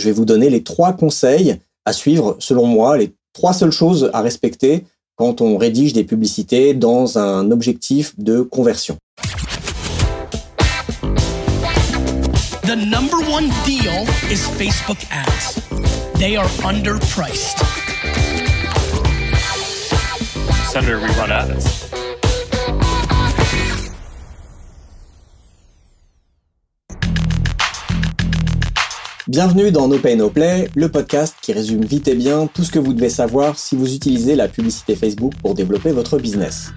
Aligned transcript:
Je 0.00 0.06
vais 0.06 0.12
vous 0.12 0.24
donner 0.24 0.48
les 0.48 0.62
trois 0.62 0.94
conseils 0.94 1.56
à 1.84 1.92
suivre, 1.92 2.34
selon 2.38 2.64
moi, 2.64 2.96
les 2.96 3.12
trois 3.34 3.52
seules 3.52 3.70
choses 3.70 4.08
à 4.14 4.22
respecter 4.22 4.86
quand 5.14 5.42
on 5.42 5.58
rédige 5.58 5.92
des 5.92 6.04
publicités 6.04 6.72
dans 6.72 7.18
un 7.18 7.50
objectif 7.50 8.18
de 8.18 8.40
conversion. 8.40 8.96
The 12.62 12.76
number 12.76 13.18
one 13.30 13.50
deal 13.66 14.06
is 14.30 14.40
Facebook 14.56 15.04
ads. 15.10 15.60
They 16.18 16.38
are 16.38 16.48
underpriced. 16.64 17.58
Senator, 20.72 20.98
we 20.98 21.08
run 21.18 21.30
ads. 21.30 21.89
Bienvenue 29.30 29.70
dans 29.70 29.86
No 29.86 29.96
Pay 29.96 30.16
No 30.16 30.28
Play, 30.28 30.68
le 30.74 30.88
podcast 30.88 31.36
qui 31.40 31.52
résume 31.52 31.84
vite 31.84 32.08
et 32.08 32.16
bien 32.16 32.48
tout 32.52 32.64
ce 32.64 32.72
que 32.72 32.80
vous 32.80 32.92
devez 32.92 33.08
savoir 33.08 33.56
si 33.56 33.76
vous 33.76 33.94
utilisez 33.94 34.34
la 34.34 34.48
publicité 34.48 34.96
Facebook 34.96 35.34
pour 35.40 35.54
développer 35.54 35.92
votre 35.92 36.18
business. 36.18 36.72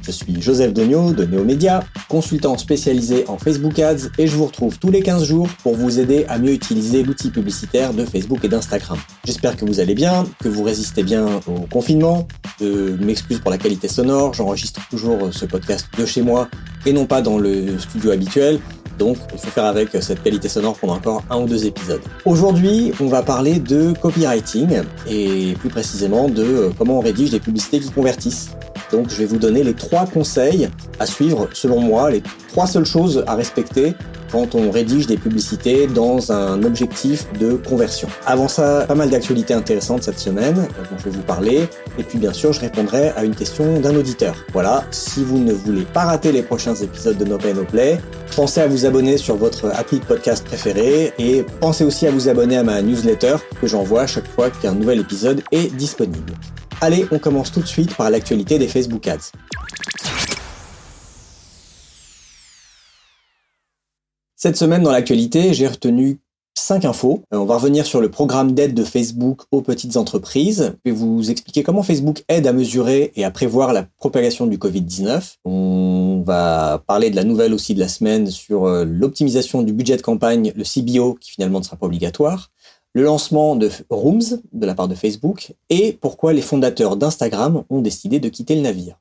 Je 0.00 0.10
suis 0.10 0.40
Joseph 0.40 0.72
Degnaud 0.72 1.12
de 1.12 1.26
Neomédia, 1.26 1.84
consultant 2.08 2.56
spécialisé 2.56 3.26
en 3.28 3.36
Facebook 3.36 3.78
Ads 3.78 4.08
et 4.16 4.26
je 4.26 4.34
vous 4.34 4.46
retrouve 4.46 4.78
tous 4.78 4.90
les 4.90 5.02
15 5.02 5.24
jours 5.24 5.46
pour 5.62 5.76
vous 5.76 6.00
aider 6.00 6.24
à 6.30 6.38
mieux 6.38 6.54
utiliser 6.54 7.02
l'outil 7.02 7.28
publicitaire 7.28 7.92
de 7.92 8.06
Facebook 8.06 8.42
et 8.46 8.48
d'Instagram. 8.48 8.96
J'espère 9.26 9.58
que 9.58 9.66
vous 9.66 9.78
allez 9.78 9.94
bien, 9.94 10.24
que 10.42 10.48
vous 10.48 10.62
résistez 10.62 11.02
bien 11.02 11.26
au 11.46 11.66
confinement. 11.70 12.26
Je 12.62 12.96
m'excuse 13.04 13.40
pour 13.40 13.50
la 13.50 13.58
qualité 13.58 13.88
sonore, 13.88 14.32
j'enregistre 14.32 14.80
toujours 14.88 15.34
ce 15.34 15.44
podcast 15.44 15.86
de 15.98 16.06
chez 16.06 16.22
moi 16.22 16.48
et 16.86 16.94
non 16.94 17.04
pas 17.04 17.20
dans 17.20 17.36
le 17.36 17.78
studio 17.78 18.10
habituel. 18.10 18.58
Donc, 19.00 19.16
il 19.32 19.38
faut 19.38 19.48
faire 19.48 19.64
avec 19.64 19.88
cette 20.02 20.22
qualité 20.22 20.46
sonore 20.50 20.76
pendant 20.76 20.96
encore 20.96 21.22
un 21.30 21.40
ou 21.40 21.46
deux 21.46 21.64
épisodes. 21.64 22.02
Aujourd'hui, 22.26 22.92
on 23.00 23.06
va 23.06 23.22
parler 23.22 23.58
de 23.58 23.94
copywriting 23.94 24.82
et 25.08 25.54
plus 25.58 25.70
précisément 25.70 26.28
de 26.28 26.70
comment 26.76 26.98
on 26.98 27.00
rédige 27.00 27.30
des 27.30 27.40
publicités 27.40 27.80
qui 27.80 27.90
convertissent. 27.90 28.50
Donc, 28.92 29.08
je 29.08 29.16
vais 29.16 29.24
vous 29.24 29.38
donner 29.38 29.62
les 29.62 29.72
trois 29.72 30.04
conseils 30.04 30.68
à 30.98 31.06
suivre, 31.06 31.48
selon 31.54 31.80
moi, 31.80 32.10
les 32.10 32.22
trois 32.48 32.66
seules 32.66 32.84
choses 32.84 33.24
à 33.26 33.36
respecter 33.36 33.94
quand 34.30 34.54
on 34.54 34.70
rédige 34.70 35.06
des 35.06 35.16
publicités 35.16 35.86
dans 35.86 36.32
un 36.32 36.62
objectif 36.62 37.26
de 37.38 37.54
conversion. 37.54 38.08
Avant 38.26 38.48
ça, 38.48 38.84
pas 38.86 38.94
mal 38.94 39.10
d'actualités 39.10 39.54
intéressantes 39.54 40.02
cette 40.02 40.18
semaine 40.18 40.54
dont 40.54 40.98
je 40.98 41.04
vais 41.04 41.10
vous 41.10 41.22
parler. 41.22 41.68
Et 41.98 42.02
puis 42.02 42.18
bien 42.18 42.32
sûr, 42.32 42.52
je 42.52 42.60
répondrai 42.60 43.10
à 43.16 43.24
une 43.24 43.34
question 43.34 43.80
d'un 43.80 43.94
auditeur. 43.94 44.34
Voilà, 44.52 44.84
si 44.90 45.24
vous 45.24 45.38
ne 45.38 45.52
voulez 45.52 45.84
pas 45.84 46.04
rater 46.04 46.32
les 46.32 46.42
prochains 46.42 46.74
épisodes 46.74 47.18
de 47.18 47.24
No 47.24 47.38
Pay 47.38 47.54
No 47.54 47.64
Play, 47.64 48.00
pensez 48.34 48.60
à 48.60 48.66
vous 48.66 48.86
abonner 48.86 49.16
sur 49.16 49.36
votre 49.36 49.66
appli 49.74 49.98
de 49.98 50.04
podcast 50.04 50.44
préféré 50.44 51.12
et 51.18 51.44
pensez 51.60 51.84
aussi 51.84 52.06
à 52.06 52.10
vous 52.10 52.28
abonner 52.28 52.56
à 52.56 52.62
ma 52.62 52.80
newsletter 52.82 53.36
que 53.60 53.66
j'envoie 53.66 54.06
chaque 54.06 54.28
fois 54.28 54.50
qu'un 54.50 54.72
nouvel 54.72 55.00
épisode 55.00 55.42
est 55.52 55.74
disponible. 55.74 56.32
Allez, 56.80 57.06
on 57.10 57.18
commence 57.18 57.52
tout 57.52 57.60
de 57.60 57.66
suite 57.66 57.94
par 57.94 58.10
l'actualité 58.10 58.58
des 58.58 58.68
Facebook 58.68 59.06
Ads. 59.06 59.32
Cette 64.42 64.56
semaine 64.56 64.82
dans 64.82 64.90
l'actualité, 64.90 65.52
j'ai 65.52 65.68
retenu 65.68 66.18
5 66.54 66.86
infos. 66.86 67.22
Euh, 67.34 67.36
on 67.36 67.44
va 67.44 67.56
revenir 67.56 67.84
sur 67.84 68.00
le 68.00 68.10
programme 68.10 68.52
d'aide 68.52 68.72
de 68.72 68.84
Facebook 68.84 69.42
aux 69.50 69.60
petites 69.60 69.98
entreprises. 69.98 70.72
Je 70.82 70.90
vais 70.90 70.96
vous 70.96 71.30
expliquer 71.30 71.62
comment 71.62 71.82
Facebook 71.82 72.24
aide 72.30 72.46
à 72.46 72.54
mesurer 72.54 73.12
et 73.16 73.26
à 73.26 73.30
prévoir 73.30 73.74
la 73.74 73.82
propagation 73.98 74.46
du 74.46 74.56
Covid-19. 74.56 75.34
On 75.44 76.22
va 76.24 76.82
parler 76.86 77.10
de 77.10 77.16
la 77.16 77.24
nouvelle 77.24 77.52
aussi 77.52 77.74
de 77.74 77.80
la 77.80 77.88
semaine 77.88 78.28
sur 78.28 78.64
euh, 78.64 78.86
l'optimisation 78.86 79.60
du 79.60 79.74
budget 79.74 79.98
de 79.98 80.02
campagne, 80.02 80.54
le 80.56 80.64
CBO 80.64 81.18
qui 81.20 81.32
finalement 81.32 81.58
ne 81.58 81.64
sera 81.64 81.76
pas 81.76 81.84
obligatoire 81.84 82.50
le 82.94 83.02
lancement 83.02 83.56
de 83.56 83.70
Rooms 83.90 84.40
de 84.52 84.66
la 84.66 84.74
part 84.74 84.88
de 84.88 84.94
Facebook 84.94 85.52
et 85.68 85.92
pourquoi 85.92 86.32
les 86.32 86.42
fondateurs 86.42 86.96
d'Instagram 86.96 87.62
ont 87.70 87.82
décidé 87.82 88.18
de 88.18 88.28
quitter 88.28 88.56
le 88.56 88.62
navire. 88.62 88.96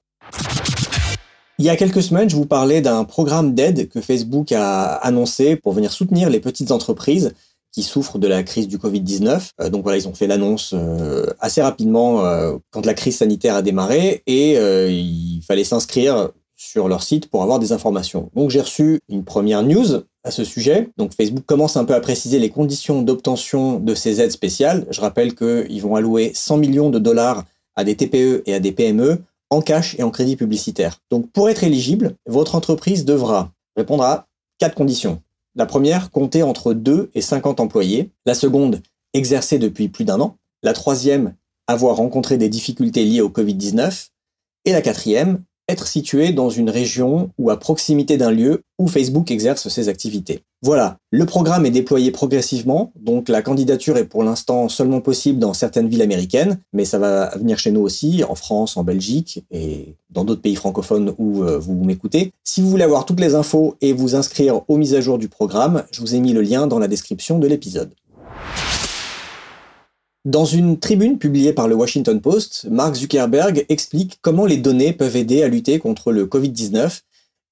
Il 1.59 1.65
y 1.65 1.69
a 1.69 1.75
quelques 1.75 2.01
semaines, 2.01 2.29
je 2.29 2.37
vous 2.37 2.45
parlais 2.45 2.79
d'un 2.79 3.03
programme 3.03 3.53
d'aide 3.53 3.89
que 3.89 3.99
Facebook 3.99 4.53
a 4.53 4.93
annoncé 4.93 5.57
pour 5.57 5.73
venir 5.73 5.91
soutenir 5.91 6.29
les 6.29 6.39
petites 6.39 6.71
entreprises 6.71 7.33
qui 7.73 7.83
souffrent 7.83 8.17
de 8.17 8.29
la 8.29 8.43
crise 8.43 8.69
du 8.69 8.77
Covid-19. 8.77 9.49
Euh, 9.59 9.69
donc 9.69 9.83
voilà, 9.83 9.97
ils 9.97 10.07
ont 10.07 10.13
fait 10.13 10.25
l'annonce 10.25 10.73
euh, 10.73 11.25
assez 11.41 11.61
rapidement 11.61 12.23
euh, 12.23 12.55
quand 12.71 12.85
la 12.85 12.93
crise 12.93 13.17
sanitaire 13.17 13.55
a 13.55 13.61
démarré 13.61 14.23
et 14.25 14.53
il 14.53 15.41
fallait 15.45 15.65
s'inscrire 15.65 16.29
sur 16.55 16.87
leur 16.87 17.03
site 17.03 17.29
pour 17.29 17.43
avoir 17.43 17.59
des 17.59 17.73
informations. 17.73 18.31
Donc 18.35 18.51
j'ai 18.51 18.61
reçu 18.61 19.01
une 19.09 19.25
première 19.25 19.61
news 19.61 20.03
à 20.23 20.31
ce 20.31 20.45
sujet. 20.45 20.87
Donc 20.95 21.13
Facebook 21.13 21.43
commence 21.45 21.75
un 21.75 21.83
peu 21.83 21.93
à 21.93 21.99
préciser 21.99 22.39
les 22.39 22.49
conditions 22.49 23.01
d'obtention 23.01 23.81
de 23.81 23.95
ces 23.95 24.21
aides 24.21 24.31
spéciales. 24.31 24.85
Je 24.91 25.01
rappelle 25.01 25.35
qu'ils 25.35 25.81
vont 25.81 25.97
allouer 25.97 26.31
100 26.33 26.55
millions 26.55 26.89
de 26.89 26.99
dollars 26.99 27.43
à 27.75 27.83
des 27.83 27.97
TPE 27.97 28.43
et 28.45 28.53
à 28.53 28.61
des 28.61 28.71
PME 28.71 29.19
en 29.49 29.61
cash 29.61 29.95
et 29.97 30.03
en 30.03 30.11
crédit 30.11 30.35
publicitaire. 30.35 30.99
Donc 31.09 31.31
pour 31.31 31.49
être 31.49 31.63
éligible, 31.63 32.15
votre 32.27 32.55
entreprise 32.55 33.05
devra 33.05 33.51
répondre 33.75 34.03
à 34.03 34.27
quatre 34.59 34.75
conditions. 34.75 35.21
La 35.55 35.65
première, 35.65 36.11
compter 36.11 36.43
entre 36.43 36.73
2 36.73 37.11
et 37.13 37.21
50 37.21 37.59
employés. 37.59 38.11
La 38.25 38.35
seconde, 38.35 38.81
exercer 39.13 39.57
depuis 39.57 39.89
plus 39.89 40.05
d'un 40.05 40.19
an. 40.19 40.37
La 40.63 40.73
troisième, 40.73 41.35
avoir 41.67 41.95
rencontré 41.95 42.37
des 42.37 42.49
difficultés 42.49 43.03
liées 43.03 43.21
au 43.21 43.29
Covid-19. 43.29 44.09
Et 44.65 44.71
la 44.71 44.81
quatrième, 44.81 45.43
être 45.69 45.87
situé 45.87 46.33
dans 46.33 46.49
une 46.49 46.69
région 46.69 47.29
ou 47.37 47.49
à 47.49 47.59
proximité 47.59 48.17
d'un 48.17 48.31
lieu 48.31 48.63
où 48.79 48.87
Facebook 48.87 49.29
exerce 49.31 49.69
ses 49.69 49.87
activités. 49.87 50.41
Voilà, 50.61 50.97
le 51.11 51.25
programme 51.25 51.65
est 51.65 51.71
déployé 51.71 52.11
progressivement, 52.11 52.91
donc 52.99 53.29
la 53.29 53.41
candidature 53.41 53.97
est 53.97 54.05
pour 54.05 54.23
l'instant 54.23 54.67
seulement 54.67 54.99
possible 54.99 55.39
dans 55.39 55.53
certaines 55.53 55.87
villes 55.87 56.01
américaines, 56.01 56.59
mais 56.73 56.83
ça 56.83 56.97
va 56.97 57.29
venir 57.37 57.59
chez 57.59 57.71
nous 57.71 57.81
aussi, 57.81 58.23
en 58.27 58.35
France, 58.35 58.75
en 58.75 58.83
Belgique 58.83 59.45
et 59.51 59.95
dans 60.09 60.25
d'autres 60.25 60.41
pays 60.41 60.55
francophones 60.55 61.13
où 61.17 61.43
euh, 61.43 61.57
vous 61.57 61.75
m'écoutez. 61.75 62.33
Si 62.43 62.61
vous 62.61 62.69
voulez 62.69 62.83
avoir 62.83 63.05
toutes 63.05 63.21
les 63.21 63.35
infos 63.35 63.75
et 63.79 63.93
vous 63.93 64.15
inscrire 64.15 64.61
aux 64.67 64.77
mises 64.77 64.95
à 64.95 65.01
jour 65.01 65.17
du 65.17 65.29
programme, 65.29 65.83
je 65.91 66.01
vous 66.01 66.15
ai 66.15 66.19
mis 66.19 66.33
le 66.33 66.41
lien 66.41 66.67
dans 66.67 66.79
la 66.79 66.87
description 66.87 67.39
de 67.39 67.47
l'épisode. 67.47 67.93
Dans 70.25 70.43
une 70.43 70.79
tribune 70.79 71.17
publiée 71.17 71.53
par 71.53 71.69
le 71.69 71.75
Washington 71.75 72.19
Post, 72.19 72.67
Mark 72.69 72.95
Zuckerberg 72.95 73.65
explique 73.69 74.19
comment 74.21 74.45
les 74.45 74.57
données 74.57 74.91
peuvent 74.91 75.15
aider 75.15 75.43
à 75.43 75.47
lutter 75.47 75.79
contre 75.79 76.11
le 76.11 76.25
Covid-19 76.25 77.03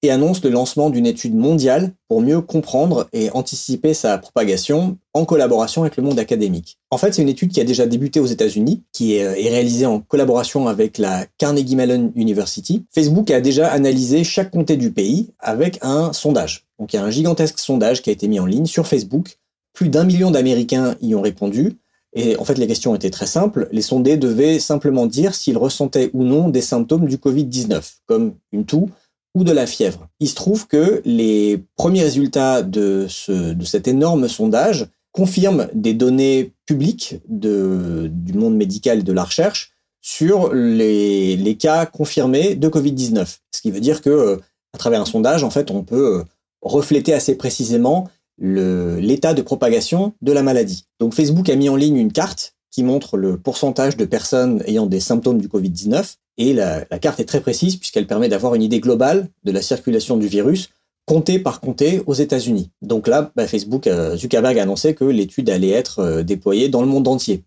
et 0.03 0.11
annonce 0.11 0.43
le 0.43 0.49
lancement 0.49 0.89
d'une 0.89 1.05
étude 1.05 1.33
mondiale 1.33 1.93
pour 2.09 2.19
mieux 2.19 2.41
comprendre 2.41 3.07
et 3.13 3.31
anticiper 3.31 3.93
sa 3.93 4.17
propagation 4.17 4.97
en 5.13 5.23
collaboration 5.23 5.83
avec 5.83 5.95
le 5.95 6.03
monde 6.03 6.19
académique. 6.19 6.77
En 6.91 6.97
fait, 6.97 7.13
c'est 7.13 7.21
une 7.21 7.29
étude 7.29 7.53
qui 7.53 7.61
a 7.61 7.63
déjà 7.63 7.85
débuté 7.85 8.19
aux 8.19 8.25
États-Unis, 8.25 8.83
qui 8.91 9.15
est, 9.15 9.27
réalisée 9.27 9.85
en 9.85 10.01
collaboration 10.01 10.67
avec 10.67 10.97
la 10.97 11.25
Carnegie 11.37 11.77
Mellon 11.77 12.11
University. 12.15 12.85
Facebook 12.93 13.31
a 13.31 13.39
déjà 13.39 13.71
analysé 13.71 14.25
chaque 14.25 14.51
comté 14.51 14.75
du 14.75 14.91
pays 14.91 15.29
avec 15.39 15.79
un 15.81 16.11
sondage. 16.11 16.65
Donc 16.79 16.91
il 16.91 16.97
y 16.97 16.99
a 16.99 17.03
un 17.03 17.11
gigantesque 17.11 17.59
sondage 17.59 18.01
qui 18.01 18.09
a 18.09 18.13
été 18.13 18.27
mis 18.27 18.41
en 18.41 18.45
ligne 18.45 18.65
sur 18.65 18.87
Facebook. 18.87 19.37
Plus 19.73 19.87
d'un 19.87 20.03
million 20.03 20.31
d'Américains 20.31 20.95
y 21.01 21.15
ont 21.15 21.21
répondu 21.21 21.77
et 22.17 22.35
en 22.37 22.45
fait, 22.45 22.57
les 22.57 22.65
questions 22.65 22.95
étaient 22.95 23.11
très 23.11 23.27
simples. 23.27 23.69
Les 23.71 23.83
sondés 23.83 24.17
devaient 24.17 24.57
simplement 24.57 25.05
dire 25.05 25.35
s'ils 25.35 25.57
ressentaient 25.57 26.09
ou 26.13 26.23
non 26.23 26.49
des 26.49 26.61
symptômes 26.61 27.05
du 27.05 27.17
Covid-19, 27.17 27.97
comme 28.07 28.33
une 28.51 28.65
toux 28.65 28.89
ou 29.35 29.43
de 29.43 29.51
la 29.51 29.67
fièvre. 29.67 30.07
Il 30.19 30.27
se 30.27 30.33
trouve 30.33 30.65
que 30.65 31.03
les 31.05 31.63
premiers 31.75 32.01
résultats 32.01 32.63
de, 32.63 33.05
ce, 33.07 33.53
de 33.53 33.65
cet 33.65 33.87
énorme 33.87 34.27
sondage 34.27 34.87
confirment 35.11 35.67
des 35.73 35.93
données 35.93 36.53
publiques 36.65 37.17
du 37.27 38.33
monde 38.33 38.55
médical 38.55 38.99
et 38.99 39.03
de 39.03 39.13
la 39.13 39.23
recherche 39.23 39.73
sur 40.01 40.53
les, 40.53 41.35
les 41.37 41.55
cas 41.55 41.85
confirmés 41.85 42.55
de 42.55 42.67
Covid-19. 42.67 43.37
Ce 43.51 43.61
qui 43.61 43.69
veut 43.69 43.79
dire 43.79 44.01
que, 44.01 44.09
euh, 44.09 44.37
à 44.73 44.77
travers 44.79 45.01
un 45.01 45.05
sondage, 45.05 45.43
en 45.43 45.49
fait, 45.49 45.69
on 45.69 45.83
peut 45.83 46.19
euh, 46.19 46.23
refléter 46.61 47.13
assez 47.13 47.35
précisément 47.35 48.09
l'état 48.39 49.33
de 49.33 49.41
propagation 49.41 50.13
de 50.21 50.31
la 50.31 50.43
maladie. 50.43 50.85
Donc 50.99 51.13
Facebook 51.13 51.49
a 51.49 51.55
mis 51.55 51.69
en 51.69 51.75
ligne 51.75 51.97
une 51.97 52.11
carte 52.11 52.55
qui 52.71 52.83
montre 52.83 53.17
le 53.17 53.37
pourcentage 53.37 53.97
de 53.97 54.05
personnes 54.05 54.61
ayant 54.67 54.85
des 54.85 54.99
symptômes 54.99 55.39
du 55.39 55.47
Covid-19 55.47 56.15
et 56.37 56.53
la, 56.53 56.85
carte 56.99 57.19
est 57.19 57.25
très 57.25 57.41
précise 57.41 57.77
puisqu'elle 57.77 58.07
permet 58.07 58.29
d'avoir 58.29 58.53
une 58.53 58.61
idée 58.61 58.79
globale 58.79 59.29
de 59.43 59.51
la 59.51 59.61
circulation 59.61 60.17
du 60.17 60.27
virus 60.27 60.69
comté 61.07 61.39
par 61.39 61.61
comté 61.61 62.03
aux 62.05 62.13
États-Unis. 62.13 62.69
Donc 62.81 63.07
là, 63.07 63.31
bah, 63.35 63.47
Facebook, 63.47 63.87
euh, 63.87 64.17
Zuckerberg 64.17 64.59
a 64.59 64.63
annoncé 64.63 64.93
que 64.93 65.05
l'étude 65.05 65.49
allait 65.49 65.69
être 65.69 65.99
euh, 65.99 66.23
déployée 66.23 66.67
dans 66.69 66.81
le 66.81 66.87
monde 66.87 67.07
entier. 67.07 67.43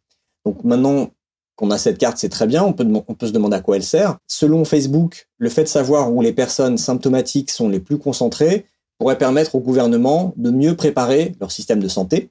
Donc 0.46 0.64
maintenant 0.64 1.10
qu'on 1.56 1.70
a 1.70 1.76
cette 1.76 1.98
carte, 1.98 2.16
c'est 2.16 2.30
très 2.30 2.46
bien, 2.46 2.64
on 2.64 2.72
peut 2.72 3.26
se 3.26 3.32
demander 3.32 3.56
à 3.56 3.60
quoi 3.60 3.76
elle 3.76 3.82
sert. 3.82 4.16
Selon 4.26 4.64
Facebook, 4.64 5.28
le 5.36 5.50
fait 5.50 5.64
de 5.64 5.68
savoir 5.68 6.10
où 6.10 6.22
les 6.22 6.32
personnes 6.32 6.78
symptomatiques 6.78 7.50
sont 7.50 7.68
les 7.68 7.80
plus 7.80 7.98
concentrées 7.98 8.64
pourrait 9.00 9.18
permettre 9.18 9.54
au 9.54 9.60
gouvernement 9.60 10.34
de 10.36 10.50
mieux 10.50 10.76
préparer 10.76 11.32
leur 11.40 11.50
système 11.50 11.80
de 11.80 11.88
santé. 11.88 12.28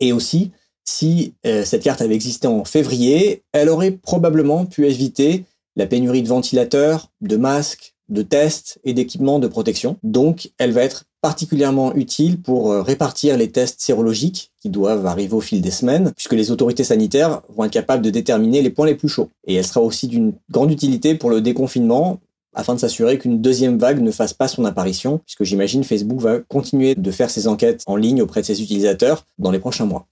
Et 0.00 0.14
aussi, 0.14 0.50
si 0.82 1.34
euh, 1.44 1.62
cette 1.62 1.82
carte 1.82 2.00
avait 2.00 2.14
existé 2.14 2.48
en 2.48 2.64
février, 2.64 3.42
elle 3.52 3.68
aurait 3.68 3.90
probablement 3.90 4.64
pu 4.64 4.86
éviter 4.86 5.44
la 5.76 5.86
pénurie 5.86 6.22
de 6.22 6.28
ventilateurs, 6.28 7.10
de 7.20 7.36
masques, 7.36 7.94
de 8.08 8.22
tests 8.22 8.80
et 8.84 8.94
d'équipements 8.94 9.38
de 9.40 9.46
protection. 9.46 9.98
Donc, 10.02 10.52
elle 10.56 10.72
va 10.72 10.84
être 10.84 11.04
particulièrement 11.20 11.94
utile 11.94 12.40
pour 12.40 12.72
euh, 12.72 12.80
répartir 12.80 13.36
les 13.36 13.50
tests 13.50 13.82
sérologiques 13.82 14.52
qui 14.62 14.70
doivent 14.70 15.04
arriver 15.04 15.34
au 15.34 15.42
fil 15.42 15.60
des 15.60 15.70
semaines, 15.70 16.12
puisque 16.16 16.32
les 16.32 16.50
autorités 16.50 16.84
sanitaires 16.84 17.42
vont 17.54 17.64
être 17.64 17.72
capables 17.72 18.02
de 18.02 18.10
déterminer 18.10 18.62
les 18.62 18.70
points 18.70 18.86
les 18.86 18.94
plus 18.94 19.10
chauds. 19.10 19.28
Et 19.46 19.56
elle 19.56 19.66
sera 19.66 19.82
aussi 19.82 20.08
d'une 20.08 20.32
grande 20.50 20.70
utilité 20.70 21.14
pour 21.14 21.28
le 21.28 21.42
déconfinement, 21.42 22.20
afin 22.56 22.74
de 22.74 22.80
s'assurer 22.80 23.18
qu'une 23.18 23.40
deuxième 23.40 23.78
vague 23.78 24.00
ne 24.00 24.10
fasse 24.10 24.32
pas 24.32 24.48
son 24.48 24.64
apparition, 24.64 25.18
puisque 25.18 25.44
j'imagine 25.44 25.84
Facebook 25.84 26.18
va 26.18 26.40
continuer 26.40 26.94
de 26.94 27.10
faire 27.12 27.30
ses 27.30 27.46
enquêtes 27.46 27.84
en 27.86 27.94
ligne 27.94 28.22
auprès 28.22 28.40
de 28.40 28.46
ses 28.46 28.62
utilisateurs 28.62 29.26
dans 29.38 29.50
les 29.50 29.60
prochains 29.60 29.84
mois. 29.84 30.08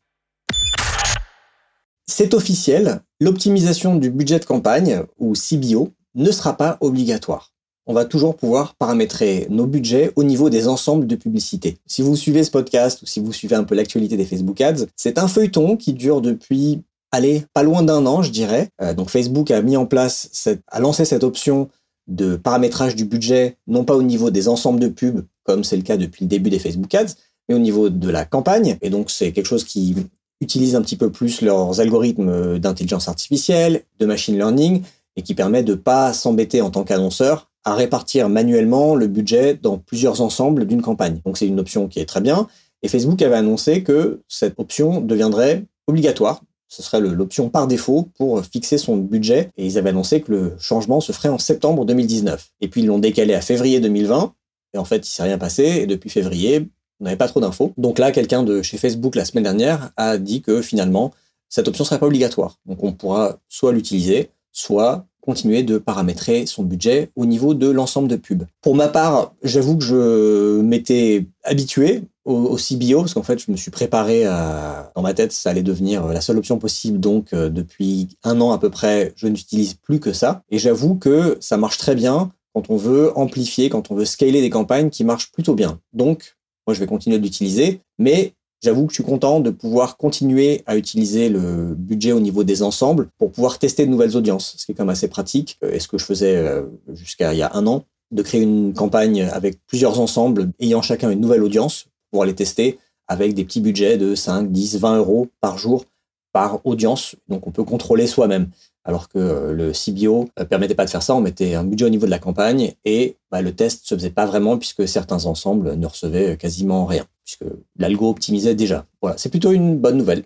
C'est 2.06 2.34
officiel, 2.34 3.00
l'optimisation 3.18 3.96
du 3.96 4.10
budget 4.10 4.38
de 4.38 4.44
campagne, 4.44 5.02
ou 5.18 5.32
CBO, 5.32 5.92
ne 6.14 6.30
sera 6.30 6.56
pas 6.56 6.76
obligatoire. 6.80 7.50
On 7.86 7.94
va 7.94 8.04
toujours 8.04 8.36
pouvoir 8.36 8.74
paramétrer 8.76 9.46
nos 9.50 9.66
budgets 9.66 10.12
au 10.16 10.22
niveau 10.22 10.48
des 10.48 10.68
ensembles 10.68 11.06
de 11.06 11.16
publicités. 11.16 11.78
Si 11.86 12.02
vous 12.02 12.16
suivez 12.16 12.44
ce 12.44 12.50
podcast 12.50 13.02
ou 13.02 13.06
si 13.06 13.20
vous 13.20 13.32
suivez 13.32 13.56
un 13.56 13.64
peu 13.64 13.74
l'actualité 13.74 14.16
des 14.16 14.24
Facebook 14.24 14.60
Ads, 14.60 14.86
c'est 14.96 15.18
un 15.18 15.28
feuilleton 15.28 15.76
qui 15.76 15.92
dure 15.92 16.20
depuis, 16.20 16.82
allez, 17.10 17.44
pas 17.52 17.62
loin 17.62 17.82
d'un 17.82 18.06
an, 18.06 18.22
je 18.22 18.30
dirais. 18.30 18.68
Euh, 18.80 18.94
donc 18.94 19.10
Facebook 19.10 19.50
a 19.50 19.60
mis 19.60 19.76
en 19.76 19.84
place, 19.86 20.48
a 20.68 20.80
lancé 20.80 21.04
cette 21.04 21.24
option 21.24 21.68
de 22.06 22.36
paramétrage 22.36 22.96
du 22.96 23.04
budget, 23.04 23.56
non 23.66 23.84
pas 23.84 23.94
au 23.94 24.02
niveau 24.02 24.30
des 24.30 24.48
ensembles 24.48 24.80
de 24.80 24.88
pubs, 24.88 25.24
comme 25.44 25.64
c'est 25.64 25.76
le 25.76 25.82
cas 25.82 25.96
depuis 25.96 26.24
le 26.24 26.28
début 26.28 26.50
des 26.50 26.58
Facebook 26.58 26.94
Ads, 26.94 27.14
mais 27.48 27.54
au 27.54 27.58
niveau 27.58 27.88
de 27.88 28.10
la 28.10 28.24
campagne. 28.24 28.78
Et 28.82 28.90
donc, 28.90 29.10
c'est 29.10 29.32
quelque 29.32 29.46
chose 29.46 29.64
qui 29.64 29.94
utilise 30.40 30.76
un 30.76 30.82
petit 30.82 30.96
peu 30.96 31.10
plus 31.10 31.40
leurs 31.40 31.80
algorithmes 31.80 32.58
d'intelligence 32.58 33.08
artificielle, 33.08 33.82
de 33.98 34.06
machine 34.06 34.36
learning, 34.36 34.82
et 35.16 35.22
qui 35.22 35.34
permet 35.34 35.62
de 35.62 35.74
pas 35.74 36.12
s'embêter 36.12 36.60
en 36.60 36.70
tant 36.70 36.84
qu'annonceur 36.84 37.50
à 37.64 37.74
répartir 37.74 38.28
manuellement 38.28 38.94
le 38.94 39.06
budget 39.06 39.54
dans 39.54 39.78
plusieurs 39.78 40.20
ensembles 40.20 40.66
d'une 40.66 40.82
campagne. 40.82 41.20
Donc, 41.24 41.38
c'est 41.38 41.46
une 41.46 41.60
option 41.60 41.88
qui 41.88 42.00
est 42.00 42.06
très 42.06 42.20
bien. 42.20 42.46
Et 42.82 42.88
Facebook 42.88 43.22
avait 43.22 43.36
annoncé 43.36 43.82
que 43.82 44.20
cette 44.28 44.58
option 44.58 45.00
deviendrait 45.00 45.64
obligatoire 45.86 46.42
ce 46.74 46.82
serait 46.82 47.00
l'option 47.00 47.50
par 47.50 47.68
défaut 47.68 48.08
pour 48.16 48.44
fixer 48.44 48.78
son 48.78 48.96
budget. 48.96 49.50
Et 49.56 49.64
ils 49.64 49.78
avaient 49.78 49.90
annoncé 49.90 50.20
que 50.20 50.32
le 50.32 50.56
changement 50.58 51.00
se 51.00 51.12
ferait 51.12 51.28
en 51.28 51.38
septembre 51.38 51.84
2019. 51.84 52.50
Et 52.60 52.68
puis 52.68 52.82
ils 52.82 52.86
l'ont 52.86 52.98
décalé 52.98 53.34
à 53.34 53.40
février 53.40 53.78
2020. 53.78 54.34
Et 54.74 54.78
en 54.78 54.84
fait, 54.84 55.06
il 55.06 55.10
s'est 55.10 55.22
rien 55.22 55.38
passé. 55.38 55.62
Et 55.62 55.86
depuis 55.86 56.10
février, 56.10 56.68
on 57.00 57.04
n'avait 57.04 57.16
pas 57.16 57.28
trop 57.28 57.40
d'infos. 57.40 57.72
Donc 57.76 58.00
là, 58.00 58.10
quelqu'un 58.10 58.42
de 58.42 58.60
chez 58.62 58.76
Facebook 58.76 59.14
la 59.14 59.24
semaine 59.24 59.44
dernière 59.44 59.92
a 59.96 60.18
dit 60.18 60.42
que 60.42 60.62
finalement, 60.62 61.12
cette 61.48 61.68
option 61.68 61.84
serait 61.84 62.00
pas 62.00 62.06
obligatoire. 62.06 62.58
Donc 62.66 62.82
on 62.82 62.92
pourra 62.92 63.38
soit 63.48 63.72
l'utiliser, 63.72 64.30
soit 64.50 65.06
continuer 65.24 65.62
de 65.62 65.78
paramétrer 65.78 66.46
son 66.46 66.62
budget 66.62 67.10
au 67.16 67.24
niveau 67.24 67.54
de 67.54 67.68
l'ensemble 67.68 68.08
de 68.08 68.16
pubs. 68.16 68.44
Pour 68.60 68.74
ma 68.74 68.88
part, 68.88 69.32
j'avoue 69.42 69.78
que 69.78 69.84
je 69.84 70.60
m'étais 70.60 71.26
habitué 71.42 72.02
au, 72.24 72.56
CBO, 72.56 73.00
parce 73.00 73.14
qu'en 73.14 73.22
fait, 73.22 73.38
je 73.38 73.50
me 73.50 73.56
suis 73.56 73.70
préparé 73.70 74.24
à, 74.24 74.92
dans 74.94 75.02
ma 75.02 75.12
tête, 75.12 75.32
ça 75.32 75.50
allait 75.50 75.62
devenir 75.62 76.06
la 76.06 76.20
seule 76.20 76.38
option 76.38 76.58
possible. 76.58 76.98
Donc, 76.98 77.32
euh, 77.32 77.50
depuis 77.50 78.08
un 78.22 78.40
an 78.40 78.52
à 78.52 78.58
peu 78.58 78.70
près, 78.70 79.12
je 79.16 79.28
n'utilise 79.28 79.74
plus 79.74 80.00
que 80.00 80.12
ça. 80.12 80.42
Et 80.50 80.58
j'avoue 80.58 80.94
que 80.94 81.36
ça 81.40 81.56
marche 81.56 81.78
très 81.78 81.94
bien 81.94 82.32
quand 82.54 82.70
on 82.70 82.76
veut 82.76 83.16
amplifier, 83.18 83.68
quand 83.68 83.90
on 83.90 83.94
veut 83.94 84.06
scaler 84.06 84.40
des 84.40 84.50
campagnes 84.50 84.88
qui 84.88 85.04
marchent 85.04 85.32
plutôt 85.32 85.54
bien. 85.54 85.80
Donc, 85.92 86.36
moi, 86.66 86.74
je 86.74 86.80
vais 86.80 86.86
continuer 86.86 87.18
de 87.18 87.22
l'utiliser, 87.22 87.80
mais 87.98 88.32
j'avoue 88.64 88.86
que 88.86 88.92
je 88.92 88.96
suis 88.96 89.04
content 89.04 89.40
de 89.40 89.50
pouvoir 89.50 89.98
continuer 89.98 90.62
à 90.66 90.76
utiliser 90.76 91.28
le 91.28 91.74
budget 91.76 92.12
au 92.12 92.20
niveau 92.20 92.44
des 92.44 92.62
ensembles 92.62 93.08
pour 93.18 93.30
pouvoir 93.30 93.58
tester 93.58 93.84
de 93.84 93.90
nouvelles 93.90 94.16
audiences, 94.16 94.54
ce 94.56 94.64
qui 94.64 94.72
est 94.72 94.74
quand 94.74 94.84
même 94.84 94.90
assez 94.90 95.08
pratique. 95.08 95.58
Euh, 95.62 95.72
et 95.72 95.80
ce 95.80 95.86
que 95.86 95.98
je 95.98 96.04
faisais 96.04 96.36
euh, 96.36 96.62
jusqu'à 96.94 97.34
il 97.34 97.38
y 97.38 97.42
a 97.42 97.54
un 97.54 97.66
an, 97.66 97.84
de 98.10 98.22
créer 98.22 98.40
une 98.40 98.72
campagne 98.72 99.22
avec 99.22 99.58
plusieurs 99.66 100.00
ensembles 100.00 100.50
ayant 100.60 100.82
chacun 100.82 101.10
une 101.10 101.20
nouvelle 101.20 101.42
audience 101.42 101.86
pouvoir 102.10 102.26
les 102.26 102.34
tester 102.34 102.78
avec 103.08 103.34
des 103.34 103.44
petits 103.44 103.60
budgets 103.60 103.98
de 103.98 104.14
5, 104.14 104.50
10, 104.50 104.78
20 104.78 104.98
euros 104.98 105.28
par 105.40 105.58
jour 105.58 105.84
par 106.32 106.64
audience. 106.64 107.16
Donc 107.28 107.46
on 107.46 107.50
peut 107.50 107.64
contrôler 107.64 108.06
soi-même. 108.06 108.48
Alors 108.84 109.08
que 109.08 109.18
euh, 109.18 109.52
le 109.52 109.72
CBO 109.72 110.28
ne 110.38 110.44
permettait 110.44 110.74
pas 110.74 110.84
de 110.84 110.90
faire 110.90 111.02
ça, 111.02 111.14
on 111.14 111.20
mettait 111.20 111.54
un 111.54 111.64
budget 111.64 111.86
au 111.86 111.90
niveau 111.90 112.06
de 112.06 112.10
la 112.10 112.18
campagne 112.18 112.74
et 112.84 113.16
bah, 113.30 113.42
le 113.42 113.54
test 113.54 113.86
se 113.86 113.94
faisait 113.94 114.10
pas 114.10 114.26
vraiment 114.26 114.58
puisque 114.58 114.86
certains 114.86 115.26
ensembles 115.26 115.74
ne 115.74 115.86
recevaient 115.86 116.36
quasiment 116.36 116.84
rien, 116.84 117.06
puisque 117.24 117.44
l'algo 117.76 118.10
optimisait 118.10 118.54
déjà. 118.54 118.86
Voilà, 119.00 119.18
c'est 119.18 119.30
plutôt 119.30 119.52
une 119.52 119.78
bonne 119.78 119.96
nouvelle. 119.96 120.24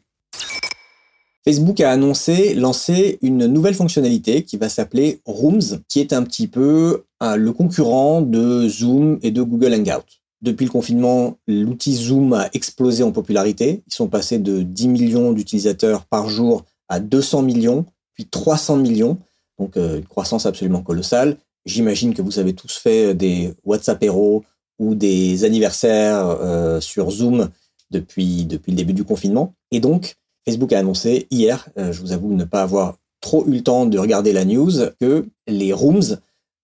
Facebook 1.44 1.80
a 1.80 1.90
annoncé 1.90 2.54
lancer 2.54 3.18
une 3.22 3.46
nouvelle 3.46 3.74
fonctionnalité 3.74 4.42
qui 4.42 4.58
va 4.58 4.68
s'appeler 4.68 5.20
Rooms, 5.24 5.80
qui 5.88 6.00
est 6.00 6.12
un 6.12 6.22
petit 6.22 6.46
peu 6.46 7.04
euh, 7.22 7.36
le 7.36 7.52
concurrent 7.52 8.20
de 8.20 8.68
Zoom 8.68 9.18
et 9.22 9.30
de 9.30 9.40
Google 9.40 9.72
Hangout. 9.72 10.04
Depuis 10.42 10.66
le 10.66 10.70
confinement, 10.70 11.38
l'outil 11.46 11.94
Zoom 11.94 12.34
a 12.34 12.48
explosé 12.52 13.02
en 13.02 13.12
popularité. 13.12 13.82
Ils 13.86 13.94
sont 13.94 14.08
passés 14.08 14.38
de 14.38 14.62
10 14.62 14.88
millions 14.88 15.32
d'utilisateurs 15.32 16.04
par 16.04 16.28
jour 16.28 16.64
à 16.88 17.00
200 17.00 17.42
millions, 17.42 17.86
puis 18.14 18.26
300 18.26 18.76
millions. 18.76 19.18
Donc 19.58 19.76
euh, 19.76 19.98
une 19.98 20.06
croissance 20.06 20.44
absolument 20.44 20.82
colossale. 20.82 21.38
J'imagine 21.64 22.14
que 22.14 22.22
vous 22.22 22.38
avez 22.38 22.54
tous 22.54 22.76
fait 22.76 23.14
des 23.14 23.54
WhatsApp 23.64 24.02
Hero 24.04 24.44
ou 24.78 24.94
des 24.94 25.44
anniversaires 25.44 26.26
euh, 26.26 26.80
sur 26.80 27.10
Zoom 27.10 27.48
depuis, 27.90 28.46
le 28.50 28.74
début 28.74 28.92
du 28.92 29.04
confinement. 29.04 29.54
Et 29.70 29.80
donc, 29.80 30.16
Facebook 30.46 30.72
a 30.72 30.78
annoncé 30.78 31.26
hier, 31.30 31.68
euh, 31.78 31.92
je 31.92 32.00
vous 32.00 32.12
avoue 32.12 32.34
ne 32.34 32.44
pas 32.44 32.62
avoir 32.62 32.96
trop 33.20 33.44
eu 33.46 33.52
le 33.52 33.62
temps 33.62 33.86
de 33.86 33.98
regarder 33.98 34.32
la 34.32 34.44
news, 34.44 34.72
que 35.00 35.26
les 35.46 35.72
rooms 35.72 36.18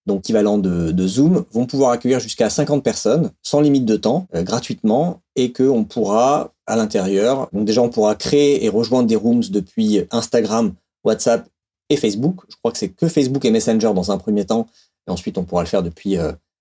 donc 0.05 0.19
équivalent 0.19 0.59
de, 0.59 1.07
Zoom, 1.07 1.45
vont 1.51 1.65
pouvoir 1.65 1.89
accueillir 1.89 2.19
jusqu'à 2.19 2.51
50 2.51 2.83
personnes 2.83 3.31
sans 3.41 3.59
limite 3.59 3.85
de 3.85 3.95
temps, 3.95 4.27
euh, 4.35 4.43
gratuitement, 4.43 5.21
et 5.35 5.51
qu'on 5.51 5.83
pourra 5.83 6.53
à 6.67 6.75
l'intérieur, 6.75 7.49
donc 7.53 7.65
déjà 7.65 7.81
on 7.81 7.89
pourra 7.89 8.15
créer 8.15 8.65
et 8.65 8.69
rejoindre 8.69 9.07
des 9.07 9.15
rooms 9.15 9.43
depuis 9.49 10.01
Instagram, 10.11 10.73
WhatsApp 11.03 11.47
et 11.89 11.97
Facebook. 11.97 12.41
Je 12.49 12.55
crois 12.57 12.71
que 12.71 12.77
c'est 12.77 12.89
que 12.89 13.07
Facebook 13.07 13.45
et 13.45 13.51
Messenger 13.51 13.91
dans 13.93 14.11
un 14.11 14.17
premier 14.17 14.45
temps, 14.45 14.67
et 15.07 15.11
ensuite 15.11 15.37
on 15.37 15.43
pourra 15.43 15.63
le 15.63 15.67
faire 15.67 15.83
depuis 15.83 16.17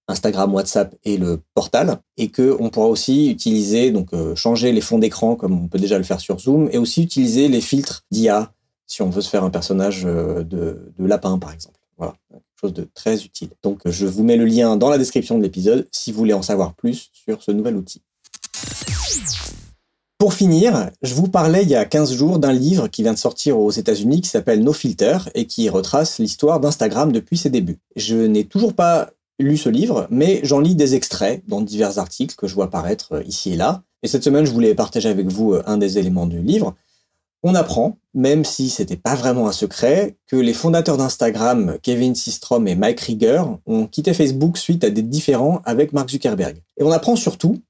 Instagram, 0.08 0.52
WhatsApp 0.52 0.94
et 1.04 1.16
le 1.16 1.40
portal, 1.54 1.98
et 2.16 2.28
que 2.28 2.56
on 2.60 2.70
pourra 2.70 2.88
aussi 2.88 3.30
utiliser 3.30 3.90
donc 3.90 4.12
euh, 4.12 4.34
changer 4.34 4.72
les 4.72 4.80
fonds 4.80 4.98
d'écran 4.98 5.36
comme 5.36 5.64
on 5.64 5.68
peut 5.68 5.78
déjà 5.78 5.98
le 5.98 6.04
faire 6.04 6.20
sur 6.20 6.38
Zoom, 6.40 6.68
et 6.72 6.78
aussi 6.78 7.02
utiliser 7.02 7.48
les 7.48 7.60
filtres 7.60 8.04
d'IA 8.10 8.52
si 8.86 9.02
on 9.02 9.08
veut 9.08 9.22
se 9.22 9.30
faire 9.30 9.44
un 9.44 9.50
personnage 9.50 10.02
de, 10.02 10.44
de 10.44 11.06
lapin 11.06 11.38
par 11.38 11.52
exemple. 11.52 11.78
Voilà 11.96 12.14
de 12.72 12.88
très 12.94 13.24
utile. 13.24 13.50
Donc 13.62 13.80
je 13.84 14.06
vous 14.06 14.22
mets 14.22 14.36
le 14.36 14.44
lien 14.44 14.76
dans 14.76 14.90
la 14.90 14.98
description 14.98 15.38
de 15.38 15.42
l'épisode 15.42 15.86
si 15.90 16.12
vous 16.12 16.18
voulez 16.18 16.34
en 16.34 16.42
savoir 16.42 16.74
plus 16.74 17.10
sur 17.12 17.42
ce 17.42 17.50
nouvel 17.50 17.76
outil. 17.76 18.02
Pour 20.18 20.32
finir, 20.32 20.90
je 21.02 21.14
vous 21.14 21.28
parlais 21.28 21.64
il 21.64 21.68
y 21.68 21.74
a 21.74 21.84
15 21.84 22.14
jours 22.14 22.38
d'un 22.38 22.52
livre 22.52 22.88
qui 22.88 23.02
vient 23.02 23.12
de 23.12 23.18
sortir 23.18 23.58
aux 23.58 23.70
États-Unis 23.70 24.22
qui 24.22 24.30
s'appelle 24.30 24.62
No 24.62 24.72
Filter 24.72 25.18
et 25.34 25.46
qui 25.46 25.68
retrace 25.68 26.18
l'histoire 26.18 26.60
d'Instagram 26.60 27.12
depuis 27.12 27.36
ses 27.36 27.50
débuts. 27.50 27.80
Je 27.96 28.16
n'ai 28.16 28.44
toujours 28.44 28.74
pas 28.74 29.10
lu 29.38 29.56
ce 29.56 29.68
livre, 29.68 30.06
mais 30.10 30.40
j'en 30.44 30.60
lis 30.60 30.74
des 30.74 30.94
extraits 30.94 31.42
dans 31.48 31.60
divers 31.60 31.98
articles 31.98 32.36
que 32.36 32.46
je 32.46 32.54
vois 32.54 32.66
apparaître 32.66 33.22
ici 33.26 33.52
et 33.52 33.56
là. 33.56 33.82
Et 34.02 34.08
cette 34.08 34.24
semaine, 34.24 34.44
je 34.44 34.52
voulais 34.52 34.74
partager 34.74 35.08
avec 35.08 35.26
vous 35.26 35.56
un 35.66 35.76
des 35.76 35.98
éléments 35.98 36.26
du 36.26 36.40
livre. 36.40 36.74
On 37.42 37.54
apprend, 37.54 37.98
même 38.14 38.44
si 38.44 38.70
c'était 38.70 38.96
pas 38.96 39.14
vraiment 39.14 39.46
un 39.46 39.52
secret, 39.52 40.16
que 40.26 40.36
les 40.36 40.54
fondateurs 40.54 40.96
d'Instagram, 40.96 41.76
Kevin 41.82 42.14
Systrom 42.14 42.66
et 42.66 42.74
Mike 42.74 43.00
Rieger, 43.00 43.42
ont 43.66 43.86
quitté 43.86 44.14
Facebook 44.14 44.56
suite 44.56 44.82
à 44.82 44.90
des 44.90 45.02
différends 45.02 45.60
avec 45.66 45.92
Mark 45.92 46.08
Zuckerberg. 46.08 46.62
Et 46.78 46.82
on 46.84 46.90
apprend 46.90 47.16
surtout 47.16 47.62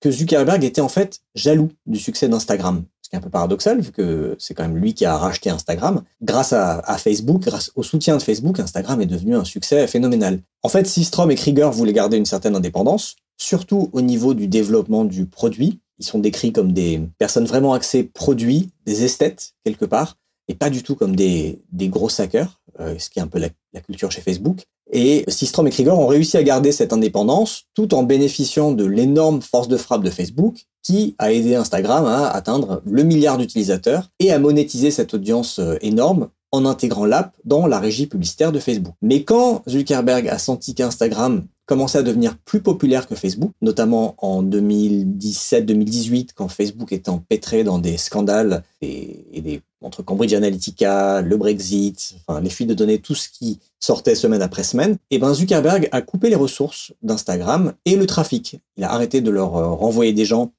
que 0.00 0.10
Zuckerberg 0.10 0.64
était 0.64 0.82
en 0.82 0.88
fait 0.88 1.20
jaloux 1.34 1.70
du 1.86 1.98
succès 1.98 2.28
d'Instagram. 2.28 2.84
Un 3.14 3.20
peu 3.20 3.28
paradoxal, 3.28 3.80
vu 3.80 3.92
que 3.92 4.36
c'est 4.38 4.54
quand 4.54 4.62
même 4.62 4.76
lui 4.76 4.94
qui 4.94 5.04
a 5.04 5.18
racheté 5.18 5.50
Instagram. 5.50 6.02
Grâce 6.22 6.54
à, 6.54 6.96
Facebook, 6.96 7.42
grâce 7.42 7.70
au 7.74 7.82
soutien 7.82 8.16
de 8.16 8.22
Facebook, 8.22 8.58
Instagram 8.58 9.02
est 9.02 9.06
devenu 9.06 9.36
un 9.36 9.44
succès 9.44 9.86
phénoménal. 9.86 10.40
En 10.62 10.70
fait, 10.70 10.86
Systrom 10.86 11.30
et 11.30 11.34
Krieger 11.34 11.70
voulaient 11.70 11.92
garder 11.92 12.16
une 12.16 12.24
certaine 12.24 12.56
indépendance, 12.56 13.16
surtout 13.36 13.90
au 13.92 14.00
niveau 14.00 14.32
du 14.32 14.48
développement 14.48 15.04
du 15.04 15.26
produit, 15.26 15.80
ils 15.98 16.04
sont 16.04 16.18
décrits 16.18 16.52
comme 16.52 16.72
des 16.72 17.00
personnes 17.18 17.44
vraiment 17.44 17.74
axées 17.74 18.02
produits, 18.02 18.70
des 18.86 19.04
esthètes 19.04 19.54
quelque 19.64 19.84
part, 19.84 20.18
et 20.48 20.54
pas 20.54 20.70
du 20.70 20.82
tout 20.82 20.96
comme 20.96 21.14
des, 21.14 21.62
gros 21.72 22.08
hackers, 22.20 22.60
euh, 22.80 22.98
ce 22.98 23.08
qui 23.08 23.18
est 23.18 23.22
un 23.22 23.28
peu 23.28 23.38
la, 23.38 23.80
culture 23.80 24.10
chez 24.10 24.20
Facebook. 24.20 24.66
Et 24.92 25.24
Systrom 25.28 25.66
et 25.66 25.70
Krieger 25.70 25.98
ont 25.98 26.06
réussi 26.06 26.36
à 26.36 26.42
garder 26.42 26.70
cette 26.70 26.92
indépendance 26.92 27.64
tout 27.74 27.94
en 27.94 28.02
bénéficiant 28.02 28.72
de 28.72 28.84
l'énorme 28.84 29.40
force 29.40 29.68
de 29.68 29.78
frappe 29.78 30.04
de 30.04 30.10
Facebook 30.10 30.66
qui 30.82 31.14
a 31.18 31.32
aidé 31.32 31.54
Instagram 31.54 32.04
à 32.04 32.28
atteindre 32.28 32.82
le 32.84 33.02
milliard 33.02 33.38
d'utilisateurs 33.38 34.10
et 34.18 34.32
à 34.32 34.38
monétiser 34.38 34.90
cette 34.90 35.14
audience 35.14 35.58
euh, 35.58 35.76
énorme 35.80 36.28
en 36.50 36.66
intégrant 36.66 37.06
l'app 37.06 37.34
dans 37.44 37.66
la 37.66 37.80
régie 37.80 38.06
publicitaire 38.06 38.52
de 38.52 38.58
Facebook. 38.58 38.94
Mais 39.00 39.24
quand 39.24 39.62
Zuckerberg 39.66 40.28
a 40.28 40.38
senti 40.38 40.74
qu'Instagram 40.74 41.46
commençait 41.66 41.98
à 41.98 42.02
devenir 42.02 42.36
plus 42.44 42.60
populaire 42.60 43.06
que 43.06 43.14
Facebook, 43.14 43.52
notamment 43.62 44.14
en 44.18 44.42
2017-2018, 44.42 46.30
quand 46.34 46.48
Facebook 46.48 46.92
était 46.92 47.08
empêtré 47.08 47.64
dans 47.64 47.78
des 47.78 47.96
scandales 47.96 48.62
et, 48.82 49.40
des 49.40 49.62
entre 49.82 50.02
Cambridge 50.02 50.34
Analytica, 50.34 51.22
le 51.22 51.36
Brexit, 51.36 52.16
les 52.40 52.50
fuites 52.50 52.68
de 52.68 52.74
données, 52.74 52.98
tout 52.98 53.14
ce 53.14 53.28
qui 53.28 53.58
sortait 53.82 54.14
semaine 54.14 54.42
après 54.42 54.62
semaine, 54.62 54.96
et 55.10 55.18
ben 55.18 55.34
Zuckerberg 55.34 55.88
a 55.92 56.02
coupé 56.02 56.30
les 56.30 56.36
ressources 56.36 56.92
d'Instagram 57.02 57.74
et 57.84 57.96
le 57.96 58.06
trafic. 58.06 58.60
Il 58.76 58.84
a 58.84 58.92
arrêté 58.92 59.20
de 59.20 59.30
leur 59.30 59.56
euh, 59.56 59.70
renvoyer 59.70 60.12
des 60.12 60.24
gens. 60.24 60.52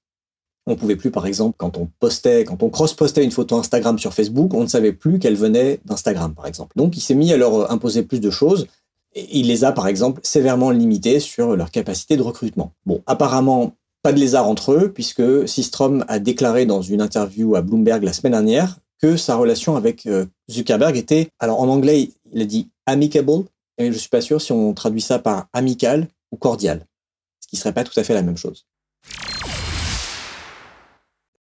On 0.66 0.76
pouvait 0.76 0.96
plus, 0.96 1.12
par 1.12 1.26
exemple, 1.26 1.56
quand 1.58 1.78
on 1.78 1.90
postait, 2.00 2.44
quand 2.46 2.64
on 2.64 2.70
cross-postait 2.70 3.24
une 3.24 3.32
photo 3.32 3.58
Instagram 3.58 3.98
sur 4.00 4.14
Facebook, 4.14 4.54
on 4.54 4.64
ne 4.64 4.68
savait 4.68 4.94
plus 4.94 5.20
qu'elle 5.20 5.36
venait 5.36 5.80
d'Instagram, 5.86 6.34
par 6.34 6.48
exemple. 6.48 6.74
Donc, 6.76 6.96
il 6.98 7.02
s'est 7.02 7.16
mis 7.16 7.34
à 7.34 7.38
leur 7.38 7.56
euh, 7.56 7.66
imposer 7.70 8.04
plus 8.04 8.20
de 8.20 8.30
choses. 8.30 8.68
Et 9.16 9.40
il 9.40 9.48
les 9.48 9.64
a, 9.64 9.72
par 9.72 9.88
exemple, 9.88 10.22
sévèrement 10.24 10.72
limités 10.72 11.20
sur 11.20 11.56
leur 11.56 11.72
capacité 11.72 12.18
de 12.18 12.24
recrutement. 12.24 12.74
Bon, 12.86 13.04
apparemment, 13.06 13.74
pas 14.02 14.12
de 14.12 14.20
lézard 14.20 14.48
entre 14.48 14.74
eux, 14.74 14.92
puisque 14.92 15.48
Systrom 15.48 16.04
a 16.08 16.20
déclaré 16.20 16.66
dans 16.66 16.82
une 16.82 17.00
interview 17.00 17.56
à 17.56 17.62
Bloomberg 17.62 18.04
la 18.04 18.12
semaine 18.12 18.34
dernière 18.34 18.80
que 19.04 19.18
sa 19.18 19.36
relation 19.36 19.76
avec 19.76 20.06
euh, 20.06 20.26
Zuckerberg 20.50 20.96
était, 20.96 21.28
alors 21.38 21.60
en 21.60 21.68
anglais, 21.68 22.08
il 22.32 22.42
a 22.42 22.46
dit 22.46 22.70
amicable, 22.86 23.44
et 23.78 23.92
je 23.92 23.98
suis 23.98 24.08
pas 24.08 24.22
sûr 24.22 24.42
si 24.42 24.54
on 24.54 24.74
traduit 24.74 25.02
ça 25.02 25.20
par 25.20 25.48
amical 25.52 26.08
ou 26.32 26.38
cordial, 26.38 26.86
ce 27.42 27.50
qui 27.50 27.58
serait 27.58 27.74
pas 27.74 27.84
tout 27.84 28.00
à 28.00 28.04
fait 28.06 28.14
la 28.14 28.22
même 28.22 28.38
chose. 28.38 28.66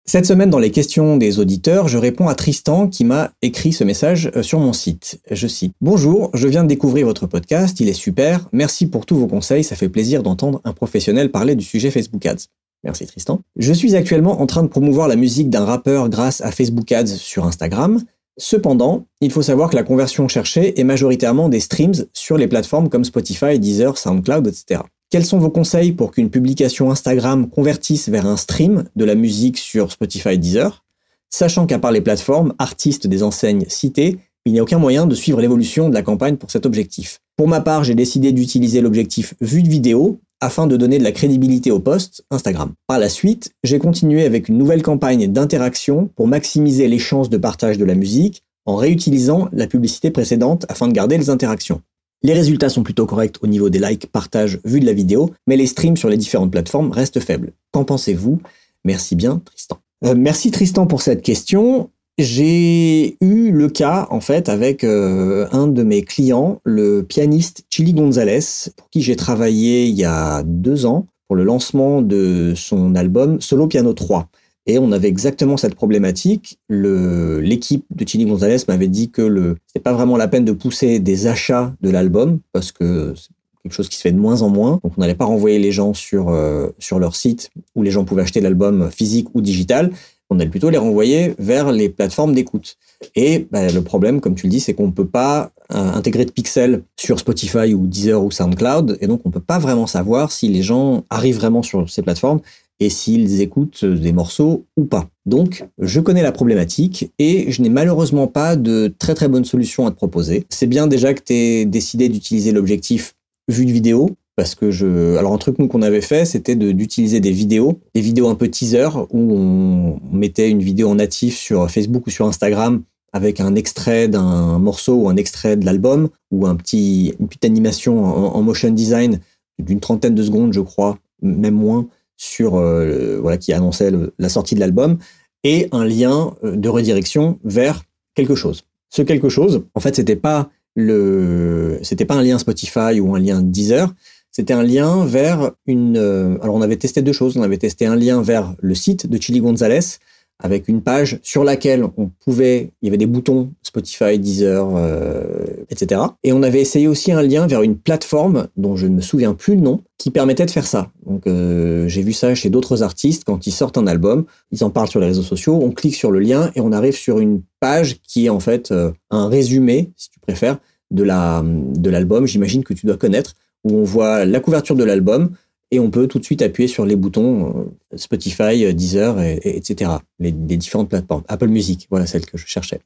Cette 0.06 0.25
semaine, 0.25 0.50
dans 0.50 0.58
les 0.58 0.72
questions 0.72 1.18
des 1.18 1.38
auditeurs, 1.38 1.88
je 1.88 2.00
réponds 2.00 2.30
à 2.30 2.34
Tristan 2.34 2.88
qui 2.88 3.06
m'a 3.06 3.32
écrit 3.44 3.74
ce 3.74 3.84
message 3.84 4.32
euh, 4.36 4.41
sur 4.41 4.60
mon 4.60 4.74
site. 4.74 5.22
Je 5.30 5.46
cite 5.46 5.75
Bonjour, 5.82 6.32
je 6.34 6.48
viens 6.48 6.63
de 6.63 6.70
découvrir 6.70 7.06
votre 7.06 7.27
podcast, 7.27 7.80
il 7.80 7.89
est 7.89 7.94
super. 7.94 8.50
Merci 8.53 8.88
pour 8.88 9.06
tous 9.06 9.18
vos 9.18 9.27
conseils, 9.27 9.63
ça 9.63 9.75
fait 9.75 9.88
plaisir 9.88 10.24
d'entendre 10.24 10.62
un 10.63 10.74
professionnel 10.74 11.30
parler 11.30 11.53
du 11.53 11.63
sujet 11.63 11.91
Facebook 11.91 12.25
Ads. 12.25 12.48
Merci 12.83 13.05
Tristan. 13.05 13.41
Je 13.57 13.73
suis 13.73 13.95
actuellement 13.95 14.41
en 14.41 14.47
train 14.47 14.63
de 14.63 14.67
promouvoir 14.67 15.07
la 15.07 15.15
musique 15.15 15.50
d'un 15.50 15.65
rappeur 15.65 16.09
grâce 16.09 16.41
à 16.41 16.51
Facebook 16.51 16.91
Ads 16.91 17.17
sur 17.17 17.45
Instagram. 17.45 18.01
Cependant, 18.38 19.05
il 19.19 19.31
faut 19.31 19.43
savoir 19.43 19.69
que 19.69 19.75
la 19.75 19.83
conversion 19.83 20.27
cherchée 20.27 20.79
est 20.79 20.83
majoritairement 20.83 21.50
des 21.50 21.59
streams 21.59 22.05
sur 22.13 22.38
les 22.38 22.47
plateformes 22.47 22.89
comme 22.89 23.03
Spotify, 23.03 23.59
Deezer, 23.59 23.97
SoundCloud, 23.97 24.47
etc. 24.47 24.81
Quels 25.11 25.25
sont 25.25 25.38
vos 25.38 25.50
conseils 25.50 25.91
pour 25.91 26.11
qu'une 26.11 26.29
publication 26.29 26.89
Instagram 26.89 27.50
convertisse 27.50 28.09
vers 28.09 28.25
un 28.25 28.38
stream 28.38 28.85
de 28.95 29.05
la 29.05 29.13
musique 29.13 29.57
sur 29.57 29.91
Spotify 29.91 30.38
Deezer, 30.38 30.83
sachant 31.29 31.67
qu'à 31.67 31.79
part 31.79 31.91
les 31.91 32.01
plateformes, 32.01 32.53
artistes 32.57 33.07
des 33.07 33.21
enseignes 33.21 33.65
citées, 33.67 34.19
il 34.45 34.53
n'y 34.53 34.59
a 34.59 34.63
aucun 34.63 34.79
moyen 34.79 35.05
de 35.05 35.13
suivre 35.13 35.41
l'évolution 35.41 35.89
de 35.89 35.93
la 35.93 36.01
campagne 36.01 36.38
pour 36.38 36.50
cet 36.50 36.65
objectif. 36.65 37.19
Pour 37.35 37.47
ma 37.47 37.61
part, 37.61 37.83
j'ai 37.83 37.93
décidé 37.93 38.31
d'utiliser 38.31 38.81
l'objectif 38.81 39.35
vue 39.39 39.61
de 39.61 39.69
vidéo 39.69 40.19
afin 40.41 40.67
de 40.67 40.75
donner 40.75 40.98
de 40.98 41.03
la 41.03 41.12
crédibilité 41.12 41.71
au 41.71 41.79
post 41.79 42.25
Instagram. 42.31 42.74
Par 42.88 43.00
la 43.00 43.10
suite, 43.10 43.51
j'ai 43.63 43.79
continué 43.79 44.25
avec 44.25 44.50
une 44.50 44.57
nouvelle 44.57 44.81
campagne 44.81 45.31
d'interaction 45.31 46.10
pour 46.15 46.27
maximiser 46.27 46.88
les 46.88 47.00
chances 47.00 47.29
de 47.29 47.38
partage 47.38 47.77
de 47.77 47.86
la 47.86 47.95
musique 47.95 48.43
en 48.65 48.75
réutilisant 48.75 49.50
la 49.53 49.67
publicité 49.67 50.12
précédente 50.12 50.65
afin 50.69 50.88
de 50.88 50.93
garder 50.93 51.17
les 51.17 51.29
interactions. 51.29 51.81
Les 52.24 52.33
résultats 52.33 52.69
sont 52.69 52.83
plutôt 52.83 53.05
corrects 53.05 53.38
au 53.41 53.48
niveau 53.48 53.69
des 53.69 53.79
likes, 53.79 54.12
partages, 54.12 54.60
vues 54.63 54.79
de 54.79 54.86
la 54.86 54.93
vidéo, 54.93 55.31
mais 55.48 55.57
les 55.57 55.65
streams 55.65 55.98
sur 55.98 56.10
les 56.10 56.17
différentes 56.17 56.51
plateformes 56.51 56.91
restent 56.91 57.19
faibles. 57.19 57.53
Qu'en 57.71 57.83
pensez-vous? 57.83 58.39
Merci 58.86 59.15
bien, 59.15 59.41
Tristan. 59.43 59.79
Euh, 60.05 60.15
merci 60.15 60.51
Tristan 60.51 60.86
pour 60.86 61.01
cette 61.01 61.21
question. 61.21 61.89
J'ai 62.18 63.18
eu 63.22 63.51
le 63.51 63.68
cas 63.70 64.08
en 64.12 64.20
fait 64.20 64.50
avec 64.50 64.84
euh, 64.84 65.48
un 65.51 65.68
de 65.68 65.82
mes 65.82 66.03
clients, 66.03 66.60
le 66.63 67.01
pianiste 67.03 67.63
Chili 67.70 67.94
Gonzalez, 67.94 68.70
pour 68.75 68.89
qui 68.89 69.01
j'ai 69.01 69.15
travaillé 69.15 69.86
il 69.86 69.96
y 69.96 70.03
a 70.03 70.44
deux 70.44 70.86
ans 70.86 71.08
pour 71.27 71.36
le 71.36 71.44
lancement 71.44 72.01
de 72.01 72.53
son 72.56 72.96
album 72.96 73.39
Solo 73.39 73.68
Piano 73.68 73.94
3. 73.94 74.27
Et 74.68 74.77
on 74.77 74.91
avait 74.91 75.08
exactement 75.08 75.58
cette 75.58 75.74
problématique. 75.74 76.60
L'équipe 76.70 77.86
de 77.89 78.08
Chili 78.08 78.25
Gonzalez 78.25 78.58
m'avait 78.68 78.89
dit 78.89 79.10
que 79.10 79.22
le 79.22 79.56
c'est 79.65 79.82
pas 79.82 79.94
vraiment 79.94 80.18
la 80.18 80.27
peine 80.27 80.46
de 80.46 80.51
pousser 80.51 81.00
des 81.00 81.27
achats 81.27 81.74
de 81.82 81.89
l'album 81.89 82.39
parce 82.51 82.72
que 82.72 83.13
c'est 83.15 83.30
quelque 83.63 83.74
chose 83.74 83.89
qui 83.89 83.96
se 83.96 84.01
fait 84.01 84.12
de 84.12 84.20
moins 84.20 84.41
en 84.41 84.50
moins. 84.50 84.80
Donc 84.84 84.94
on 84.98 85.01
n'allait 85.01 85.15
pas 85.15 85.25
renvoyer 85.25 85.58
les 85.58 85.72
gens 85.72 85.94
sur 85.94 86.30
euh, 86.30 86.68
sur 86.77 87.00
leur 87.00 87.15
site 87.15 87.50
où 87.75 87.82
les 87.82 87.91
gens 87.91 88.03
pouvaient 88.03 88.24
acheter 88.24 88.41
l'album 88.41 88.91
physique 88.91 89.30
ou 89.34 89.41
digital. 89.41 89.91
On 90.31 90.39
allait 90.39 90.50
plutôt 90.50 90.69
les 90.69 90.77
renvoyer 90.77 91.35
vers 91.39 91.73
les 91.73 91.89
plateformes 91.89 92.33
d'écoute. 92.33 92.77
Et 93.15 93.47
bah, 93.51 93.69
le 93.69 93.81
problème, 93.81 94.21
comme 94.21 94.33
tu 94.33 94.47
le 94.47 94.51
dis, 94.51 94.61
c'est 94.61 94.73
qu'on 94.73 94.88
ne 94.88 94.91
peut 94.91 95.07
pas 95.07 95.51
euh, 95.73 95.91
intégrer 95.93 96.23
de 96.23 96.31
pixels 96.31 96.83
sur 96.97 97.19
Spotify 97.19 97.73
ou 97.73 97.85
Deezer 97.85 98.23
ou 98.23 98.31
SoundCloud, 98.31 98.97
et 99.01 99.07
donc 99.07 99.21
on 99.25 99.29
ne 99.29 99.33
peut 99.33 99.41
pas 99.41 99.59
vraiment 99.59 99.88
savoir 99.88 100.31
si 100.31 100.47
les 100.47 100.63
gens 100.63 101.03
arrivent 101.09 101.35
vraiment 101.35 101.63
sur 101.63 101.89
ces 101.89 102.01
plateformes 102.01 102.39
et 102.79 102.89
s'ils 102.89 103.41
écoutent 103.41 103.83
des 103.83 104.13
morceaux 104.13 104.65
ou 104.77 104.85
pas. 104.85 105.09
Donc, 105.25 105.65
je 105.77 106.00
connais 106.00 106.23
la 106.23 106.31
problématique 106.31 107.11
et 107.19 107.51
je 107.51 107.61
n'ai 107.61 107.69
malheureusement 107.69 108.27
pas 108.27 108.55
de 108.55 108.93
très 108.97 109.13
très 109.13 109.27
bonne 109.27 109.45
solution 109.45 109.85
à 109.85 109.91
te 109.91 109.97
proposer. 109.97 110.45
C'est 110.50 110.65
bien 110.65 110.88
déjà 110.88 111.13
que 111.13 111.21
tu 111.21 111.33
aies 111.33 111.65
décidé 111.65 112.07
d'utiliser 112.07 112.53
l'objectif 112.53 113.15
vue 113.50 113.65
de 113.65 113.71
vidéo 113.71 114.09
parce 114.35 114.55
que 114.55 114.71
je 114.71 115.17
alors 115.17 115.33
un 115.33 115.38
truc 115.38 115.59
nous 115.59 115.67
qu'on 115.67 115.81
avait 115.81 116.01
fait 116.01 116.25
c'était 116.25 116.55
d'utiliser 116.55 117.19
des 117.19 117.31
vidéos 117.31 117.81
des 117.93 118.01
vidéos 118.01 118.29
un 118.29 118.35
peu 118.35 118.47
teaser 118.47 118.89
où 119.09 119.33
on 119.33 120.00
mettait 120.11 120.50
une 120.50 120.61
vidéo 120.61 120.89
en 120.89 120.95
natif 120.95 121.38
sur 121.38 121.69
Facebook 121.69 122.07
ou 122.07 122.09
sur 122.09 122.25
Instagram 122.25 122.83
avec 123.13 123.41
un 123.41 123.55
extrait 123.55 124.07
d'un 124.07 124.57
morceau 124.57 124.95
ou 124.95 125.09
un 125.09 125.17
extrait 125.17 125.57
de 125.57 125.65
l'album 125.65 126.09
ou 126.31 126.47
un 126.47 126.55
petit 126.55 127.13
une 127.19 127.27
petite 127.27 127.45
animation 127.45 128.03
en 128.03 128.41
motion 128.41 128.69
design 128.69 129.19
d'une 129.59 129.79
trentaine 129.79 130.15
de 130.15 130.23
secondes 130.23 130.53
je 130.53 130.61
crois 130.61 130.97
même 131.21 131.55
moins 131.55 131.88
sur 132.21 132.55
euh, 132.55 133.19
voilà 133.19 133.38
qui 133.38 133.51
annonçait 133.51 133.91
la 134.19 134.29
sortie 134.29 134.53
de 134.53 134.59
l'album 134.59 135.00
et 135.43 135.67
un 135.71 135.85
lien 135.85 136.35
euh, 136.43 136.55
de 136.55 136.69
redirection 136.69 137.39
vers 137.43 137.81
quelque 138.13 138.35
chose. 138.35 138.63
Ce 138.89 139.01
quelque 139.01 139.29
chose, 139.29 139.65
en 139.73 139.79
fait, 139.79 139.95
c'était 139.95 140.15
pas 140.15 140.50
le 140.75 141.79
c'était 141.81 142.05
pas 142.05 142.15
un 142.15 142.21
lien 142.21 142.38
Spotify 142.38 143.00
ou 143.00 143.15
un 143.15 143.19
lien 143.19 143.41
Deezer, 143.41 143.93
c'était 144.31 144.53
un 144.53 144.63
lien 144.63 145.05
vers 145.05 145.51
une 145.65 145.97
euh, 145.97 146.38
alors 146.41 146.55
on 146.55 146.61
avait 146.61 146.77
testé 146.77 147.01
deux 147.01 147.13
choses, 147.13 147.38
on 147.38 147.43
avait 147.43 147.57
testé 147.57 147.85
un 147.85 147.95
lien 147.95 148.21
vers 148.21 148.55
le 148.59 148.75
site 148.75 149.07
de 149.07 149.21
Chili 149.21 149.41
Gonzalez 149.41 149.97
avec 150.43 150.67
une 150.67 150.81
page 150.81 151.19
sur 151.21 151.43
laquelle 151.43 151.85
on 151.97 152.09
pouvait, 152.23 152.71
il 152.81 152.88
y 152.88 152.89
avait 152.89 152.97
des 152.97 153.05
boutons 153.05 153.51
Spotify, 153.61 154.17
Deezer, 154.17 154.75
euh, 154.75 155.23
etc. 155.69 156.01
Et 156.23 156.33
on 156.33 156.41
avait 156.41 156.61
essayé 156.61 156.88
aussi 156.88 157.11
un 157.11 157.21
lien 157.21 157.45
vers 157.45 157.61
une 157.61 157.77
plateforme 157.77 158.47
dont 158.57 158.75
je 158.75 158.88
ne 158.88 158.95
me 158.95 159.01
souviens 159.01 159.33
plus 159.33 159.55
le 159.55 159.61
nom, 159.61 159.83
qui 160.00 160.09
permettait 160.09 160.45
de 160.45 160.51
faire 160.51 160.65
ça. 160.65 160.91
Donc 161.05 161.27
euh, 161.27 161.88
j'ai 161.88 162.01
vu 162.01 162.11
ça 162.11 162.33
chez 162.33 162.50
d'autres 162.50 162.81
artistes 162.81 163.23
quand 163.23 163.45
ils 163.45 163.51
sortent 163.51 163.77
un 163.77 163.85
album, 163.85 164.25
ils 164.51 164.63
en 164.63 164.71
parlent 164.71 164.88
sur 164.88 165.00
les 165.00 165.07
réseaux 165.07 165.21
sociaux, 165.21 165.59
on 165.61 165.71
clique 165.71 165.95
sur 165.95 166.09
le 166.09 166.19
lien 166.19 166.51
et 166.55 166.61
on 166.61 166.71
arrive 166.71 166.95
sur 166.95 167.19
une 167.19 167.43
page 167.59 168.01
qui 168.01 168.25
est 168.25 168.29
en 168.29 168.39
fait 168.39 168.73
un 169.11 169.27
résumé, 169.27 169.91
si 169.95 170.09
tu 170.09 170.19
préfères, 170.19 170.57
de 170.89 171.03
la 171.03 171.43
de 171.45 171.89
l'album. 171.89 172.25
J'imagine 172.25 172.63
que 172.63 172.73
tu 172.73 172.88
dois 172.88 172.97
connaître, 172.97 173.35
où 173.63 173.77
on 173.77 173.84
voit 173.84 174.25
la 174.25 174.39
couverture 174.39 174.75
de 174.75 174.84
l'album, 174.84 175.32
et 175.72 175.80
on 175.80 175.89
peut 175.89 176.08
tout 176.08 176.20
de 176.20 176.25
suite 176.25 176.41
appuyer 176.41 176.68
sur 176.68 176.86
les 176.86 176.96
boutons 176.96 177.65
euh, 177.94 177.98
Spotify, 177.98 178.65
euh, 178.65 178.74
Deezer, 178.74 179.22
et, 179.22 179.39
etc. 179.44 179.91
Les, 180.20 180.32
différentes 180.32 180.89
plateformes. 180.89 181.24
Apple 181.27 181.48
Music, 181.48 181.88
voilà 181.89 182.06
celle 182.06 182.25
que 182.25 182.38
je 182.38 182.46
cherchais. 182.46 182.80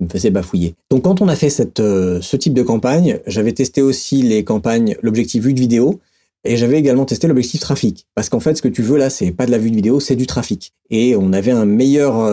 Il 0.00 0.06
me 0.06 0.10
faisait 0.10 0.30
bafouiller. 0.30 0.74
Donc 0.90 1.04
quand 1.04 1.20
on 1.20 1.28
a 1.28 1.36
fait 1.36 1.78
euh, 1.78 2.20
ce 2.20 2.36
type 2.36 2.54
de 2.54 2.62
campagne, 2.62 3.20
j'avais 3.26 3.52
testé 3.52 3.80
aussi 3.80 4.22
les 4.22 4.42
campagnes, 4.42 4.96
l'objectif 5.02 5.44
vue 5.44 5.54
de 5.54 5.60
vidéo, 5.60 6.00
et 6.44 6.56
j'avais 6.56 6.76
également 6.76 7.04
testé 7.04 7.28
l'objectif 7.28 7.60
trafic. 7.60 8.08
Parce 8.16 8.28
qu'en 8.28 8.40
fait, 8.40 8.56
ce 8.56 8.62
que 8.62 8.68
tu 8.68 8.82
veux 8.82 8.98
là, 8.98 9.10
c'est 9.10 9.30
pas 9.30 9.46
de 9.46 9.52
la 9.52 9.58
vue 9.58 9.70
de 9.70 9.76
vidéo, 9.76 10.00
c'est 10.00 10.16
du 10.16 10.26
trafic. 10.26 10.72
Et 10.90 11.14
on 11.14 11.32
avait 11.32 11.52
un 11.52 11.66
meilleur 11.66 12.28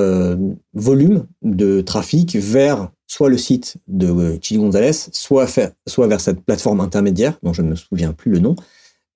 volume 0.74 1.27
de 1.44 1.82
trafic 1.82 2.36
vers 2.36 2.89
soit 3.10 3.30
le 3.30 3.38
site 3.38 3.78
de 3.88 4.38
Chili 4.42 4.60
Gonzalez, 4.60 4.92
soit, 5.12 5.48
vers 6.08 6.22
cette 6.22 6.42
plateforme 6.42 6.80
intermédiaire, 6.80 7.38
dont 7.44 7.54
je 7.54 7.63
ne 7.63 7.70
me 7.70 7.75
souviens 7.75 8.13
plus 8.13 8.32
le 8.32 8.39
nom, 8.39 8.56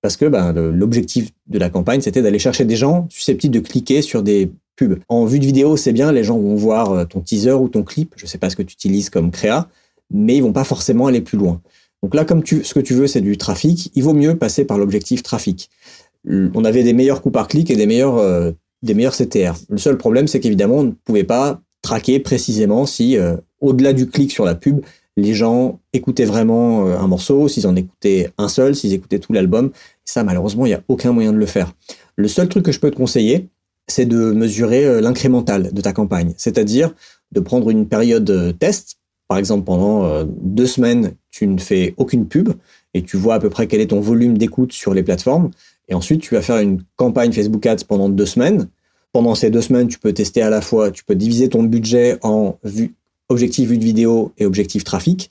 parce 0.02 0.16
que 0.16 0.26
ben, 0.26 0.52
l'objectif 0.52 1.30
de 1.46 1.58
la 1.58 1.70
campagne, 1.70 2.00
c'était 2.00 2.20
d'aller 2.20 2.40
chercher 2.40 2.64
des 2.64 2.76
gens 2.76 3.06
susceptibles 3.08 3.54
de 3.54 3.60
cliquer 3.60 4.02
sur 4.02 4.22
des 4.22 4.50
pubs. 4.76 4.98
En 5.08 5.24
vue 5.24 5.38
de 5.38 5.46
vidéo, 5.46 5.76
c'est 5.76 5.92
bien, 5.92 6.10
les 6.10 6.24
gens 6.24 6.36
vont 6.38 6.56
voir 6.56 6.92
euh, 6.92 7.04
ton 7.04 7.20
teaser 7.20 7.52
ou 7.52 7.68
ton 7.68 7.84
clip, 7.84 8.12
je 8.16 8.24
ne 8.24 8.28
sais 8.28 8.38
pas 8.38 8.50
ce 8.50 8.56
que 8.56 8.62
tu 8.62 8.74
utilises 8.74 9.10
comme 9.10 9.30
créa, 9.30 9.68
mais 10.10 10.36
ils 10.36 10.42
vont 10.42 10.52
pas 10.52 10.64
forcément 10.64 11.06
aller 11.06 11.20
plus 11.20 11.38
loin. 11.38 11.62
Donc 12.02 12.14
là, 12.14 12.24
comme 12.24 12.42
tu, 12.42 12.64
ce 12.64 12.74
que 12.74 12.80
tu 12.80 12.94
veux, 12.94 13.06
c'est 13.06 13.20
du 13.20 13.38
trafic, 13.38 13.92
il 13.94 14.02
vaut 14.02 14.12
mieux 14.12 14.36
passer 14.36 14.64
par 14.64 14.76
l'objectif 14.76 15.22
trafic. 15.22 15.70
On 16.28 16.64
avait 16.64 16.82
des 16.82 16.92
meilleurs 16.92 17.22
coûts 17.22 17.30
par 17.30 17.46
clic 17.48 17.70
et 17.70 17.76
des 17.76 17.86
meilleurs, 17.86 18.18
euh, 18.18 18.50
des 18.82 18.94
meilleurs 18.94 19.14
CTR. 19.14 19.54
Le 19.68 19.78
seul 19.78 19.96
problème, 19.96 20.26
c'est 20.26 20.40
qu'évidemment, 20.40 20.78
on 20.78 20.84
ne 20.84 20.90
pouvait 20.90 21.24
pas 21.24 21.62
traquer 21.84 22.18
précisément 22.18 22.86
si, 22.86 23.16
euh, 23.16 23.36
au-delà 23.60 23.92
du 23.92 24.08
clic 24.08 24.32
sur 24.32 24.44
la 24.44 24.54
pub, 24.54 24.80
les 25.16 25.34
gens 25.34 25.80
écoutaient 25.92 26.24
vraiment 26.24 26.88
euh, 26.88 26.98
un 26.98 27.06
morceau, 27.06 27.46
s'ils 27.46 27.66
en 27.66 27.76
écoutaient 27.76 28.32
un 28.38 28.48
seul, 28.48 28.74
s'ils 28.74 28.94
écoutaient 28.94 29.20
tout 29.20 29.32
l'album. 29.32 29.70
Ça, 30.04 30.24
malheureusement, 30.24 30.66
il 30.66 30.70
n'y 30.70 30.74
a 30.74 30.82
aucun 30.88 31.12
moyen 31.12 31.32
de 31.32 31.36
le 31.36 31.46
faire. 31.46 31.72
Le 32.16 32.26
seul 32.26 32.48
truc 32.48 32.64
que 32.64 32.72
je 32.72 32.80
peux 32.80 32.90
te 32.90 32.96
conseiller, 32.96 33.48
c'est 33.86 34.06
de 34.06 34.32
mesurer 34.32 34.86
euh, 34.86 35.00
l'incrémental 35.02 35.72
de 35.72 35.80
ta 35.82 35.92
campagne, 35.92 36.32
c'est-à-dire 36.38 36.94
de 37.32 37.40
prendre 37.40 37.68
une 37.68 37.86
période 37.86 38.58
test. 38.58 38.96
Par 39.28 39.38
exemple, 39.38 39.64
pendant 39.64 40.22
deux 40.24 40.66
semaines, 40.66 41.14
tu 41.30 41.46
ne 41.46 41.58
fais 41.58 41.94
aucune 41.96 42.28
pub 42.28 42.50
et 42.92 43.02
tu 43.02 43.16
vois 43.16 43.34
à 43.34 43.40
peu 43.40 43.48
près 43.48 43.66
quel 43.66 43.80
est 43.80 43.88
ton 43.88 44.00
volume 44.00 44.36
d'écoute 44.38 44.72
sur 44.72 44.94
les 44.94 45.02
plateformes. 45.02 45.50
Et 45.88 45.94
ensuite, 45.94 46.20
tu 46.20 46.34
vas 46.34 46.42
faire 46.42 46.58
une 46.58 46.82
campagne 46.96 47.32
Facebook 47.32 47.64
Ads 47.66 47.84
pendant 47.88 48.08
deux 48.08 48.26
semaines 48.26 48.68
pendant 49.14 49.36
ces 49.36 49.48
deux 49.48 49.62
semaines, 49.62 49.86
tu 49.86 50.00
peux 50.00 50.12
tester 50.12 50.42
à 50.42 50.50
la 50.50 50.60
fois, 50.60 50.90
tu 50.90 51.04
peux 51.04 51.14
diviser 51.14 51.48
ton 51.48 51.62
budget 51.62 52.18
en 52.22 52.58
objectif 53.28 53.68
vue 53.68 53.78
de 53.78 53.84
vidéo 53.84 54.32
et 54.38 54.44
objectif 54.44 54.82
trafic. 54.82 55.30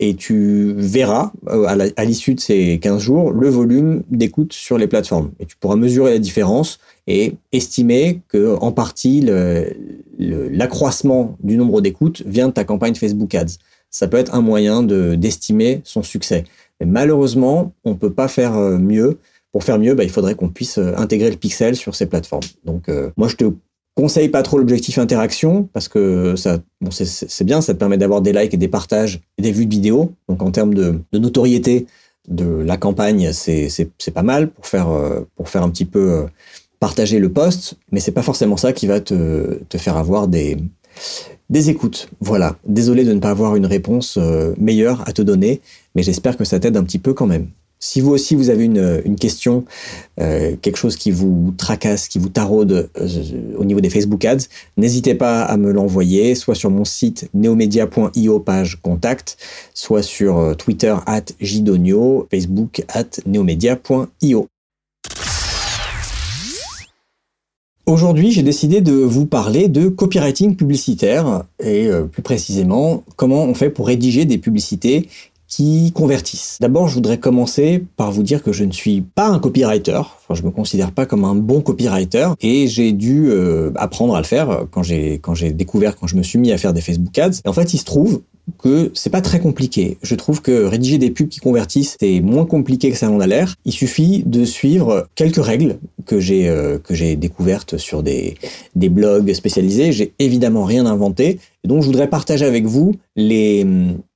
Et 0.00 0.16
tu 0.16 0.74
verras, 0.76 1.30
euh, 1.48 1.88
à 1.96 2.04
l'issue 2.04 2.34
de 2.34 2.40
ces 2.40 2.80
15 2.80 3.00
jours, 3.00 3.30
le 3.30 3.48
volume 3.48 4.02
d'écoute 4.10 4.52
sur 4.52 4.76
les 4.76 4.88
plateformes. 4.88 5.30
Et 5.38 5.46
tu 5.46 5.54
pourras 5.56 5.76
mesurer 5.76 6.10
la 6.10 6.18
différence 6.18 6.80
et 7.06 7.34
estimer 7.52 8.22
que, 8.26 8.56
en 8.60 8.72
partie, 8.72 9.24
l'accroissement 10.18 11.36
du 11.44 11.56
nombre 11.56 11.80
d'écoutes 11.80 12.24
vient 12.26 12.48
de 12.48 12.52
ta 12.52 12.64
campagne 12.64 12.96
Facebook 12.96 13.32
Ads. 13.36 13.58
Ça 13.88 14.08
peut 14.08 14.16
être 14.16 14.34
un 14.34 14.40
moyen 14.40 14.82
d'estimer 14.82 15.80
son 15.84 16.02
succès. 16.02 16.42
Mais 16.80 16.86
malheureusement, 16.86 17.72
on 17.84 17.90
ne 17.90 17.96
peut 17.96 18.12
pas 18.12 18.26
faire 18.26 18.56
euh, 18.56 18.78
mieux. 18.78 19.18
Pour 19.52 19.64
faire 19.64 19.78
mieux, 19.78 19.94
bah, 19.94 20.04
il 20.04 20.10
faudrait 20.10 20.34
qu'on 20.34 20.48
puisse 20.48 20.78
euh, 20.78 20.94
intégrer 20.96 21.30
le 21.30 21.36
pixel 21.36 21.76
sur 21.76 21.94
ces 21.94 22.06
plateformes. 22.06 22.42
Donc, 22.64 22.90
moi, 23.16 23.28
je 23.28 23.36
te 23.36 23.44
conseille 23.94 24.28
pas 24.28 24.42
trop 24.42 24.58
l'objectif 24.58 24.98
interaction 24.98 25.68
parce 25.72 25.88
que 25.88 26.36
ça, 26.36 26.58
c'est 26.90 27.44
bien, 27.44 27.60
ça 27.60 27.74
te 27.74 27.78
permet 27.78 27.98
d'avoir 27.98 28.22
des 28.22 28.32
likes 28.32 28.54
et 28.54 28.56
des 28.56 28.68
partages 28.68 29.20
et 29.38 29.42
des 29.42 29.52
vues 29.52 29.66
de 29.66 29.74
vidéos. 29.74 30.12
Donc 30.28 30.42
en 30.42 30.50
termes 30.50 30.74
de, 30.74 30.98
notoriété 31.12 31.86
de 32.28 32.46
la 32.46 32.76
campagne, 32.76 33.32
c'est 33.32 33.90
pas 34.14 34.22
mal 34.22 34.50
pour 34.50 34.66
faire, 34.66 34.90
euh, 34.90 35.20
pour 35.36 35.48
faire 35.48 35.62
un 35.62 35.70
petit 35.70 35.84
peu 35.84 36.12
euh, 36.12 36.26
partager 36.80 37.18
le 37.18 37.32
post, 37.32 37.74
mais 37.90 38.00
c'est 38.00 38.12
pas 38.12 38.22
forcément 38.22 38.56
ça 38.56 38.72
qui 38.72 38.86
va 38.86 39.00
te, 39.00 39.58
faire 39.76 39.96
avoir 39.96 40.28
des, 40.28 40.56
écoutes. 41.68 42.08
Voilà. 42.20 42.56
Désolé 42.66 43.04
de 43.04 43.12
ne 43.12 43.20
pas 43.20 43.30
avoir 43.30 43.56
une 43.56 43.66
réponse 43.66 44.16
euh, 44.18 44.54
meilleure 44.58 45.06
à 45.06 45.12
te 45.12 45.20
donner, 45.20 45.60
mais 45.94 46.02
j'espère 46.02 46.36
que 46.36 46.44
ça 46.44 46.58
t'aide 46.58 46.76
un 46.76 46.84
petit 46.84 46.98
peu 46.98 47.12
quand 47.12 47.26
même. 47.26 47.48
Si 47.84 48.00
vous 48.00 48.12
aussi 48.12 48.36
vous 48.36 48.48
avez 48.48 48.64
une, 48.64 49.16
question, 49.16 49.64
euh, 50.20 50.54
quelque 50.62 50.76
chose 50.76 50.94
qui 50.94 51.10
vous 51.10 51.52
tracasse, 51.58 52.06
qui 52.06 52.20
vous 52.20 52.28
taraude 52.28 52.88
euh, 52.96 53.08
au 53.58 53.64
niveau 53.64 53.80
des 53.80 53.90
Facebook 53.90 54.24
Ads, 54.24 54.44
n'hésitez 54.76 55.16
pas 55.16 55.42
à 55.42 55.56
me 55.56 55.72
l'envoyer, 55.72 56.36
soit 56.36 56.54
sur 56.54 56.70
mon 56.70 56.84
site 56.84 57.28
neomedia.io 57.34 58.38
page 58.38 58.78
contact, 58.82 59.36
soit 59.74 60.04
sur 60.04 60.38
euh, 60.38 60.54
Twitter 60.54 60.94
at 61.06 61.24
jidonio, 61.40 62.28
Facebook 62.30 62.84
at 62.88 63.18
neomedia.io. 63.26 64.46
Aujourd'hui, 67.86 68.30
j'ai 68.30 68.44
décidé 68.44 68.80
de 68.80 68.92
vous 68.92 69.26
parler 69.26 69.66
de 69.66 69.88
copywriting 69.88 70.54
publicitaire 70.54 71.42
et 71.58 71.90
plus 72.12 72.22
précisément 72.22 73.02
comment 73.16 73.42
on 73.42 73.54
fait 73.54 73.70
pour 73.70 73.88
rédiger 73.88 74.24
des 74.24 74.38
publicités 74.38 75.08
qui 75.54 75.92
convertissent. 75.92 76.56
D'abord, 76.62 76.88
je 76.88 76.94
voudrais 76.94 77.18
commencer 77.18 77.84
par 77.98 78.10
vous 78.10 78.22
dire 78.22 78.42
que 78.42 78.52
je 78.52 78.64
ne 78.64 78.72
suis 78.72 79.02
pas 79.02 79.28
un 79.28 79.38
copywriter. 79.38 79.98
Enfin, 79.98 80.32
je 80.32 80.42
me 80.44 80.50
considère 80.50 80.92
pas 80.92 81.04
comme 81.04 81.26
un 81.26 81.34
bon 81.34 81.60
copywriter 81.60 82.28
et 82.40 82.68
j'ai 82.68 82.92
dû 82.92 83.28
euh, 83.28 83.70
apprendre 83.76 84.16
à 84.16 84.18
le 84.18 84.24
faire 84.24 84.64
quand 84.70 84.82
j'ai 84.82 85.18
quand 85.18 85.34
j'ai 85.34 85.52
découvert 85.52 85.96
quand 85.96 86.06
je 86.06 86.16
me 86.16 86.22
suis 86.22 86.38
mis 86.38 86.52
à 86.52 86.58
faire 86.58 86.72
des 86.72 86.80
Facebook 86.80 87.18
Ads. 87.18 87.40
Et 87.44 87.48
en 87.48 87.52
fait, 87.52 87.74
il 87.74 87.78
se 87.78 87.84
trouve 87.84 88.22
que 88.58 88.90
c'est 88.94 89.10
pas 89.10 89.20
très 89.20 89.40
compliqué. 89.40 89.98
Je 90.02 90.14
trouve 90.14 90.42
que 90.42 90.64
rédiger 90.64 90.98
des 90.98 91.10
pubs 91.10 91.28
qui 91.28 91.40
convertissent, 91.40 91.96
c'est 92.00 92.20
moins 92.20 92.44
compliqué 92.44 92.90
que 92.90 92.96
ça 92.96 93.10
en 93.10 93.20
a 93.20 93.26
l'air. 93.26 93.54
Il 93.64 93.72
suffit 93.72 94.24
de 94.26 94.44
suivre 94.44 95.06
quelques 95.14 95.42
règles 95.42 95.78
que 96.06 96.18
j'ai 96.18 96.48
euh, 96.48 96.78
que 96.78 96.94
j'ai 96.94 97.16
découvertes 97.16 97.76
sur 97.78 98.02
des 98.02 98.36
des 98.74 98.88
blogs 98.88 99.32
spécialisés. 99.32 99.92
J'ai 99.92 100.14
évidemment 100.18 100.64
rien 100.64 100.86
inventé. 100.86 101.38
Donc 101.64 101.82
je 101.82 101.86
voudrais 101.86 102.08
partager 102.08 102.44
avec 102.44 102.64
vous 102.64 102.96
les 103.14 103.64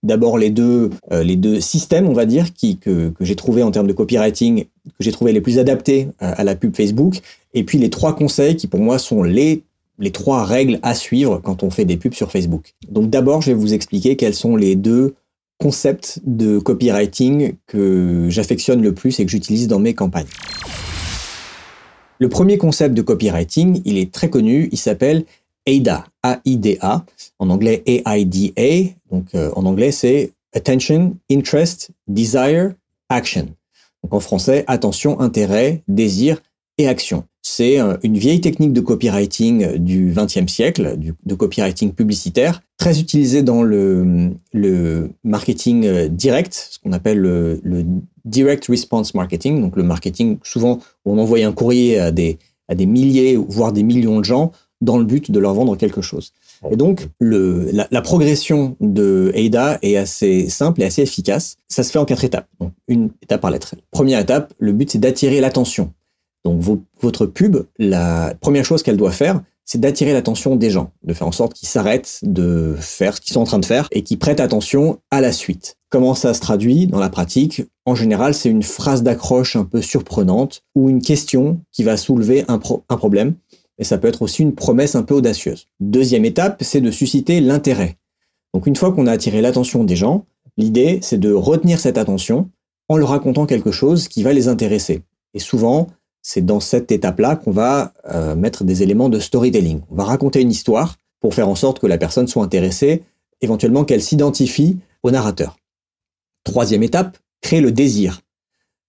d'abord 0.03 0.39
les 0.39 0.51
deux 0.51 0.91
euh, 1.13 1.23
les 1.23 1.37
deux 1.37 1.61
systèmes, 1.61 2.09
on 2.09 2.13
va 2.13 2.27
dire, 2.27 2.53
qui 2.53 2.79
que 2.79 3.11
que 3.11 3.25
j'ai 3.25 3.37
trouvé 3.37 3.63
en 3.63 3.71
termes 3.71 3.87
de 3.87 3.93
copywriting 3.93 4.65
que 4.65 5.01
j'ai 5.01 5.13
trouvé 5.13 5.33
les 5.33 5.41
plus 5.41 5.59
adaptés 5.59 6.09
à 6.21 6.45
la 6.45 6.55
pub 6.55 6.77
Facebook 6.77 7.21
et 7.55 7.65
puis 7.65 7.79
les 7.79 7.91
trois 7.91 8.15
conseils 8.15 8.55
qui 8.55 8.69
pour 8.69 8.81
moi 8.81 8.99
sont 8.99 9.23
les 9.23 9.65
les 9.99 10.11
trois 10.11 10.45
règles 10.45 10.79
à 10.83 10.95
suivre 10.95 11.41
quand 11.43 11.63
on 11.63 11.71
fait 11.71 11.85
des 11.85 11.97
pubs 11.97 12.15
sur 12.15 12.31
Facebook. 12.31 12.75
Donc 12.89 13.11
d'abord, 13.11 13.43
je 13.43 13.53
vais 13.53 13.59
vous 13.59 13.75
expliquer 13.75 14.17
quels 14.17 14.35
sont 14.35 14.57
les 14.57 14.77
deux 14.77 15.15
concepts 15.59 16.21
de 16.25 16.59
copywriting 16.59 17.55
que 17.67 18.27
j'affectionne 18.29 18.83
le 18.83 18.95
plus 18.95 19.19
et 19.21 19.25
que 19.25 19.31
j'utilise 19.31 19.69
dans 19.69 19.79
mes 19.79 19.95
campagnes. 19.95 20.27
Le 22.19 22.29
premier 22.29 22.59
concept 22.59 22.95
de 22.95 23.03
copywriting, 23.03 23.83
il 23.85 23.99
est 23.99 24.13
très 24.13 24.31
connu, 24.31 24.69
il 24.73 24.79
s'appelle 24.79 25.25
AIDA, 25.67 26.07
A-I-D-A, 26.23 27.05
en 27.39 27.51
anglais 27.51 27.83
A-I-D-A, 28.05 28.95
donc 29.11 29.27
euh, 29.35 29.51
en 29.55 29.67
anglais 29.67 29.93
c'est 29.93 30.33
Attention, 30.55 31.17
Interest, 31.31 31.91
Desire, 32.07 32.73
Action. 33.11 33.49
Donc 34.03 34.15
en 34.15 34.21
français, 34.21 34.65
attention, 34.69 35.21
intérêt, 35.21 35.83
désir 35.89 36.41
et 36.79 36.89
action. 36.89 37.25
C'est 37.49 37.79
euh, 37.79 37.97
une 38.03 38.19
vieille 38.19 38.41
technique 38.41 38.73
de 38.73 38.81
copywriting 38.81 39.79
du 39.79 40.13
XXe 40.13 40.53
siècle, 40.53 40.99
de 40.99 41.35
copywriting 41.37 41.93
publicitaire, 41.93 42.61
très 42.77 42.99
utilisée 42.99 43.45
dans 43.45 43.63
le, 43.63 44.33
marketing 45.23 45.87
euh, 45.87 46.09
direct, 46.09 46.71
ce 46.73 46.81
qu'on 46.81 46.93
appelle 46.93 47.19
le, 47.19 47.61
direct 48.25 48.67
response 48.67 49.15
marketing, 49.15 49.61
donc 49.61 49.77
le 49.77 49.85
marketing 49.85 50.39
souvent 50.43 50.81
on 51.05 51.19
envoie 51.19 51.39
un 51.45 51.53
courrier 51.53 52.01
à 52.01 52.11
des, 52.11 52.37
à 52.67 52.75
des 52.75 52.87
milliers, 52.87 53.37
voire 53.37 53.73
des 53.73 53.85
millions 53.85 54.19
de 54.19 54.25
gens 54.25 54.51
dans 54.81 54.99
le 54.99 55.05
but 55.05 55.31
de 55.31 55.39
leur 55.39 55.55
vendre 55.55 55.77
quelque 55.77 56.03
chose. 56.03 56.33
Et 56.69 56.77
donc, 56.77 57.07
la, 57.21 58.03
progression 58.03 58.77
de 58.81 59.31
AIDA 59.35 59.79
est 59.83 59.97
assez 59.97 60.49
simple 60.49 60.83
et 60.83 60.85
assez 60.85 61.03
efficace. 61.03 61.59
Ça 61.69 61.85
se 61.85 61.93
fait 61.93 61.99
en 62.01 62.05
quatre 62.05 62.25
étapes. 62.25 62.49
Une 62.89 63.11
étape 63.23 63.41
par 63.41 63.53
lettre. 63.53 63.77
Première 63.93 64.19
étape, 64.19 64.53
le 64.59 64.73
but, 64.73 64.91
c'est 64.91 64.99
d'attirer 64.99 65.41
l'attention. 65.41 65.93
Donc 66.47 66.61
votre 67.01 67.27
pub, 67.27 67.57
la 67.77 68.33
première 68.41 68.65
chose 68.65 68.85
qu'elle 68.85 68.97
doit 68.97 69.11
faire, 69.11 69.43
c'est 69.65 69.81
d'attirer 69.81 70.13
l'attention 70.13 70.55
des 70.55 70.71
gens, 70.71 70.93
de 71.03 71.13
faire 71.13 71.27
en 71.27 71.33
sorte 71.33 71.55
qu'ils 71.55 71.67
s'arrêtent 71.67 72.21
de 72.23 72.77
faire 72.79 73.17
ce 73.17 73.21
qu'ils 73.21 73.33
sont 73.33 73.41
en 73.41 73.47
train 73.47 73.59
de 73.59 73.65
faire 73.65 73.89
et 73.91 74.05
qu'ils 74.05 74.21
prêtent 74.21 74.39
attention 74.39 75.01
à 75.11 75.21
la 75.21 75.33
suite. 75.33 75.77
Comment 75.89 76.15
ça 76.15 76.35
se 76.35 76.41
traduit 76.41 76.87
dans 76.87 77.01
la 77.01 77.09
pratique? 77.09 77.63
En 77.85 77.97
général, 77.97 78.33
c'est 78.33 78.49
une 78.49 78.63
phrase 78.63 79.03
d'accroche 79.03 79.57
un 79.57 79.65
peu 79.65 79.83
surprenante 79.83 80.63
ou 80.77 80.89
une 80.89 81.03
question 81.03 81.63
qui 81.73 81.83
va 81.83 81.97
soulever 81.97 82.45
un, 82.47 82.61
un 82.91 82.97
problème. 82.97 83.35
Et 83.79 83.83
ça 83.85 83.99
peut 83.99 84.07
être 84.07 84.23
aussi 84.23 84.43
une 84.43 84.55
promesse 84.55 84.95
un 84.95 85.03
peu 85.03 85.15
audacieuse. 85.15 85.67
Deuxième 85.81 86.25
étape, 86.25 86.63
c'est 86.63 86.81
de 86.81 86.93
susciter 86.93 87.41
l'intérêt. 87.41 87.97
Donc 88.55 88.69
une 88.69 88.77
fois 88.77 88.93
qu'on 88.93 89.09
a 89.09 89.13
attiré 89.13 89.41
l'attention 89.41 89.83
des 89.83 89.97
gens, 89.97 90.27
l'idée, 90.57 91.01
c'est 91.03 91.19
de 91.19 91.33
retenir 91.33 91.81
cette 91.81 91.99
attention 91.99 92.51
en 92.89 92.99
leur 92.99 93.09
racontant 93.09 93.47
quelque 93.47 93.73
chose 93.73 94.07
qui 94.07 94.23
va 94.23 94.33
les 94.33 94.47
intéresser. 94.47 95.03
Et 95.35 95.41
souvent, 95.41 95.89
c'est 96.29 96.45
dans 96.45 96.59
cette 96.59 96.91
étape-là 96.91 97.37
qu'on 97.37 97.53
va 97.53 97.93
euh, 98.13 98.35
mettre 98.35 98.65
des 98.65 98.83
éléments 98.83 99.09
de 99.09 99.21
storytelling. 99.21 99.83
On 99.93 99.95
va 99.95 100.03
raconter 100.03 100.41
une 100.41 100.51
histoire 100.51 100.97
pour 101.21 101.35
faire 101.35 101.49
en 101.49 101.55
sorte 101.55 101.79
que 101.79 101.87
la 101.87 101.99
personne 101.99 102.27
soit 102.27 102.43
intéressée, 102.43 103.05
éventuellement 103.43 103.85
qu'elle 103.85 104.03
s'identifie 104.03 104.77
au 105.05 105.13
narrateur. 105.13 105.57
Troisième 106.43 106.83
étape, 106.83 107.17
créer 107.43 107.61
le 107.61 107.71
désir. 107.71 108.23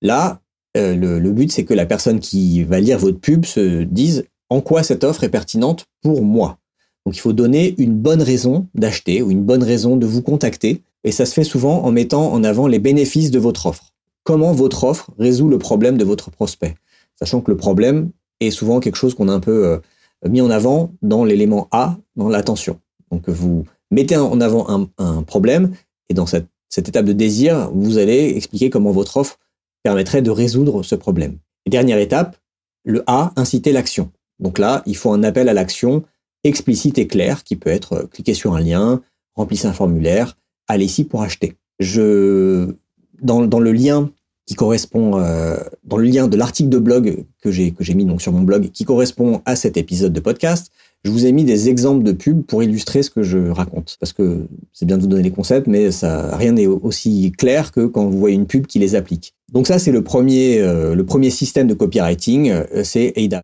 Là, 0.02 0.42
euh, 0.78 0.96
le, 0.96 1.32
but, 1.32 1.52
c'est 1.52 1.64
que 1.64 1.76
la 1.76 1.86
personne 1.86 2.20
qui 2.20 2.64
va 2.64 2.80
lire 2.80 2.98
votre 2.98 3.20
pub 3.20 3.46
se 3.46 3.84
dise 3.84 4.26
en 4.50 4.60
quoi 4.60 4.82
cette 4.82 5.04
offre 5.04 5.24
est 5.24 5.30
pertinente 5.30 5.86
pour 6.02 6.24
moi? 6.24 6.58
Donc 7.06 7.16
il 7.16 7.20
faut 7.20 7.34
donner 7.34 7.76
une 7.78 7.94
bonne 7.94 8.24
raison 8.24 8.66
d'acheter 8.74 9.22
ou 9.22 9.30
une 9.30 9.44
bonne 9.44 9.64
raison 9.64 9.96
de 9.96 10.08
vous 10.08 10.24
contacter. 10.24 10.82
Et 11.04 11.12
ça 11.12 11.28
se 11.28 11.36
fait 11.36 11.44
souvent 11.44 11.84
en 11.84 11.92
mettant 11.92 12.34
en 12.34 12.44
avant 12.44 12.66
les 12.66 12.80
bénéfices 12.80 13.30
de 13.30 13.38
votre 13.38 13.68
offre. 13.68 13.94
Comment 14.24 14.54
votre 14.54 14.86
offre 14.86 15.12
résout 15.20 15.50
le 15.50 15.60
problème 15.60 16.00
de 16.00 16.04
votre 16.04 16.32
prospect? 16.32 16.74
Sachant 17.20 17.42
que 17.42 17.52
le 17.52 17.58
problème 17.58 18.12
est 18.40 18.52
souvent 18.52 18.80
quelque 18.80 18.96
chose 18.96 19.14
qu'on 19.16 19.30
a 19.30 19.34
un 19.34 19.40
peu 19.40 19.66
euh, 19.66 19.80
mis 20.28 20.42
en 20.42 20.50
avant 20.50 20.94
dans 21.02 21.24
l'élément 21.24 21.68
A, 21.72 21.98
dans 22.16 22.30
l'attention. 22.30 22.80
Donc 23.12 23.30
vous 23.30 23.66
mettez 23.92 24.18
en 24.18 24.40
avant 24.42 24.90
un, 24.98 25.24
problème 25.24 25.74
et 26.10 26.14
dans 26.14 26.26
cette, 26.26 26.48
étape 26.76 27.06
de 27.06 27.14
désir, 27.14 27.72
vous 27.74 27.98
allez 27.98 28.34
expliquer 28.36 28.70
comment 28.70 28.92
votre 28.92 29.18
offre 29.18 29.40
permettrait 29.84 30.22
de 30.22 30.30
résoudre 30.30 30.84
ce 30.84 30.96
problème. 30.96 31.38
Dernière 31.68 31.98
étape, 31.98 32.38
le 32.84 33.04
A, 33.08 33.32
inciter 33.36 33.72
l'action. 33.72 34.12
Donc 34.40 34.60
là, 34.60 34.84
il 34.86 34.96
faut 34.96 35.12
un 35.12 35.24
appel 35.24 35.50
à 35.50 35.54
l'action 35.54 36.04
explicite 36.44 36.98
et 36.98 37.08
clair 37.08 37.44
qui 37.44 37.56
peut 37.56 37.70
être 37.70 37.94
euh, 37.94 38.06
cliquer 38.06 38.34
sur 38.34 38.54
un 38.54 38.62
lien, 38.62 39.02
remplissez 39.36 39.68
un 39.68 39.74
formulaire, 39.74 40.38
allez 40.68 40.86
ici 40.86 41.04
pour 41.04 41.22
acheter. 41.24 41.56
Je, 41.80 42.76
dans 43.22 43.42
le 43.42 43.72
lien 43.72 44.12
qui 44.48 44.56
correspond 44.56 45.20
euh, 45.20 45.58
dans 45.84 45.98
le 45.98 46.06
lien 46.06 46.28
de 46.28 46.38
l'article 46.38 46.70
de 46.70 46.80
blog 46.80 47.26
que 47.44 47.52
j'ai 47.52 47.72
que 47.72 47.84
j'ai 47.84 47.94
mis 47.94 48.06
donc 48.06 48.22
sur 48.22 48.32
mon 48.32 48.42
blog 48.42 48.72
qui 48.72 48.86
correspond 48.86 49.42
à 49.46 49.56
cet 49.56 49.78
épisode 49.78 50.14
de 50.14 50.20
podcast. 50.22 50.72
Je 51.04 51.12
vous 51.12 51.26
ai 51.26 51.32
mis 51.34 51.44
des 51.44 51.70
exemples 51.70 52.04
de 52.04 52.14
pubs 52.14 52.44
pour 52.44 52.64
illustrer 52.64 53.04
ce 53.04 53.10
que 53.10 53.24
je 53.24 53.50
raconte 53.50 53.98
parce 54.00 54.14
que 54.14 54.48
c'est 54.74 54.86
bien 54.86 54.98
de 54.98 55.02
vous 55.02 55.08
donner 55.08 55.24
les 55.24 55.32
concepts 55.32 55.68
mais 55.68 55.92
ça 55.92 56.36
rien 56.38 56.54
n'est 56.54 56.66
aussi 56.66 57.34
clair 57.38 57.74
que 57.74 57.86
quand 57.86 58.06
vous 58.06 58.18
voyez 58.18 58.36
une 58.36 58.48
pub 58.48 58.66
qui 58.66 58.80
les 58.80 58.96
applique. 58.96 59.36
Donc 59.52 59.68
ça 59.68 59.80
c'est 59.80 59.92
le 59.92 60.02
premier 60.02 60.62
euh, 60.62 60.96
le 60.96 61.06
premier 61.06 61.30
système 61.30 61.68
de 61.68 61.74
copywriting, 61.74 62.50
euh, 62.50 62.84
c'est 62.86 63.12
AIDA. 63.18 63.42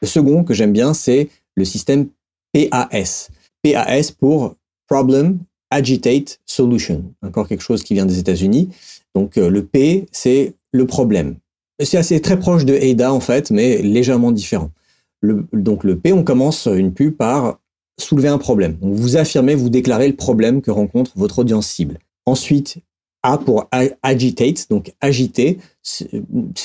Le 0.00 0.06
second 0.06 0.44
que 0.44 0.54
j'aime 0.54 0.72
bien 0.72 0.94
c'est 0.94 1.28
le 1.56 1.64
système 1.64 2.06
PAS. 2.52 3.30
PAS 3.64 4.12
pour 4.16 4.54
Problem 4.88 5.40
Agitate 5.70 6.40
Solution. 6.46 7.04
Encore 7.22 7.48
quelque 7.48 7.62
chose 7.62 7.82
qui 7.82 7.94
vient 7.94 8.06
des 8.06 8.18
États-Unis. 8.18 8.70
Donc 9.14 9.38
euh, 9.38 9.48
le 9.50 9.64
P, 9.64 10.06
c'est 10.12 10.54
le 10.72 10.86
problème. 10.86 11.36
C'est 11.82 11.98
assez 11.98 12.20
très 12.20 12.38
proche 12.38 12.64
de 12.64 12.74
AIDA 12.74 13.12
en 13.12 13.20
fait, 13.20 13.50
mais 13.50 13.78
légèrement 13.82 14.32
différent. 14.32 14.70
Donc 15.22 15.84
le 15.84 15.98
P, 15.98 16.12
on 16.12 16.24
commence 16.24 16.66
une 16.66 16.92
pub 16.92 17.16
par 17.16 17.58
soulever 17.98 18.28
un 18.28 18.38
problème. 18.38 18.76
Donc 18.80 18.94
vous 18.94 19.16
affirmez, 19.16 19.54
vous 19.54 19.70
déclarez 19.70 20.08
le 20.08 20.16
problème 20.16 20.62
que 20.62 20.70
rencontre 20.70 21.12
votre 21.16 21.40
audience 21.40 21.66
cible. 21.66 21.98
Ensuite, 22.26 22.78
A 23.22 23.36
pour 23.36 23.68
agitate, 24.02 24.70
donc 24.70 24.94
agiter, 25.00 25.58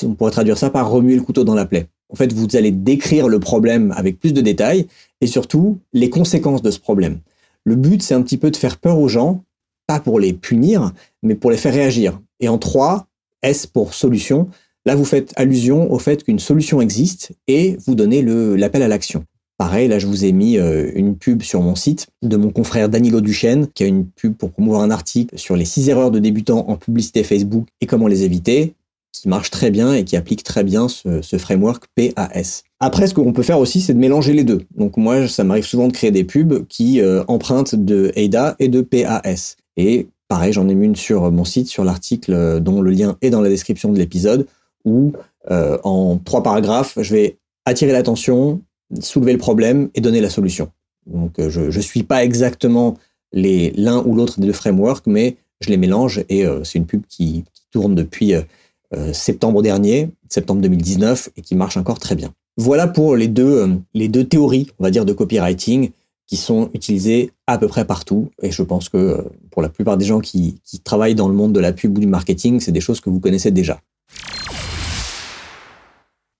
on 0.02 0.14
pourrait 0.14 0.30
traduire 0.30 0.56
ça 0.56 0.70
par 0.70 0.90
remuer 0.90 1.14
le 1.14 1.22
couteau 1.22 1.44
dans 1.44 1.54
la 1.54 1.66
plaie. 1.66 1.86
En 2.08 2.14
fait, 2.14 2.32
vous 2.32 2.46
allez 2.56 2.70
décrire 2.70 3.28
le 3.28 3.40
problème 3.40 3.92
avec 3.94 4.18
plus 4.18 4.32
de 4.32 4.40
détails 4.40 4.86
et 5.20 5.26
surtout 5.26 5.78
les 5.92 6.08
conséquences 6.08 6.62
de 6.62 6.70
ce 6.70 6.78
problème. 6.78 7.18
Le 7.64 7.76
but, 7.76 8.02
c'est 8.02 8.14
un 8.14 8.22
petit 8.22 8.38
peu 8.38 8.50
de 8.50 8.56
faire 8.56 8.78
peur 8.78 8.98
aux 8.98 9.08
gens, 9.08 9.44
pas 9.86 10.00
pour 10.00 10.18
les 10.18 10.32
punir, 10.32 10.92
mais 11.22 11.34
pour 11.34 11.50
les 11.50 11.56
faire 11.58 11.74
réagir. 11.74 12.20
Et 12.40 12.48
en 12.48 12.58
3, 12.58 13.06
S 13.42 13.66
pour 13.66 13.94
solution, 13.94 14.48
là, 14.84 14.94
vous 14.94 15.04
faites 15.04 15.32
allusion 15.36 15.92
au 15.92 15.98
fait 15.98 16.24
qu'une 16.24 16.38
solution 16.38 16.80
existe 16.80 17.32
et 17.48 17.76
vous 17.86 17.94
donnez 17.94 18.22
l'appel 18.22 18.82
à 18.82 18.88
l'action. 18.88 19.24
Pareil, 19.58 19.88
là, 19.88 19.98
je 19.98 20.06
vous 20.06 20.26
ai 20.26 20.32
mis 20.32 20.58
euh, 20.58 20.90
une 20.94 21.16
pub 21.16 21.42
sur 21.42 21.62
mon 21.62 21.74
site 21.74 22.08
de 22.22 22.36
mon 22.36 22.50
confrère 22.50 22.90
Danilo 22.90 23.22
Duchesne, 23.22 23.68
qui 23.68 23.84
a 23.84 23.86
une 23.86 24.06
pub 24.06 24.34
pour 24.34 24.50
promouvoir 24.50 24.82
un 24.82 24.90
article 24.90 25.38
sur 25.38 25.56
les 25.56 25.64
6 25.64 25.88
erreurs 25.88 26.10
de 26.10 26.18
débutants 26.18 26.68
en 26.68 26.76
publicité 26.76 27.24
Facebook 27.24 27.66
et 27.80 27.86
comment 27.86 28.06
les 28.06 28.24
éviter 28.24 28.74
qui 29.12 29.28
marche 29.28 29.50
très 29.50 29.70
bien 29.70 29.94
et 29.94 30.04
qui 30.04 30.16
applique 30.16 30.42
très 30.42 30.62
bien 30.62 30.88
ce, 30.88 31.38
framework 31.38 31.86
PAS. 31.94 32.64
Après, 32.80 33.06
ce 33.06 33.14
qu'on 33.14 33.32
peut 33.32 33.42
faire 33.42 33.58
aussi, 33.58 33.80
c'est 33.80 33.94
de 33.94 33.98
mélanger 33.98 34.34
les 34.34 34.44
deux. 34.44 34.60
Donc 34.76 34.98
moi, 34.98 35.26
ça 35.26 35.42
m'arrive 35.42 35.64
souvent 35.64 35.88
de 35.88 35.92
créer 35.92 36.10
des 36.10 36.24
pubs 36.24 36.66
qui 36.68 37.00
euh, 37.00 37.24
empruntent 37.26 37.74
de 37.74 38.12
AIDA 38.14 38.56
et 38.58 38.68
de 38.68 38.82
PAS. 38.82 39.56
Et 39.78 40.08
pareil, 40.28 40.52
j'en 40.52 40.68
ai 40.68 40.72
une 40.72 40.96
sur 40.96 41.30
mon 41.30 41.44
site, 41.44 41.68
sur 41.68 41.84
l'article 41.84 42.32
euh, 42.32 42.60
dont 42.60 42.80
le 42.80 42.90
lien 42.90 43.16
est 43.22 43.30
dans 43.30 43.40
la 43.40 43.48
description 43.48 43.92
de 43.92 43.98
l'épisode, 43.98 44.46
où 44.84 45.12
euh, 45.50 45.78
en 45.84 46.18
trois 46.18 46.42
paragraphes, 46.42 46.98
je 47.00 47.14
vais 47.14 47.38
attirer 47.64 47.92
l'attention, 47.92 48.60
soulever 49.00 49.32
le 49.32 49.38
problème 49.38 49.90
et 49.94 50.00
donner 50.00 50.20
la 50.20 50.30
solution. 50.30 50.70
Donc 51.06 51.34
je 51.38 51.60
ne 51.60 51.80
suis 51.80 52.02
pas 52.02 52.24
exactement 52.24 52.96
l'un 53.32 54.02
ou 54.04 54.14
l'autre 54.14 54.40
des 54.40 54.46
deux 54.46 54.52
frameworks, 54.52 55.06
mais 55.06 55.36
je 55.60 55.70
les 55.70 55.76
mélange 55.76 56.24
et 56.28 56.44
c'est 56.64 56.78
une 56.78 56.86
pub 56.86 57.02
qui, 57.08 57.44
tourne 57.72 57.94
depuis 57.94 58.32
euh, 58.94 59.12
septembre 59.12 59.62
dernier, 59.62 60.10
septembre 60.28 60.60
2019, 60.62 61.30
et 61.36 61.42
qui 61.42 61.56
marche 61.56 61.76
encore 61.76 61.98
très 61.98 62.14
bien. 62.14 62.32
Voilà 62.56 62.86
pour 62.86 63.16
les 63.16 63.26
deux, 63.26 63.62
euh, 63.62 63.68
les 63.94 64.06
deux 64.08 64.24
théories, 64.24 64.68
on 64.78 64.84
va 64.84 64.90
dire, 64.90 65.04
de 65.04 65.12
copywriting 65.12 65.90
qui 66.26 66.36
sont 66.36 66.70
utilisées 66.74 67.30
à 67.46 67.58
peu 67.58 67.68
près 67.68 67.84
partout. 67.84 68.30
Et 68.42 68.50
je 68.50 68.62
pense 68.62 68.88
que 68.88 68.96
euh, 68.96 69.22
pour 69.50 69.62
la 69.62 69.68
plupart 69.68 69.96
des 69.96 70.04
gens 70.04 70.20
qui, 70.20 70.60
travaillent 70.84 71.14
dans 71.14 71.28
le 71.28 71.34
monde 71.34 71.52
de 71.52 71.60
la 71.60 71.72
pub 71.72 71.96
ou 71.96 72.00
du 72.00 72.06
marketing, 72.06 72.60
c'est 72.60 72.72
des 72.72 72.80
choses 72.80 73.00
que 73.00 73.10
vous 73.10 73.20
connaissez 73.20 73.50
déjà. 73.50 73.80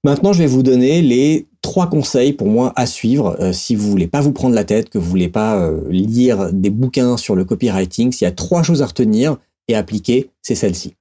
Maintenant, 0.05 0.33
je 0.33 0.41
vais 0.41 0.47
vous 0.47 0.63
donner 0.63 1.03
les 1.03 1.47
trois 1.63 1.89
conseils 1.89 2.33
pour 2.33 2.47
moi 2.49 2.73
à 2.77 2.87
suivre 2.87 3.53
si 3.53 3.75
vous 3.75 3.91
voulez 3.91 4.07
pas 4.07 4.21
vous 4.21 4.31
prendre 4.31 4.55
la 4.55 4.63
tête, 4.63 4.89
que 4.89 4.99
vous 4.99 5.09
voulez 5.09 5.29
pas 5.29 5.69
lire 5.89 6.53
des 6.53 6.71
bouquins 6.71 7.17
sur 7.17 7.35
le 7.35 7.45
copywriting. 7.45 8.13
S'il 8.13 8.25
y 8.25 8.29
a 8.29 8.33
trois 8.33 8.63
choses 8.63 8.83
à 8.83 8.87
retenir 8.87 9.37
et 9.67 9.75
à 9.75 9.79
appliquer, 9.79 10.31
c'est 10.43 10.55
celle-ci. 10.55 10.95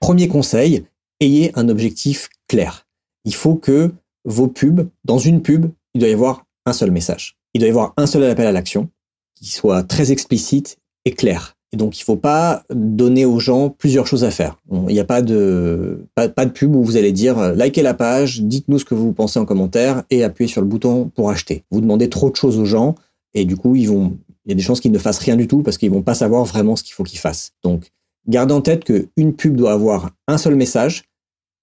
Premier 0.00 0.26
conseil, 0.26 0.86
ayez 1.20 1.52
un 1.54 1.68
objectif 1.68 2.30
clair. 2.48 2.86
Il 3.24 3.34
faut 3.34 3.54
que 3.54 3.92
vos 4.24 4.48
pubs, 4.48 4.88
dans 5.04 5.18
une 5.18 5.42
pub, 5.42 5.70
il 5.94 6.00
doit 6.00 6.08
y 6.08 6.12
avoir 6.12 6.46
un 6.70 6.72
seul 6.72 6.90
message. 6.90 7.36
Il 7.54 7.60
doit 7.60 7.68
y 7.68 7.70
avoir 7.70 7.92
un 7.96 8.06
seul 8.06 8.24
appel 8.24 8.46
à 8.46 8.52
l'action 8.52 8.88
qui 9.36 9.50
soit 9.50 9.82
très 9.82 10.12
explicite 10.12 10.78
et 11.04 11.12
clair. 11.12 11.56
Et 11.72 11.76
donc, 11.76 11.96
il 11.98 12.02
ne 12.02 12.04
faut 12.04 12.16
pas 12.16 12.64
donner 12.74 13.24
aux 13.24 13.38
gens 13.38 13.70
plusieurs 13.70 14.06
choses 14.06 14.24
à 14.24 14.30
faire. 14.30 14.58
Il 14.70 14.92
n'y 14.92 14.98
a 14.98 15.04
pas 15.04 15.22
de, 15.22 16.04
pub 16.52 16.74
où 16.74 16.82
vous 16.82 16.96
allez 16.96 17.12
dire 17.12 17.38
euh, 17.38 17.54
likez 17.54 17.82
la 17.82 17.94
page, 17.94 18.42
dites-nous 18.42 18.80
ce 18.80 18.84
que 18.84 18.94
vous 18.94 19.12
pensez 19.12 19.38
en 19.38 19.44
commentaire 19.44 20.02
et 20.10 20.24
appuyez 20.24 20.50
sur 20.50 20.62
le 20.62 20.66
bouton 20.66 21.10
pour 21.14 21.30
acheter. 21.30 21.64
Vous 21.70 21.80
demandez 21.80 22.08
trop 22.08 22.28
de 22.28 22.36
choses 22.36 22.58
aux 22.58 22.64
gens 22.64 22.96
et 23.34 23.44
du 23.44 23.56
coup, 23.56 23.76
il 23.76 23.84
y 23.84 24.52
a 24.52 24.54
des 24.54 24.62
chances 24.62 24.80
qu'ils 24.80 24.90
ne 24.90 24.98
fassent 24.98 25.20
rien 25.20 25.36
du 25.36 25.46
tout 25.46 25.62
parce 25.62 25.78
qu'ils 25.78 25.92
vont 25.92 26.02
pas 26.02 26.14
savoir 26.14 26.44
vraiment 26.44 26.74
ce 26.74 26.82
qu'il 26.82 26.94
faut 26.94 27.04
qu'ils 27.04 27.20
fassent. 27.20 27.52
Donc, 27.62 27.92
Gardez 28.28 28.54
en 28.54 28.60
tête 28.60 28.84
qu'une 28.84 29.34
pub 29.34 29.56
doit 29.56 29.72
avoir 29.72 30.10
un 30.28 30.38
seul 30.38 30.54
message 30.54 31.04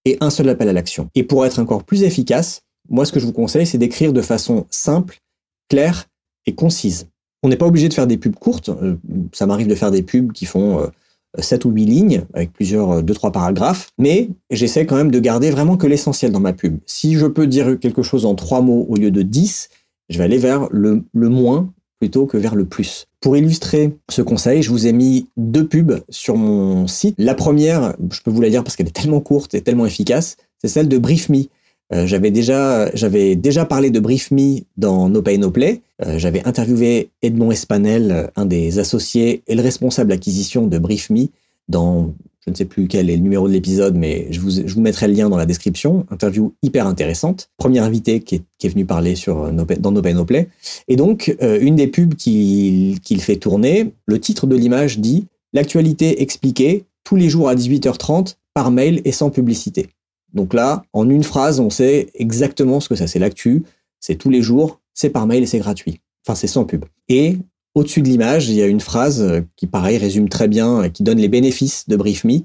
et 0.06 0.18
un 0.22 0.30
seul 0.30 0.50
appel 0.50 0.70
à 0.70 0.74
l'action. 0.74 1.10
Et 1.16 1.24
pour 1.24 1.46
être 1.46 1.60
encore 1.60 1.84
plus 1.84 2.04
efficace, 2.04 2.62
moi 2.90 3.06
ce 3.06 3.12
que 3.12 3.20
je 3.20 3.26
vous 3.26 3.34
conseille, 3.34 3.66
c'est 3.66 3.78
d'écrire 3.78 4.14
de 4.14 4.22
façon 4.22 4.66
simple, 4.70 5.20
claire 5.70 6.06
et 6.46 6.56
concise. 6.56 7.08
On 7.44 7.50
n'est 7.50 7.58
pas 7.58 7.68
obligé 7.68 7.90
de 7.90 7.94
faire 7.94 8.08
des 8.08 8.18
pubs 8.18 8.36
courtes. 8.36 8.70
Euh, 8.70 8.96
ça 9.34 9.46
m'arrive 9.46 9.68
de 9.68 9.76
faire 9.76 9.92
des 9.92 10.02
pubs 10.02 10.32
qui 10.32 10.46
font 10.46 10.90
7 11.38 11.66
euh, 11.66 11.70
ou 11.70 11.72
8 11.72 11.86
lignes 11.86 12.24
avec 12.34 12.52
plusieurs 12.52 13.04
2-3 13.04 13.28
euh, 13.28 13.32
paragraphes, 13.32 13.92
mais 13.98 14.30
j'essaie 14.50 14.86
quand 14.86 14.96
même 14.96 15.12
de 15.12 15.20
garder 15.20 15.52
vraiment 15.52 15.78
que 15.78 15.88
l'essentiel 15.88 16.32
dans 16.32 16.40
ma 16.40 16.54
pub. 16.54 16.80
Si 16.86 17.16
je 17.16 17.28
peux 17.28 17.48
dire 17.48 17.80
quelque 17.80 18.02
chose 18.02 18.26
en 18.26 18.36
3 18.36 18.62
mots 18.62 18.86
au 18.90 18.96
lieu 18.96 19.12
de 19.12 19.22
10, 19.22 19.70
je 20.10 20.18
vais 20.18 20.24
aller 20.24 20.38
vers 20.38 20.68
le, 20.72 21.04
le 21.14 21.30
moins 21.30 21.72
plutôt 22.00 22.26
que 22.26 22.38
vers 22.38 22.56
le 22.56 22.66
plus. 22.66 23.08
Pour 23.22 23.36
illustrer 23.38 23.98
ce 24.10 24.22
conseil, 24.22 24.62
je 24.62 24.70
vous 24.70 24.86
ai 24.86 24.94
mis 24.94 25.28
deux 25.36 25.68
pubs 25.68 26.04
sur 26.10 26.38
mon 26.38 26.88
site. 26.88 27.16
La 27.18 27.34
première, 27.34 27.96
je 28.12 28.22
peux 28.22 28.32
vous 28.32 28.42
la 28.42 28.50
dire 28.50 28.64
parce 28.64 28.76
qu'elle 28.76 28.88
est 28.88 28.92
tellement 28.92 29.20
courte 29.20 29.56
et 29.56 29.62
tellement 29.62 29.86
efficace, 29.86 30.38
c'est 30.60 30.68
celle 30.68 30.88
de 30.88 30.98
BriefMe. 30.98 31.46
Euh, 31.94 32.06
j'avais 32.06 32.32
déjà, 32.32 32.94
j'avais 32.96 33.36
déjà 33.36 33.66
parlé 33.66 33.90
de 33.90 34.00
BriefMe 34.00 34.62
dans 34.76 35.10
No 35.10 35.22
Pay 35.22 35.38
No 35.38 35.52
Play. 35.52 35.82
Euh, 36.06 36.18
j'avais 36.18 36.44
interviewé 36.46 37.10
Edmond 37.22 37.52
Espanel, 37.52 38.30
un 38.36 38.46
des 38.46 38.80
associés 38.80 39.44
et 39.48 39.56
le 39.56 39.62
responsable 39.62 40.12
acquisition 40.12 40.68
de 40.68 40.78
BriefMe, 40.78 41.28
dans 41.70 42.14
je 42.48 42.52
ne 42.52 42.56
sais 42.56 42.66
plus 42.66 42.88
quel 42.88 43.10
est 43.10 43.18
le 43.18 43.22
numéro 43.22 43.46
de 43.46 43.52
l'épisode, 43.52 43.98
mais 43.98 44.28
je 44.32 44.40
vous, 44.40 44.52
je 44.52 44.74
vous, 44.74 44.80
mettrai 44.80 45.10
le 45.10 45.14
lien 45.14 45.28
dans 45.28 45.36
la 45.36 45.46
description. 45.46 46.06
Interview 46.10 46.54
hyper 46.64 46.88
intéressante. 46.88 47.50
Premier 47.58 47.80
invité 47.80 48.22
qui 48.22 48.36
est, 48.36 48.42
qui 48.58 48.68
est 48.68 48.70
venu 48.70 48.86
parler 48.86 49.16
sur 49.16 49.44
euh, 49.44 49.52
dans 49.52 49.92
No 49.92 50.02
Pay 50.02 50.14
No 50.14 50.24
Play. 50.24 50.48
Et 50.88 50.96
donc, 50.96 51.36
euh, 51.42 51.60
une 51.60 51.76
des 51.76 51.88
pubs 51.88 52.16
qu'il 52.16 53.22
fait 53.22 53.36
tourner, 53.36 53.92
le 54.06 54.20
titre 54.22 54.48
de 54.48 54.56
l'image 54.56 55.00
dit 55.00 55.28
L'actualité 55.52 56.22
expliquée 56.22 56.86
tous 57.04 57.18
les 57.18 57.28
jours 57.28 57.50
à 57.50 57.56
18h30 57.56 58.38
par 58.54 58.72
mail 58.72 59.02
et 59.04 59.12
sans 59.12 59.30
publicité. 59.30 59.88
Donc 60.34 60.54
là, 60.54 60.84
en 60.94 61.10
une 61.10 61.24
phrase, 61.24 61.60
on 61.60 61.70
sait 61.70 62.10
exactement 62.14 62.80
ce 62.80 62.90
que 62.90 62.96
ça 62.96 63.08
c'est 63.08 63.20
l'actu. 63.20 63.64
C'est 64.00 64.16
tous 64.16 64.30
les 64.30 64.42
jours, 64.42 64.80
c'est 64.94 65.10
par 65.10 65.28
mail 65.28 65.44
et 65.44 65.48
c'est 65.48 65.60
gratuit. 65.60 66.02
Enfin, 66.26 66.36
c'est 66.36 66.48
sans 66.48 66.66
pub. 66.66 66.86
Et 67.10 67.38
au-dessus 67.78 68.02
de 68.02 68.08
l'image, 68.08 68.50
il 68.50 68.56
y 68.56 68.62
a 68.62 68.68
une 68.68 68.80
phrase 68.80 69.22
euh, 69.22 69.42
qui, 69.56 69.68
pareil, 69.68 69.98
résume 69.98 70.30
très 70.30 70.48
bien, 70.48 70.84
et 70.84 70.92
qui 70.92 71.04
donne 71.04 71.20
les 71.20 71.30
bénéfices 71.30 71.88
de 71.88 71.96
BriefMe. 71.96 72.42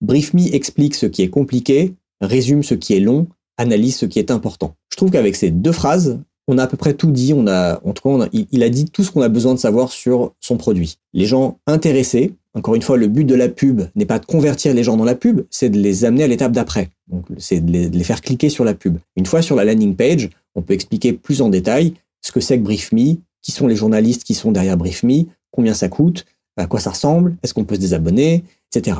BriefMe 0.00 0.52
explique 0.52 0.94
ce 0.94 1.06
qui 1.06 1.22
est 1.22 1.30
compliqué, 1.30 1.94
résume 2.20 2.62
ce 2.62 2.74
qui 2.74 2.94
est 2.94 3.00
long, 3.00 3.28
analyse 3.56 3.96
ce 3.96 4.06
qui 4.06 4.18
est 4.18 4.30
important. 4.30 4.74
Je 4.90 4.96
trouve 4.96 5.10
qu'avec 5.10 5.36
ces 5.36 5.50
deux 5.50 5.72
phrases, 5.72 6.20
on 6.46 6.58
a 6.58 6.64
à 6.64 6.66
peu 6.66 6.76
près 6.76 6.94
tout 6.94 7.10
dit. 7.10 7.32
On 7.34 7.46
a, 7.46 7.80
en 7.84 7.92
tout 7.92 8.02
cas, 8.08 8.28
il, 8.32 8.62
a 8.62 8.68
dit 8.68 8.86
tout 8.86 9.02
ce 9.02 9.10
qu'on 9.10 9.22
a 9.22 9.28
besoin 9.28 9.54
de 9.54 9.58
savoir 9.58 9.90
sur 9.90 10.32
son 10.40 10.56
produit. 10.56 10.98
Les 11.12 11.26
gens 11.26 11.58
intéressés, 11.66 12.32
encore 12.54 12.74
une 12.74 12.82
fois, 12.82 12.96
le 12.96 13.08
but 13.08 13.24
de 13.24 13.34
la 13.34 13.48
pub 13.48 13.82
n'est 13.94 14.06
pas 14.06 14.18
de 14.18 14.26
convertir 14.26 14.74
les 14.74 14.84
gens 14.84 14.96
dans 14.96 15.04
la 15.04 15.14
pub, 15.14 15.42
c'est 15.50 15.70
de 15.70 15.78
les 15.78 16.04
amener 16.04 16.24
à 16.24 16.28
l'étape 16.28 16.52
d'après. 16.52 16.90
Donc, 17.08 17.26
c'est 17.38 17.60
de 17.60 17.72
les, 17.72 18.04
faire 18.04 18.20
cliquer 18.20 18.48
sur 18.48 18.64
la 18.64 18.74
pub. 18.74 18.98
Une 19.16 19.26
fois 19.26 19.42
sur 19.42 19.56
la 19.56 19.64
landing 19.64 19.96
page, 19.96 20.30
on 20.54 20.62
peut 20.62 20.74
expliquer 20.74 21.12
plus 21.12 21.42
en 21.42 21.48
détail 21.48 21.94
ce 22.22 22.30
que 22.32 22.40
c'est 22.40 22.58
que 22.58 22.62
BriefMe, 22.62 23.18
qui 23.42 23.52
sont 23.52 23.66
les 23.66 23.76
journalistes 23.76 24.24
qui 24.24 24.34
sont 24.34 24.52
derrière 24.52 24.76
BriefMe, 24.76 25.26
combien 25.50 25.74
ça 25.74 25.88
coûte, 25.88 26.24
à 26.56 26.66
quoi 26.66 26.80
ça 26.80 26.90
ressemble, 26.90 27.36
est-ce 27.42 27.52
qu'on 27.52 27.64
peut 27.64 27.74
se 27.74 27.80
désabonner, 27.80 28.44
etc. 28.72 28.98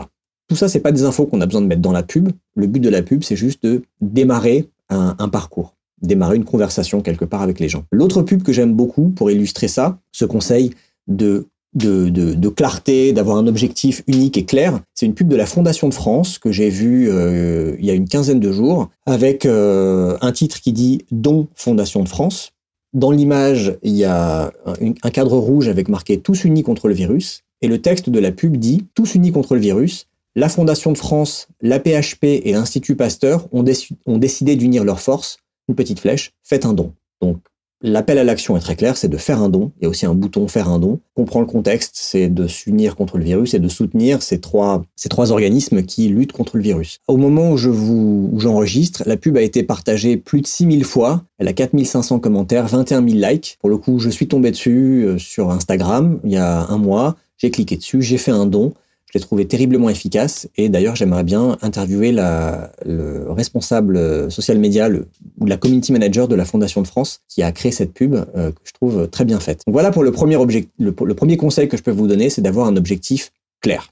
Tout 0.48 0.56
ça, 0.56 0.68
c'est 0.68 0.80
pas 0.80 0.92
des 0.92 1.04
infos 1.04 1.26
qu'on 1.26 1.40
a 1.40 1.46
besoin 1.46 1.62
de 1.62 1.66
mettre 1.66 1.80
dans 1.80 1.92
la 1.92 2.02
pub. 2.02 2.30
Le 2.54 2.66
but 2.66 2.80
de 2.80 2.90
la 2.90 3.02
pub, 3.02 3.22
c'est 3.22 3.36
juste 3.36 3.62
de 3.62 3.82
démarrer 4.00 4.68
un, 4.90 5.28
parcours, 5.28 5.74
démarrer 6.02 6.36
une 6.36 6.44
conversation 6.44 7.00
quelque 7.00 7.24
part 7.24 7.42
avec 7.42 7.60
les 7.60 7.68
gens. 7.68 7.84
L'autre 7.92 8.22
pub 8.22 8.42
que 8.42 8.52
j'aime 8.52 8.74
beaucoup 8.74 9.10
pour 9.10 9.30
illustrer 9.30 9.68
ça, 9.68 9.98
ce 10.12 10.24
conseil 10.24 10.70
de 11.06 11.46
de, 11.74 12.48
clarté, 12.48 13.12
d'avoir 13.12 13.36
un 13.36 13.46
objectif 13.46 14.02
unique 14.06 14.36
et 14.36 14.44
clair. 14.44 14.80
C'est 14.94 15.06
une 15.06 15.14
pub 15.14 15.28
de 15.28 15.36
la 15.36 15.46
Fondation 15.46 15.88
de 15.88 15.94
France 15.94 16.38
que 16.38 16.52
j'ai 16.52 16.70
vue 16.70 17.08
euh, 17.10 17.76
il 17.78 17.84
y 17.84 17.90
a 17.90 17.94
une 17.94 18.08
quinzaine 18.08 18.40
de 18.40 18.52
jours 18.52 18.90
avec 19.06 19.44
euh, 19.46 20.16
un 20.20 20.32
titre 20.32 20.60
qui 20.60 20.72
dit 20.72 21.04
Don 21.10 21.48
Fondation 21.54 22.02
de 22.02 22.08
France. 22.08 22.52
Dans 22.92 23.10
l'image, 23.10 23.76
il 23.82 23.96
y 23.96 24.04
a 24.04 24.52
un, 24.66 25.10
cadre 25.10 25.36
rouge 25.36 25.68
avec 25.68 25.88
marqué 25.88 26.20
Tous 26.20 26.44
unis 26.44 26.62
contre 26.62 26.86
le 26.86 26.94
virus. 26.94 27.42
Et 27.60 27.66
le 27.66 27.80
texte 27.80 28.08
de 28.08 28.18
la 28.20 28.30
pub 28.30 28.56
dit 28.56 28.86
Tous 28.94 29.14
unis 29.16 29.32
contre 29.32 29.54
le 29.54 29.60
virus. 29.60 30.06
La 30.36 30.48
Fondation 30.48 30.92
de 30.92 30.98
France, 30.98 31.48
la 31.60 31.80
PHP 31.80 32.24
et 32.24 32.52
l'Institut 32.52 32.96
Pasteur 32.96 33.48
ont 33.52 33.64
décidé 34.18 34.56
d'unir 34.56 34.84
leurs 34.84 35.00
forces. 35.00 35.38
Une 35.68 35.74
petite 35.74 36.00
flèche, 36.00 36.32
faites 36.42 36.66
un 36.66 36.72
don. 36.72 36.92
Donc 37.20 37.38
L'appel 37.86 38.16
à 38.16 38.24
l'action 38.24 38.56
est 38.56 38.60
très 38.60 38.76
clair, 38.76 38.96
c'est 38.96 39.08
de 39.08 39.16
faire 39.18 39.42
un 39.42 39.50
don. 39.50 39.70
Il 39.78 39.84
y 39.84 39.86
a 39.86 39.90
aussi 39.90 40.06
un 40.06 40.14
bouton 40.14 40.48
faire 40.48 40.70
un 40.70 40.78
don. 40.78 41.00
Comprend 41.14 41.40
le 41.40 41.46
contexte, 41.46 41.92
c'est 41.96 42.28
de 42.28 42.46
s'unir 42.46 42.96
contre 42.96 43.18
le 43.18 43.24
virus 43.24 43.52
et 43.52 43.58
de 43.58 43.68
soutenir 43.68 44.22
ces 44.22 44.40
trois, 44.40 44.82
ces 44.96 45.10
trois 45.10 45.32
organismes 45.32 45.82
qui 45.82 46.08
luttent 46.08 46.32
contre 46.32 46.56
le 46.56 46.62
virus. 46.62 47.00
Au 47.08 47.18
moment 47.18 47.50
où 47.50 47.58
je 47.58 47.68
vous, 47.68 48.32
j'enregistre, 48.38 49.02
la 49.04 49.18
pub 49.18 49.36
a 49.36 49.42
été 49.42 49.62
partagée 49.64 50.16
plus 50.16 50.40
de 50.40 50.46
6000 50.46 50.82
fois. 50.82 51.24
Elle 51.36 51.46
a 51.46 51.52
4500 51.52 52.20
commentaires, 52.20 52.66
21 52.68 53.06
000 53.06 53.20
likes. 53.20 53.58
Pour 53.60 53.68
le 53.68 53.76
coup, 53.76 53.98
je 53.98 54.08
suis 54.08 54.28
tombé 54.28 54.50
dessus 54.50 55.04
euh, 55.04 55.18
sur 55.18 55.50
Instagram 55.50 56.20
il 56.24 56.32
y 56.32 56.38
a 56.38 56.66
un 56.66 56.78
mois. 56.78 57.16
J'ai 57.36 57.50
cliqué 57.50 57.76
dessus, 57.76 58.00
j'ai 58.00 58.16
fait 58.16 58.30
un 58.30 58.46
don. 58.46 58.72
Trouvé 59.20 59.46
terriblement 59.46 59.88
efficace 59.88 60.48
et 60.56 60.68
d'ailleurs 60.68 60.96
j'aimerais 60.96 61.22
bien 61.22 61.56
interviewer 61.62 62.10
la, 62.10 62.72
le 62.84 63.30
responsable 63.30 64.30
social 64.30 64.58
média 64.58 64.88
ou 65.38 65.46
la 65.46 65.56
community 65.56 65.92
manager 65.92 66.26
de 66.28 66.34
la 66.34 66.44
Fondation 66.44 66.82
de 66.82 66.86
France 66.86 67.20
qui 67.28 67.42
a 67.42 67.52
créé 67.52 67.72
cette 67.72 67.94
pub 67.94 68.14
euh, 68.14 68.50
que 68.50 68.60
je 68.64 68.72
trouve 68.72 69.08
très 69.08 69.24
bien 69.24 69.40
faite. 69.40 69.62
Donc 69.66 69.72
voilà 69.72 69.92
pour 69.92 70.02
le 70.02 70.10
premier, 70.12 70.36
objectif, 70.36 70.70
le, 70.78 70.94
le 71.04 71.14
premier 71.14 71.36
conseil 71.36 71.68
que 71.68 71.76
je 71.76 71.82
peux 71.82 71.92
vous 71.92 72.08
donner, 72.08 72.28
c'est 72.28 72.42
d'avoir 72.42 72.66
un 72.66 72.76
objectif 72.76 73.32
clair. 73.60 73.88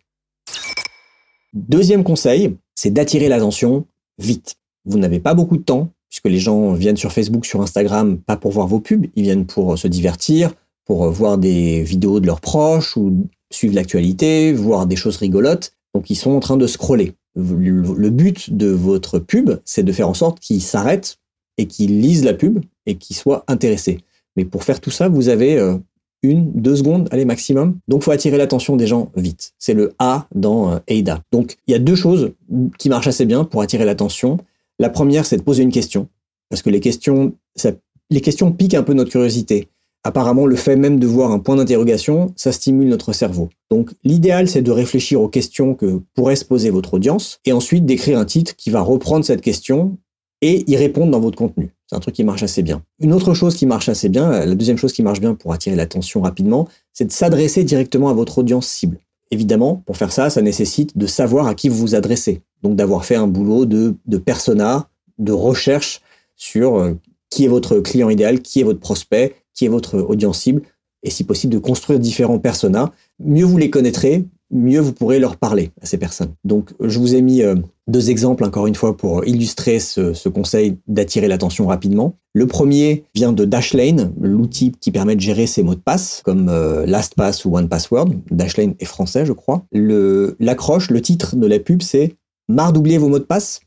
Deuxième 1.55 2.05
conseil, 2.05 2.57
c'est 2.75 2.91
d'attirer 2.91 3.29
l'attention 3.29 3.87
vite. 4.19 4.57
Vous 4.85 4.99
n'avez 4.99 5.21
pas 5.21 5.35
beaucoup 5.35 5.57
de 5.57 5.63
temps 5.63 5.91
puisque 6.09 6.29
les 6.29 6.41
gens 6.41 6.73
viennent 6.73 6.97
sur 6.97 7.13
Facebook, 7.13 7.47
sur 7.47 7.63
Instagram, 7.63 8.19
pas 8.19 8.37
pour 8.37 8.53
voir 8.53 8.67
vos 8.67 8.81
pubs, 8.81 9.07
ils 9.17 9.23
viennent 9.23 9.47
pour 9.47 9.79
se 9.79 9.89
divertir, 9.89 10.53
pour 10.85 11.11
voir 11.11 11.39
des 11.39 11.83
vidéos 11.83 12.21
de 12.21 12.27
leurs 12.27 12.41
proches 12.41 12.97
ou 12.97 13.29
suivre 13.55 13.75
l'actualité, 13.75 14.53
voir 14.53 14.87
des 14.87 14.97
choses 14.97 15.17
rigolotes. 15.17 15.73
Donc 15.95 16.11
ils 16.11 16.17
sont 16.17 16.31
en 16.31 16.41
train 16.41 16.57
de 16.57 16.67
scroller. 16.67 17.15
Le 17.35 18.11
but 18.11 18.55
de 18.55 18.69
votre 18.69 19.19
pub, 19.19 19.53
c'est 19.65 19.83
de 19.83 19.93
faire 19.93 20.09
en 20.09 20.15
sorte 20.15 20.41
qu'ils 20.41 20.63
s'arrêtent 20.63 21.19
et 21.59 21.67
qu'ils 21.67 22.01
lisent 22.01 22.25
la 22.25 22.35
pub 22.35 22.61
et 22.87 22.97
qu'ils 22.97 23.17
soient 23.17 23.45
intéressés. 23.49 23.99
Mais 24.37 24.45
pour 24.45 24.65
faire 24.65 24.81
tout 24.81 24.91
ça, 24.91 25.09
vous 25.09 25.29
avez 25.29 25.59
euh, 25.59 25.77
une, 26.23 26.53
deux 26.53 26.77
secondes, 26.77 27.09
allez 27.11 27.25
maximum. 27.25 27.79
Donc 27.89 28.03
faut 28.03 28.11
attirer 28.11 28.39
l'attention 28.39 28.77
des 28.77 28.87
gens 28.87 29.11
vite. 29.17 29.53
C'est 29.59 29.75
le 29.75 29.95
A 29.99 30.27
dans 30.35 30.73
euh, 30.73 30.79
AIDA. 30.87 31.23
Donc 31.33 31.57
il 31.67 31.73
y 31.73 31.75
a 31.75 31.79
deux 31.79 31.97
choses 31.97 32.33
qui 32.79 32.89
marchent 32.89 33.09
assez 33.09 33.27
bien 33.27 33.45
pour 33.45 33.63
attirer 33.63 33.85
l'attention. 33.85 34.39
La 34.79 34.89
première, 34.89 35.27
c'est 35.27 35.37
de 35.37 35.43
poser 35.43 35.63
une 35.63 35.73
question. 35.73 36.09
Parce 36.49 36.63
que 36.63 36.71
les 36.71 36.81
questions 36.81 38.53
piquent 38.53 38.75
un 38.75 38.83
peu 38.83 38.93
notre 38.95 39.11
curiosité. 39.11 39.69
Apparemment, 40.05 40.47
le 40.47 40.57
fait 40.57 40.75
même 40.75 40.99
de 40.99 41.07
voir 41.07 41.31
un 41.31 41.39
point 41.39 41.57
d'interrogation, 41.57 42.33
ça 42.37 42.51
stimule 42.51 42.89
notre 42.89 43.13
cerveau. 43.13 43.51
Donc, 43.71 43.91
l'idéal, 44.03 44.49
c'est 44.49 44.63
de 44.63 44.71
réfléchir 44.73 45.21
aux 45.21 45.29
questions 45.29 45.75
que 45.75 46.01
pourrait 46.15 46.37
se 46.37 46.45
poser 46.45 46.71
votre 46.71 46.95
audience 46.95 47.39
et 47.45 47.53
ensuite 47.53 47.87
d'écrire 47.87 48.19
un 48.19 48.25
titre 48.25 48.57
qui 48.57 48.71
va 48.71 48.81
reprendre 48.81 49.25
cette 49.25 49.43
question 49.43 49.97
et 50.41 50.69
y 50.69 50.77
répondre 50.77 51.13
dans 51.13 51.21
votre 51.21 51.39
contenu. 51.39 51.73
C'est 51.87 51.95
un 51.95 52.01
truc 52.01 52.17
qui 52.17 52.25
marche 52.25 52.43
assez 52.43 52.63
bien. 52.63 52.83
Une 52.99 53.13
autre 53.13 53.33
chose 53.33 53.55
qui 53.55 53.65
marche 53.65 53.89
assez 53.89 54.09
bien, 54.09 54.31
la 54.31 54.55
deuxième 54.55 54.77
chose 54.77 54.93
qui 54.93 55.05
marche 55.05 55.21
bien 55.21 55.35
pour 55.35 55.53
attirer 55.53 55.77
l'attention 55.77 56.21
rapidement, 56.21 56.69
c'est 56.93 57.05
de 57.05 57.13
s'adresser 57.13 57.63
directement 57.63 58.09
à 58.09 58.13
votre 58.13 58.39
audience 58.39 58.67
cible. 58.67 58.99
Évidemment, 59.31 59.77
pour 59.87 59.97
faire 59.97 60.13
ça, 60.13 60.29
ça 60.29 60.43
nécessite 60.43 60.99
de 60.99 61.07
savoir 61.07 61.47
à 61.47 61.55
qui 61.55 61.69
vous 61.69 61.79
vous 61.79 61.95
adressez. 61.95 62.43
Donc 62.63 62.77
d'avoir 62.77 63.05
fait 63.05 63.15
un 63.15 63.29
boulot 63.29 63.67
de, 63.67 64.19
persona, 64.19 64.89
de 65.19 65.33
recherche 65.33 66.03
sur 66.37 66.77
euh, 66.77 66.95
qui 67.31 67.45
est 67.45 67.49
votre 67.49 67.79
client 67.79 68.11
idéal, 68.11 68.43
qui 68.43 68.61
est 68.61 68.65
votre 68.65 68.81
prospect, 68.81 69.35
votre 69.69 69.99
audience 69.99 70.41
cible, 70.41 70.63
et 71.03 71.11
si 71.11 71.25
possible 71.25 71.53
de 71.53 71.59
construire 71.59 71.99
différents 71.99 72.39
personas. 72.39 72.93
Mieux 73.19 73.45
vous 73.45 73.59
les 73.59 73.71
connaîtrez, 73.71 74.25
mieux 74.51 74.81
vous 74.81 74.93
pourrez 74.93 75.19
leur 75.19 75.37
parler 75.37 75.71
à 75.81 75.87
ces 75.87 75.99
personnes. 75.99 76.35
Donc 76.45 76.71
je 76.81 76.99
vous 76.99 77.15
ai 77.15 77.23
mis 77.23 77.43
euh, 77.43 77.57
deux 77.89 78.11
exemples 78.11 78.45
encore 78.45 78.67
une 78.67 78.75
fois 78.75 78.97
pour 78.97 79.25
illustrer 79.27 79.81
ce, 79.81 80.29
conseil 80.29 80.77
d'attirer 80.87 81.27
l'attention 81.27 81.67
rapidement. 81.67 82.17
Le 82.35 82.47
premier 82.47 83.05
vient 83.15 83.33
de 83.33 83.45
Dashlane, 83.45 84.13
l'outil 84.21 84.73
qui 84.81 84.91
permet 84.91 85.17
de 85.17 85.21
gérer 85.21 85.47
ses 85.47 85.63
mots 85.63 85.75
de 85.75 85.81
passe 85.81 86.23
comme 86.25 86.49
euh, 86.49 86.87
LastPass 86.87 87.45
ou 87.45 87.57
OnePassword. 87.57 88.11
Dashlane 88.31 88.75
est 88.79 88.85
français 88.85 89.27
je 89.27 89.33
crois. 89.33 89.65
L'accroche, 89.73 90.91
le, 90.91 91.01
titre 91.01 91.37
de 91.37 91.47
la 91.47 91.59
pub 91.59 91.83
c'est 91.83 92.15
Marre 92.49 92.73
d'oublier 92.73 92.99
vos 92.99 93.09
mots 93.09 93.19
de 93.19 93.25
passe 93.25 93.61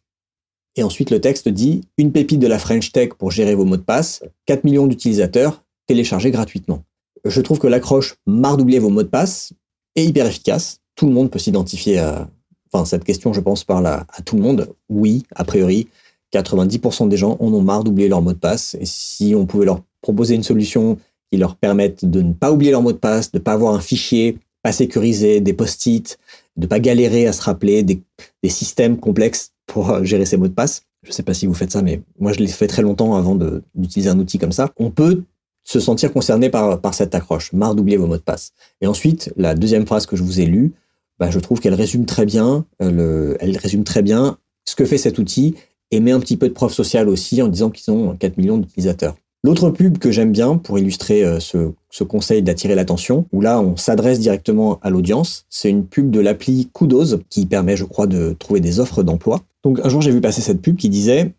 et 0.78 0.84
ensuite, 0.84 1.10
le 1.10 1.22
texte 1.22 1.48
dit 1.48 1.82
une 1.98 2.12
pépite 2.12 2.40
de 2.40 2.48
la 2.48 2.60
French 2.60 2.92
Tech 2.92 3.12
pour 3.18 3.32
gérer 3.32 3.56
vos 3.56 3.64
mots 3.64 3.78
de 3.78 3.82
passe, 3.82 4.24
4 4.46 4.66
millions 4.66 4.88
d'utilisateurs, 4.88 5.64
téléchargés 5.88 6.32
gratuitement. 6.32 6.84
Je 7.24 7.42
trouve 7.42 7.60
que 7.60 7.68
l'accroche 7.68 8.16
marre 8.26 8.58
d'oublier 8.58 8.80
vos 8.80 8.90
mots 8.90 9.04
de 9.04 9.08
passe 9.08 9.54
est 9.96 10.06
hyper 10.06 10.26
efficace. 10.28 10.80
Tout 10.96 11.08
le 11.08 11.14
monde 11.14 11.32
peut 11.32 11.40
s'identifier 11.40 12.00
à. 12.00 12.30
Enfin, 12.72 12.86
cette 12.86 13.04
question, 13.04 13.32
je 13.32 13.40
pense, 13.40 13.64
parle 13.64 13.88
à, 13.88 14.06
tout 14.26 14.36
le 14.36 14.42
monde. 14.42 14.70
Oui, 14.90 15.24
a 15.36 15.44
priori, 15.46 15.88
90% 16.34 17.08
des 17.08 17.18
gens 17.18 17.38
en 17.40 17.54
ont 17.54 17.62
marre 17.62 17.84
d'oublier 17.84 18.10
leur 18.10 18.22
mot 18.22 18.34
de 18.34 18.38
passe. 18.38 18.76
Et 18.80 18.86
si 18.86 19.34
on 19.36 19.46
pouvait 19.46 19.66
leur 19.66 19.82
proposer 20.02 20.36
une 20.36 20.44
solution 20.44 20.98
qui 21.32 21.38
leur 21.38 21.56
permette 21.56 22.06
de 22.06 22.22
ne 22.22 22.34
pas 22.34 22.52
oublier 22.52 22.72
leur 22.72 22.82
mot 22.82 22.92
de 22.92 22.98
passe, 22.98 23.32
de 23.32 23.38
ne 23.38 23.44
pas 23.44 23.54
avoir 23.54 23.74
un 23.74 23.80
fichier 23.80 24.38
pas 24.62 24.72
sécurisé, 24.72 25.42
des 25.42 25.54
post-it, 25.54 26.18
de 26.58 26.64
ne 26.64 26.68
pas 26.68 26.80
galérer 26.80 27.28
à 27.28 27.34
se 27.34 27.42
rappeler 27.44 27.84
des, 27.84 28.02
des 28.42 28.50
systèmes 28.50 28.98
complexes 28.98 29.52
pour 29.68 29.92
euh, 29.92 30.04
gérer 30.04 30.26
ses 30.26 30.38
mots 30.38 30.48
de 30.48 30.54
passe. 30.54 30.82
Je 31.04 31.10
ne 31.10 31.14
sais 31.14 31.24
pas 31.24 31.36
si 31.36 31.46
vous 31.46 31.54
faites 31.54 31.72
ça, 31.72 31.84
mais 31.84 32.02
moi 32.20 32.34
je 32.34 32.40
l'ai 32.40 32.48
fait 32.48 32.66
très 32.66 32.82
longtemps 32.82 33.16
avant 33.16 33.36
d'utiliser 33.76 34.10
un 34.10 34.18
outil 34.18 34.40
comme 34.40 34.52
ça. 34.52 34.72
On 34.78 34.90
peut 34.90 35.22
se 35.66 35.80
sentir 35.80 36.14
concerné 36.14 36.50
par, 36.50 36.80
cette 36.94 37.14
accroche, 37.16 37.52
marre 37.52 37.76
d'oublier 37.76 37.98
vos 37.98 38.08
mots 38.08 38.18
de 38.18 38.22
passe. 38.22 38.54
Et 38.82 38.88
ensuite, 38.88 39.34
la 39.36 39.56
deuxième 39.56 39.86
phrase 39.86 40.06
que 40.06 40.16
je 40.16 40.24
vous 40.24 40.40
ai 40.40 40.46
lue, 40.46 40.74
bah, 41.20 41.32
je 41.32 41.40
trouve 41.40 41.60
qu'elle 41.60 41.74
résume 41.74 42.06
très 42.06 42.26
bien, 42.26 42.66
euh, 42.82 42.92
le, 42.92 43.38
elle 43.40 43.58
résume 43.58 43.84
très 43.84 44.04
bien 44.04 44.38
ce 44.66 44.76
que 44.76 44.86
fait 44.86 44.98
cet 44.98 45.18
outil 45.18 45.56
et 45.92 46.00
met 46.00 46.12
un 46.12 46.20
petit 46.20 46.38
peu 46.38 46.48
de 46.48 46.54
preuve 46.54 46.72
sociale 46.72 47.10
aussi 47.10 47.42
en 47.42 47.48
disant 47.48 47.72
qu'ils 47.72 47.92
ont 47.94 48.16
4 48.16 48.38
millions 48.38 48.58
d'utilisateurs. 48.58 49.16
L'autre 49.44 49.70
pub 49.70 49.98
que 49.98 50.12
j'aime 50.12 50.32
bien 50.32 50.58
pour 50.58 50.80
illustrer 50.80 51.24
euh, 51.24 51.40
ce, 51.40 52.04
conseil 52.04 52.42
d'attirer 52.42 52.76
l'attention, 52.76 53.26
où 53.32 53.42
là 53.42 53.60
on 53.60 53.76
s'adresse 53.76 54.20
directement 54.20 54.80
à 54.82 54.90
l'audience, 54.90 55.46
c'est 55.50 55.70
une 55.70 55.86
pub 55.86 56.12
de 56.12 56.20
l'appli 56.20 56.70
Kudos 56.74 57.18
qui 57.30 57.46
permet, 57.46 57.76
je 57.76 57.86
crois, 57.86 58.08
de 58.08 58.36
trouver 58.38 58.60
des 58.60 58.80
offres 58.80 59.04
d'emploi. 59.04 59.42
Donc 59.64 59.80
un 59.84 59.90
jour 59.90 60.02
j'ai 60.02 60.12
vu 60.12 60.22
passer 60.22 60.42
cette 60.42 60.62
pub 60.62 60.78
qui 60.78 60.90
disait 60.90 61.34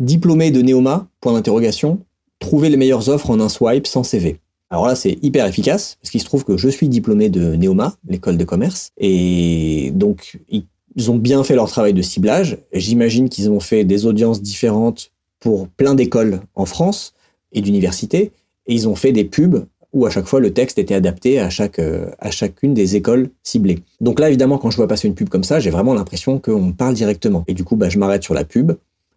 Diplômé 0.00 0.50
de 0.50 0.62
Neoma, 0.62 1.08
point 1.20 1.34
d'interrogation, 1.34 2.00
trouver 2.40 2.68
les 2.68 2.76
meilleures 2.76 3.08
offres 3.08 3.30
en 3.30 3.38
un 3.38 3.48
swipe 3.48 3.86
sans 3.86 4.02
CV. 4.02 4.38
Alors 4.70 4.86
là, 4.86 4.96
c'est 4.96 5.18
hyper 5.22 5.46
efficace, 5.46 5.98
parce 6.00 6.10
qu'il 6.10 6.20
se 6.20 6.24
trouve 6.24 6.44
que 6.44 6.56
je 6.56 6.68
suis 6.68 6.88
diplômé 6.88 7.28
de 7.28 7.54
Neoma, 7.54 7.94
l'école 8.08 8.36
de 8.36 8.44
commerce, 8.44 8.90
et 8.98 9.92
donc 9.94 10.38
ils 10.48 11.10
ont 11.10 11.16
bien 11.16 11.44
fait 11.44 11.54
leur 11.54 11.68
travail 11.68 11.92
de 11.92 12.02
ciblage. 12.02 12.58
J'imagine 12.72 13.28
qu'ils 13.28 13.50
ont 13.50 13.60
fait 13.60 13.84
des 13.84 14.06
audiences 14.06 14.42
différentes 14.42 15.12
pour 15.38 15.68
plein 15.68 15.94
d'écoles 15.94 16.40
en 16.54 16.66
France, 16.66 17.14
et 17.52 17.60
d'universités, 17.60 18.32
et 18.66 18.74
ils 18.74 18.88
ont 18.88 18.94
fait 18.94 19.12
des 19.12 19.24
pubs 19.24 19.66
où 19.92 20.06
à 20.06 20.10
chaque 20.10 20.26
fois 20.26 20.40
le 20.40 20.52
texte 20.52 20.78
était 20.78 20.94
adapté 20.94 21.40
à, 21.40 21.50
chacune 21.50 22.74
des 22.74 22.96
écoles 22.96 23.30
ciblées. 23.42 23.80
Donc 24.00 24.20
là, 24.20 24.28
évidemment, 24.28 24.58
quand 24.58 24.70
je 24.70 24.76
vois 24.76 24.86
passer 24.86 25.08
une 25.08 25.14
pub 25.14 25.28
comme 25.28 25.42
ça, 25.42 25.58
j'ai 25.58 25.70
vraiment 25.70 25.94
l'impression 25.94 26.38
qu'on 26.38 26.72
parle 26.72 26.94
directement. 26.94 27.44
Et 27.48 27.54
du 27.54 27.64
coup, 27.64 27.74
bah, 27.74 27.88
je 27.88 27.98
m'arrête 27.98 28.22
sur 28.22 28.34
la 28.34 28.44
pub. 28.44 28.72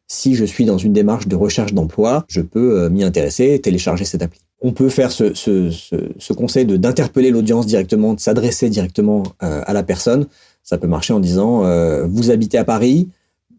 Si 0.07 0.35
je 0.35 0.45
suis 0.45 0.65
dans 0.65 0.77
une 0.77 0.93
démarche 0.93 1.27
de 1.27 1.35
recherche 1.35 1.73
d'emploi, 1.73 2.25
je 2.27 2.41
peux 2.41 2.81
euh, 2.81 2.89
m'y 2.89 3.03
intéresser 3.03 3.59
télécharger 3.59 4.05
cette 4.05 4.21
appli. 4.21 4.39
On 4.61 4.71
peut 4.71 4.89
faire 4.89 5.11
ce, 5.11 6.33
conseil 6.33 6.65
d'interpeller 6.65 7.31
l'audience 7.31 7.65
directement, 7.65 8.13
de 8.13 8.19
s'adresser 8.19 8.69
directement 8.69 9.23
euh, 9.41 9.61
à 9.65 9.73
la 9.73 9.83
personne. 9.83 10.27
Ça 10.63 10.77
peut 10.77 10.87
marcher 10.87 11.13
en 11.13 11.19
disant 11.19 11.63
Vous 12.07 12.31
habitez 12.31 12.57
à 12.57 12.63
Paris, 12.63 13.09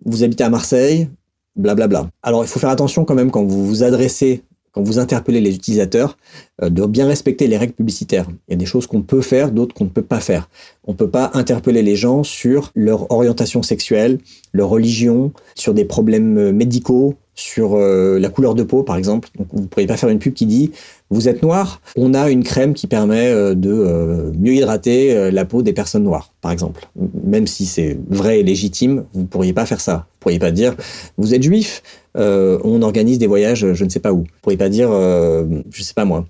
vous 0.06 0.24
habitez 0.24 0.44
à 0.44 0.48
Marseille, 0.48 1.08
blablabla. 1.56 2.00
Bla 2.00 2.02
bla. 2.02 2.10
Alors 2.22 2.44
il 2.44 2.48
faut 2.48 2.58
faire 2.58 2.70
attention 2.70 3.04
quand 3.04 3.14
même 3.14 3.30
quand 3.30 3.44
vous 3.44 3.66
vous 3.66 3.82
adressez 3.82 4.42
quand 4.74 4.82
vous 4.82 4.98
interpellez 4.98 5.40
les 5.40 5.54
utilisateurs, 5.54 6.18
euh, 6.62 6.68
de 6.68 6.84
bien 6.84 7.06
respecter 7.06 7.46
les 7.46 7.56
règles 7.56 7.74
publicitaires. 7.74 8.26
Il 8.48 8.52
y 8.52 8.54
a 8.54 8.58
des 8.58 8.66
choses 8.66 8.86
qu'on 8.86 9.02
peut 9.02 9.22
faire, 9.22 9.52
d'autres 9.52 9.74
qu'on 9.74 9.84
ne 9.84 9.90
peut 9.90 10.02
pas 10.02 10.20
faire. 10.20 10.48
On 10.84 10.92
ne 10.92 10.96
peut 10.96 11.10
pas 11.10 11.30
interpeller 11.34 11.82
les 11.82 11.96
gens 11.96 12.24
sur 12.24 12.72
leur 12.74 13.10
orientation 13.12 13.62
sexuelle, 13.62 14.18
leur 14.52 14.68
religion, 14.68 15.32
sur 15.54 15.74
des 15.74 15.84
problèmes 15.84 16.38
euh, 16.38 16.52
médicaux, 16.52 17.14
sur 17.34 17.74
euh, 17.74 18.18
la 18.18 18.28
couleur 18.28 18.54
de 18.54 18.62
peau, 18.62 18.82
par 18.82 18.96
exemple. 18.96 19.28
Donc, 19.36 19.48
vous 19.52 19.62
ne 19.62 19.66
pourriez 19.66 19.86
pas 19.86 19.96
faire 19.96 20.08
une 20.08 20.18
pub 20.18 20.34
qui 20.34 20.46
dit 20.46 20.70
vous 21.10 21.28
êtes 21.28 21.42
noir, 21.42 21.80
on 21.96 22.14
a 22.14 22.30
une 22.30 22.42
crème 22.42 22.74
qui 22.74 22.86
permet 22.86 23.28
euh, 23.28 23.54
de 23.54 23.70
euh, 23.70 24.32
mieux 24.38 24.54
hydrater 24.54 25.30
la 25.30 25.44
peau 25.44 25.62
des 25.62 25.72
personnes 25.72 26.04
noires, 26.04 26.32
par 26.40 26.50
exemple. 26.50 26.88
Même 27.24 27.46
si 27.46 27.66
c'est 27.66 27.98
vrai 28.08 28.40
et 28.40 28.42
légitime, 28.42 29.04
vous 29.12 29.22
ne 29.22 29.26
pourriez 29.26 29.52
pas 29.52 29.66
faire 29.66 29.80
ça. 29.80 29.92
Vous 29.92 29.98
ne 29.98 30.20
pourriez 30.20 30.38
pas 30.38 30.50
dire 30.50 30.74
vous 31.18 31.34
êtes 31.34 31.42
juif, 31.42 31.82
on 32.14 32.82
organise 32.82 33.18
des 33.18 33.26
voyages, 33.26 33.74
je 33.74 33.84
ne 33.84 33.90
sais 33.90 34.00
pas 34.00 34.12
où. 34.12 34.18
Vous 34.18 34.22
ne 34.22 34.40
pourriez 34.42 34.56
pas 34.56 34.70
dire, 34.70 34.90
je 34.90 35.44
ne 35.44 35.84
sais 35.84 35.92
pas 35.94 36.06
moi, 36.06 36.24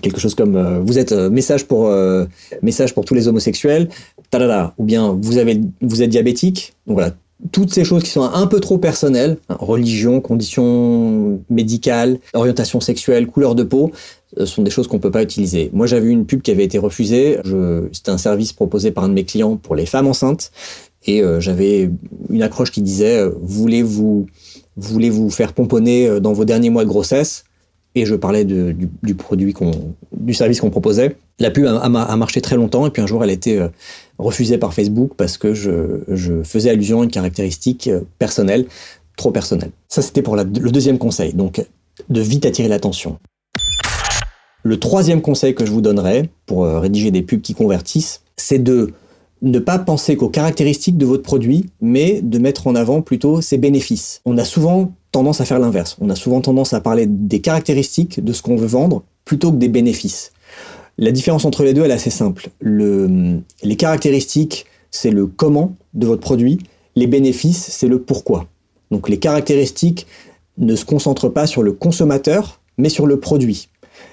quelque 0.00 0.20
chose 0.20 0.36
comme 0.36 0.80
vous 0.84 0.98
êtes 0.98 1.12
message 1.12 1.66
pour 1.66 1.92
message 2.62 2.94
pour 2.94 3.04
tous 3.04 3.14
les 3.14 3.26
homosexuels, 3.26 3.88
ou 4.78 4.84
bien 4.84 5.18
vous 5.20 5.38
avez 5.38 5.60
vous 5.80 6.02
êtes 6.02 6.10
diabétique. 6.10 6.74
Donc 6.86 6.94
voilà, 6.94 7.14
toutes 7.52 7.72
ces 7.72 7.84
choses 7.84 8.02
qui 8.02 8.10
sont 8.10 8.22
un 8.22 8.46
peu 8.46 8.60
trop 8.60 8.78
personnelles, 8.78 9.36
hein, 9.48 9.56
religion, 9.60 10.20
conditions 10.20 11.40
médicales, 11.50 12.18
orientation 12.34 12.80
sexuelle, 12.80 13.26
couleur 13.26 13.54
de 13.54 13.62
peau, 13.62 13.92
euh, 14.38 14.46
sont 14.46 14.62
des 14.62 14.70
choses 14.70 14.88
qu'on 14.88 14.98
peut 14.98 15.10
pas 15.10 15.22
utiliser. 15.22 15.70
Moi, 15.72 15.86
j'avais 15.86 16.08
une 16.08 16.26
pub 16.26 16.42
qui 16.42 16.50
avait 16.50 16.64
été 16.64 16.78
refusée. 16.78 17.38
C'était 17.92 18.10
un 18.10 18.18
service 18.18 18.52
proposé 18.52 18.90
par 18.90 19.04
un 19.04 19.08
de 19.08 19.14
mes 19.14 19.24
clients 19.24 19.56
pour 19.56 19.74
les 19.74 19.86
femmes 19.86 20.06
enceintes, 20.06 20.50
et 21.04 21.22
euh, 21.22 21.40
j'avais 21.40 21.90
une 22.30 22.42
accroche 22.42 22.70
qui 22.70 22.82
disait 22.82 23.18
euh, 23.18 23.30
voulez-vous 23.40 24.26
voulez-vous 24.78 25.30
faire 25.30 25.54
pomponner 25.54 26.20
dans 26.20 26.34
vos 26.34 26.44
derniers 26.44 26.68
mois 26.68 26.84
de 26.84 26.88
grossesse? 26.88 27.45
Et 27.96 28.04
je 28.04 28.14
parlais 28.14 28.44
du, 28.44 28.76
du, 29.02 29.14
produit 29.14 29.54
qu'on, 29.54 29.94
du 30.12 30.34
service 30.34 30.60
qu'on 30.60 30.70
proposait. 30.70 31.16
La 31.38 31.50
pub 31.50 31.66
a, 31.66 32.16
marché 32.16 32.42
très 32.42 32.54
longtemps 32.54 32.86
et 32.86 32.90
puis 32.90 33.02
un 33.02 33.06
jour 33.06 33.24
elle 33.24 33.30
a 33.30 33.32
été 33.32 33.58
euh, 33.58 33.68
refusée 34.18 34.58
par 34.58 34.74
Facebook 34.74 35.12
parce 35.16 35.38
que 35.38 35.54
je, 35.54 36.42
faisais 36.44 36.70
allusion 36.70 37.00
à 37.00 37.04
une 37.04 37.10
caractéristique 37.10 37.88
euh, 37.88 38.02
personnelle, 38.18 38.66
trop 39.16 39.30
personnelle. 39.30 39.70
Ça 39.88 40.02
c'était 40.02 40.22
pour 40.22 40.36
le 40.36 40.44
deuxième 40.44 40.98
conseil, 40.98 41.32
donc 41.32 41.64
de 42.10 42.20
vite 42.20 42.44
attirer 42.44 42.68
l'attention. 42.68 43.18
Le 44.62 44.78
troisième 44.78 45.22
conseil 45.22 45.54
que 45.54 45.64
je 45.64 45.70
vous 45.70 45.80
donnerais 45.80 46.28
pour 46.44 46.64
euh, 46.64 46.78
rédiger 46.78 47.10
des 47.10 47.22
pubs 47.22 47.40
qui 47.40 47.54
convertissent, 47.54 48.20
c'est 48.36 48.58
de 48.58 48.92
ne 49.46 49.58
pas 49.58 49.78
penser 49.78 50.16
qu'aux 50.16 50.28
caractéristiques 50.28 50.98
de 50.98 51.06
votre 51.06 51.22
produit, 51.22 51.66
mais 51.80 52.20
de 52.20 52.38
mettre 52.38 52.66
en 52.66 52.74
avant 52.74 53.00
plutôt 53.00 53.40
ses 53.40 53.58
bénéfices. 53.58 54.20
On 54.24 54.38
a 54.38 54.44
souvent 54.44 54.92
tendance 55.12 55.40
à 55.40 55.44
faire 55.44 55.58
l'inverse. 55.58 55.96
On 56.00 56.10
a 56.10 56.16
souvent 56.16 56.40
tendance 56.40 56.72
à 56.72 56.80
parler 56.80 57.06
des 57.06 57.40
caractéristiques 57.40 58.22
de 58.22 58.32
ce 58.32 58.42
qu'on 58.42 58.56
veut 58.56 58.66
vendre 58.66 59.04
plutôt 59.24 59.52
que 59.52 59.56
des 59.56 59.68
bénéfices. 59.68 60.32
La 60.98 61.12
différence 61.12 61.44
entre 61.44 61.62
les 61.62 61.74
deux, 61.74 61.84
est 61.84 61.92
assez 61.92 62.10
simple. 62.10 62.50
Le, 62.60 63.38
les 63.62 63.76
caractéristiques, 63.76 64.66
c'est 64.90 65.10
le 65.10 65.26
comment 65.26 65.74
de 65.94 66.06
votre 66.06 66.22
produit. 66.22 66.58
Les 66.96 67.06
bénéfices, 67.06 67.68
c'est 67.70 67.88
le 67.88 68.00
pourquoi. 68.00 68.46
Donc 68.90 69.08
les 69.08 69.18
caractéristiques 69.18 70.06
ne 70.58 70.74
se 70.74 70.84
concentrent 70.84 71.28
pas 71.28 71.46
sur 71.46 71.62
le 71.62 71.72
consommateur, 71.72 72.60
mais 72.78 72.88
sur 72.88 73.06
le 73.06 73.20
produit. 73.20 73.68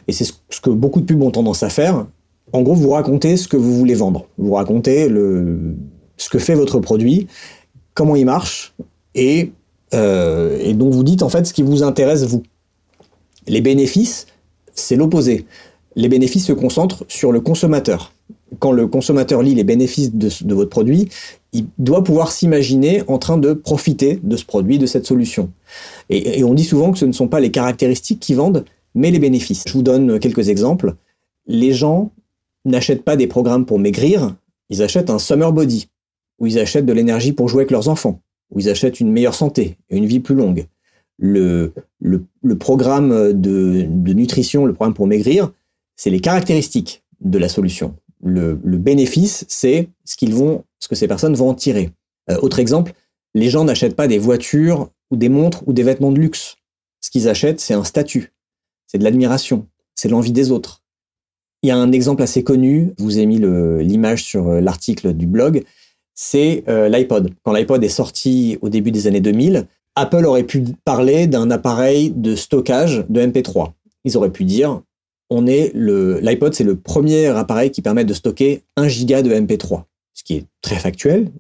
Et 0.08 0.12
c'est 0.12 0.26
ce 0.26 0.62
que 0.62 0.70
beaucoup 0.70 1.02
de 1.02 1.06
pubs 1.06 1.22
ont 1.22 1.32
tendance 1.32 1.64
à 1.64 1.70
faire. 1.70 2.06
En 2.52 2.62
gros, 2.62 2.76
vous 2.76 2.90
racontez 2.90 3.38
ce 3.38 3.48
que 3.48 3.58
vous 3.58 3.74
voulez 3.74 3.96
vendre. 3.96 4.28
Vous 4.38 4.54
racontez 4.54 5.08
ce 6.18 6.30
que 6.30 6.40
fait 6.40 6.56
votre 6.56 6.80
produit, 6.80 7.28
comment 7.94 8.16
il 8.16 8.26
marche, 8.26 8.76
et, 9.16 9.52
euh, 9.94 10.74
donc 10.74 10.94
vous 10.94 11.04
dites 11.04 11.24
en 11.24 11.30
fait 11.30 11.46
ce 11.46 11.54
qui 11.54 11.64
vous 11.64 11.84
intéresse 11.84 12.24
vous. 12.24 12.44
Les 13.48 13.62
bénéfices, 13.62 14.28
c'est 14.74 14.96
l'opposé. 14.96 15.46
Les 15.96 16.10
bénéfices 16.10 16.46
se 16.46 16.54
concentrent 16.54 17.06
sur 17.08 17.32
le 17.32 17.42
consommateur. 17.42 18.14
Quand 18.60 18.72
le 18.72 18.88
consommateur 18.88 19.42
lit 19.44 19.56
les 19.56 19.64
bénéfices 19.64 20.14
de, 20.14 20.54
votre 20.54 20.70
produit, 20.70 21.10
il 21.54 21.66
doit 21.78 22.04
pouvoir 22.04 22.32
s'imaginer 22.32 23.04
en 23.08 23.18
train 23.18 23.38
de 23.38 23.54
profiter 23.54 24.20
de 24.24 24.38
ce 24.38 24.46
produit, 24.46 24.78
de 24.78 24.86
cette 24.86 25.06
solution. 25.06 25.50
Et 26.10 26.44
on 26.44 26.54
dit 26.54 26.64
souvent 26.64 26.92
que 26.92 27.00
ce 27.00 27.06
ne 27.06 27.12
sont 27.12 27.28
pas 27.28 27.40
les 27.40 27.52
caractéristiques 27.52 28.20
qui 28.20 28.34
vendent, 28.34 28.66
mais 28.96 29.12
les 29.12 29.20
bénéfices. 29.20 29.64
Je 29.68 29.74
vous 29.74 29.82
donne 29.82 30.20
quelques 30.20 30.50
exemples. 30.50 30.96
Les 31.48 31.74
gens 31.74 32.12
n'achètent 32.66 33.04
pas 33.04 33.16
des 33.16 33.28
programmes 33.28 33.66
pour 33.66 33.80
maigrir, 33.80 34.36
ils 34.70 34.82
achètent 34.82 35.10
un 35.10 35.20
summer 35.20 35.52
body, 35.52 35.90
ou 36.40 36.48
ils 36.48 36.60
achètent 36.60 36.86
de 36.86 36.94
l'énergie 36.94 37.34
pour 37.34 37.50
jouer 37.50 37.62
avec 37.62 37.72
leurs 37.72 37.90
enfants, 37.90 38.22
ou 38.52 38.60
ils 38.60 38.70
achètent 38.70 39.00
une 39.00 39.12
meilleure 39.12 39.36
santé 39.36 39.78
et 39.90 39.98
une 39.98 40.06
vie 40.06 40.20
plus 40.20 40.36
longue. 40.36 40.66
Le, 41.20 41.74
le, 42.00 42.26
le 42.42 42.58
programme 42.58 43.34
de, 43.34 43.86
de, 43.88 44.14
nutrition, 44.14 44.66
le 44.66 44.74
programme 44.74 44.94
pour 44.94 45.08
maigrir, 45.08 45.52
c'est 45.96 46.10
les 46.10 46.20
caractéristiques 46.20 47.04
de 47.22 47.38
la 47.38 47.50
solution. 47.50 47.96
Le, 48.22 48.60
le 48.64 48.78
bénéfice, 48.78 49.46
c'est 49.48 49.90
ce 50.06 50.16
qu'ils 50.16 50.34
vont, 50.34 50.64
ce 50.80 50.88
que 50.88 50.96
ces 50.96 51.08
personnes 51.08 51.36
vont 51.36 51.50
en 51.50 51.54
tirer. 51.54 51.92
Euh, 52.30 52.38
autre 52.42 52.60
exemple, 52.60 52.94
les 53.36 53.50
gens 53.50 53.64
n'achètent 53.64 53.96
pas 53.96 54.08
des 54.08 54.18
voitures 54.18 54.90
ou 55.12 55.18
des 55.18 55.30
montres 55.30 55.64
ou 55.68 55.74
des 55.74 55.84
vêtements 55.84 56.12
de 56.12 56.20
luxe. 56.20 56.56
Ce 57.02 57.12
qu'ils 57.12 57.28
achètent, 57.28 57.60
c'est 57.60 57.74
un 57.74 57.84
statut, 57.84 58.34
c'est 58.88 58.98
de 58.98 59.04
l'admiration, 59.04 59.68
c'est 59.94 60.10
l'envie 60.10 60.32
des 60.32 60.52
autres, 60.52 60.83
il 61.64 61.70
y 61.70 61.72
a 61.72 61.78
un 61.78 61.92
exemple 61.94 62.22
assez 62.22 62.44
connu, 62.44 62.94
je 63.00 63.04
vous 63.04 63.20
ai 63.20 63.26
mis 63.26 63.40
l'image 63.40 64.24
sur 64.24 64.50
euh, 64.50 64.62
l'article 64.62 65.14
du 65.14 65.26
blog, 65.26 65.64
c'est 66.14 66.64
euh, 66.68 66.90
l'iPod. 66.90 67.34
Quand 67.44 67.54
l'iPod 67.54 67.84
est 67.84 67.90
sorti 67.90 68.58
au 68.62 68.70
début 68.70 68.92
des 68.92 69.08
années 69.08 69.22
2000, 69.22 69.68
Apple 69.96 70.26
aurait 70.26 70.44
pu 70.44 70.64
parler 70.84 71.26
d'un 71.28 71.50
appareil 71.52 72.12
de 72.12 72.36
stockage 72.36 73.06
de 73.10 73.22
MP3. 73.22 73.72
Ils 74.04 74.18
auraient 74.18 74.32
pu 74.32 74.44
dire, 74.44 74.82
on 75.30 75.48
est 75.48 75.72
le, 75.74 76.20
l'iPod, 76.20 76.54
c'est 76.54 76.66
le 76.66 76.76
premier 76.76 77.28
appareil 77.28 77.72
qui 77.72 77.82
permet 77.82 78.04
de 78.04 78.14
stocker 78.14 78.64
1 78.76 78.88
giga 78.90 79.22
de 79.22 79.32
MP3. 79.34 79.84
Ce 80.14 80.24
qui 80.24 80.36
est 80.36 80.46
très 80.62 80.76
factuel, 80.76 81.32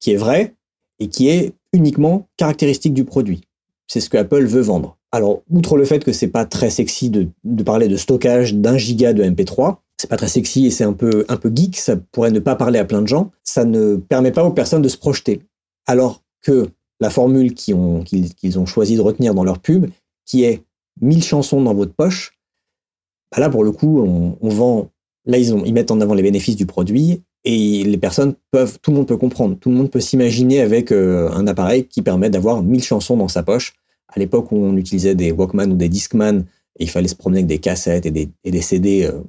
qui 0.00 0.12
est 0.12 0.16
vrai, 0.16 0.54
et 0.98 1.08
qui 1.08 1.28
est 1.28 1.52
uniquement 1.72 2.28
caractéristique 2.38 2.94
du 2.94 3.04
produit. 3.04 3.42
C'est 3.86 4.00
ce 4.00 4.08
que 4.08 4.16
Apple 4.16 4.46
veut 4.46 4.62
vendre. 4.62 4.95
Alors, 5.16 5.40
outre 5.50 5.78
le 5.78 5.86
fait 5.86 6.04
que 6.04 6.12
c'est 6.12 6.28
pas 6.28 6.44
très 6.44 6.68
sexy 6.68 7.08
de, 7.08 7.30
parler 7.62 7.88
de 7.88 7.96
stockage 7.96 8.52
d'un 8.52 8.76
giga 8.76 9.14
de 9.14 9.24
MP3, 9.24 9.76
c'est 9.96 10.10
pas 10.10 10.18
très 10.18 10.28
sexy 10.28 10.66
et 10.66 10.70
c'est 10.70 10.84
un 10.84 10.92
peu, 10.92 11.24
un 11.30 11.38
peu 11.38 11.50
geek, 11.50 11.78
ça 11.78 11.96
pourrait 11.96 12.30
ne 12.32 12.38
pas 12.38 12.54
parler 12.54 12.78
à 12.78 12.84
plein 12.84 13.00
de 13.00 13.08
gens, 13.08 13.30
ça 13.42 13.64
ne 13.64 13.96
permet 13.96 14.30
pas 14.30 14.44
aux 14.44 14.52
personnes 14.52 14.82
de 14.82 14.90
se 14.90 14.98
projeter. 14.98 15.40
Alors 15.86 16.22
que 16.42 16.68
la 17.00 17.08
formule 17.08 17.54
qu'ils 17.54 17.74
ont, 17.78 18.66
choisi 18.66 18.96
de 18.96 19.00
retenir 19.00 19.32
dans 19.32 19.42
leur 19.42 19.58
pub, 19.58 19.86
qui 20.26 20.44
est 20.44 20.64
1000 21.00 21.24
chansons 21.24 21.62
dans 21.62 21.72
votre 21.72 21.94
poche, 21.94 22.38
bah 23.32 23.40
là, 23.40 23.48
pour 23.48 23.64
le 23.64 23.72
coup, 23.72 24.02
on, 24.02 24.48
vend, 24.50 24.90
là, 25.24 25.38
ils, 25.38 25.54
ont, 25.54 25.64
ils 25.64 25.72
mettent 25.72 25.92
en 25.92 26.02
avant 26.02 26.12
les 26.12 26.22
bénéfices 26.22 26.56
du 26.56 26.66
produit 26.66 27.22
et 27.44 27.84
les 27.84 27.98
personnes 27.98 28.34
peuvent, 28.50 28.78
tout 28.82 28.90
le 28.90 28.98
monde 28.98 29.08
peut 29.08 29.16
comprendre, 29.16 29.56
tout 29.58 29.70
le 29.70 29.76
monde 29.76 29.90
peut 29.90 30.00
s'imaginer 30.00 30.60
avec 30.60 30.92
euh, 30.92 31.30
un 31.30 31.46
appareil 31.46 31.86
qui 31.86 32.02
permet 32.02 32.28
d'avoir 32.28 32.62
1000 32.62 32.82
chansons 32.82 33.16
dans 33.16 33.28
sa 33.28 33.42
poche 33.42 33.72
à 34.16 34.18
l'époque 34.18 34.50
où 34.50 34.56
on 34.56 34.76
utilisait 34.76 35.14
des 35.14 35.30
Walkman 35.30 35.70
ou 35.70 35.76
des 35.76 35.88
Discman, 35.88 36.44
et 36.78 36.84
il 36.84 36.90
fallait 36.90 37.08
se 37.08 37.14
promener 37.14 37.40
avec 37.40 37.46
des 37.46 37.58
cassettes 37.58 38.06
et 38.06 38.10
des, 38.10 38.62
CD, 38.62 39.04
euh, 39.04 39.20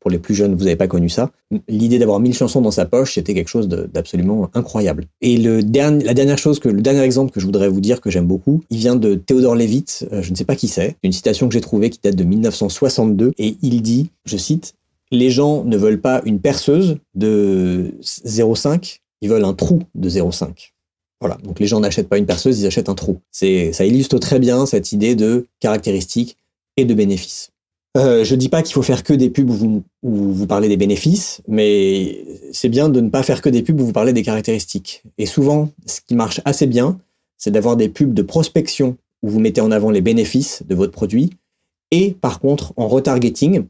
pour 0.00 0.10
les 0.10 0.18
plus 0.18 0.34
jeunes, 0.34 0.54
vous 0.54 0.64
n'avez 0.64 0.76
pas 0.76 0.86
connu 0.86 1.08
ça. 1.08 1.30
L'idée 1.68 1.98
d'avoir 1.98 2.20
1000 2.20 2.34
chansons 2.34 2.60
dans 2.60 2.70
sa 2.70 2.84
poche, 2.84 3.14
c'était 3.14 3.32
quelque 3.32 3.48
chose 3.48 3.68
d'absolument 3.68 4.50
incroyable. 4.54 5.06
Et 5.20 5.38
le 5.38 5.62
dernier, 5.62 6.04
la 6.04 6.14
dernière 6.14 6.38
chose, 6.38 6.58
que, 6.58 6.68
le 6.68 6.82
dernier 6.82 7.00
exemple 7.00 7.32
que 7.32 7.40
je 7.40 7.46
voudrais 7.46 7.68
vous 7.68 7.80
dire 7.80 8.00
que 8.00 8.10
j'aime 8.10 8.26
beaucoup, 8.26 8.62
il 8.70 8.78
vient 8.78 8.96
de 8.96 9.14
Theodore 9.14 9.54
Levitt, 9.54 10.06
euh, 10.12 10.20
je 10.20 10.30
ne 10.30 10.36
sais 10.36 10.44
pas 10.44 10.56
qui 10.56 10.68
c'est, 10.68 10.96
une 11.02 11.12
citation 11.12 11.48
que 11.48 11.54
j'ai 11.54 11.60
trouvée 11.60 11.90
qui 11.90 12.00
date 12.02 12.16
de 12.16 12.24
1962, 12.24 13.32
et 13.38 13.56
il 13.62 13.82
dit, 13.82 14.10
je 14.24 14.36
cite, 14.36 14.74
les 15.10 15.30
gens 15.30 15.64
ne 15.64 15.76
veulent 15.76 16.00
pas 16.00 16.22
une 16.24 16.40
perceuse 16.40 16.98
de 17.14 17.94
0,5, 18.02 18.98
ils 19.20 19.28
veulent 19.28 19.44
un 19.44 19.54
trou 19.54 19.80
de 19.94 20.10
0,5. 20.10 20.73
Voilà. 21.24 21.38
Donc 21.42 21.58
les 21.58 21.66
gens 21.66 21.80
n'achètent 21.80 22.10
pas 22.10 22.18
une 22.18 22.26
perceuse, 22.26 22.60
ils 22.60 22.66
achètent 22.66 22.90
un 22.90 22.94
trou. 22.94 23.18
Ça 23.30 23.86
illustre 23.86 24.18
très 24.18 24.38
bien 24.38 24.66
cette 24.66 24.92
idée 24.92 25.14
de 25.14 25.46
caractéristiques 25.58 26.36
et 26.76 26.84
de 26.84 26.92
bénéfices. 26.92 27.50
Euh, 27.96 28.24
je 28.24 28.34
dis 28.34 28.50
pas 28.50 28.62
qu'il 28.62 28.74
faut 28.74 28.82
faire 28.82 29.02
que 29.02 29.14
des 29.14 29.30
pubs 29.30 29.48
où 29.48 29.54
vous, 29.54 29.82
où 30.02 30.12
vous 30.34 30.46
parlez 30.46 30.68
des 30.68 30.76
bénéfices, 30.76 31.40
mais 31.48 32.26
c'est 32.52 32.68
bien 32.68 32.90
de 32.90 33.00
ne 33.00 33.08
pas 33.08 33.22
faire 33.22 33.40
que 33.40 33.48
des 33.48 33.62
pubs 33.62 33.80
où 33.80 33.86
vous 33.86 33.92
parlez 33.94 34.12
des 34.12 34.22
caractéristiques. 34.22 35.02
Et 35.16 35.24
souvent, 35.24 35.70
ce 35.86 36.02
qui 36.06 36.14
marche 36.14 36.42
assez 36.44 36.66
bien, 36.66 37.00
c'est 37.38 37.50
d'avoir 37.50 37.78
des 37.78 37.88
pubs 37.88 38.12
de 38.12 38.20
prospection 38.20 38.98
où 39.22 39.30
vous 39.30 39.40
mettez 39.40 39.62
en 39.62 39.70
avant 39.70 39.90
les 39.90 40.02
bénéfices 40.02 40.62
de 40.68 40.74
votre 40.74 40.92
produit. 40.92 41.30
Et 41.90 42.10
par 42.10 42.38
contre, 42.38 42.74
en 42.76 42.86
retargeting, 42.86 43.64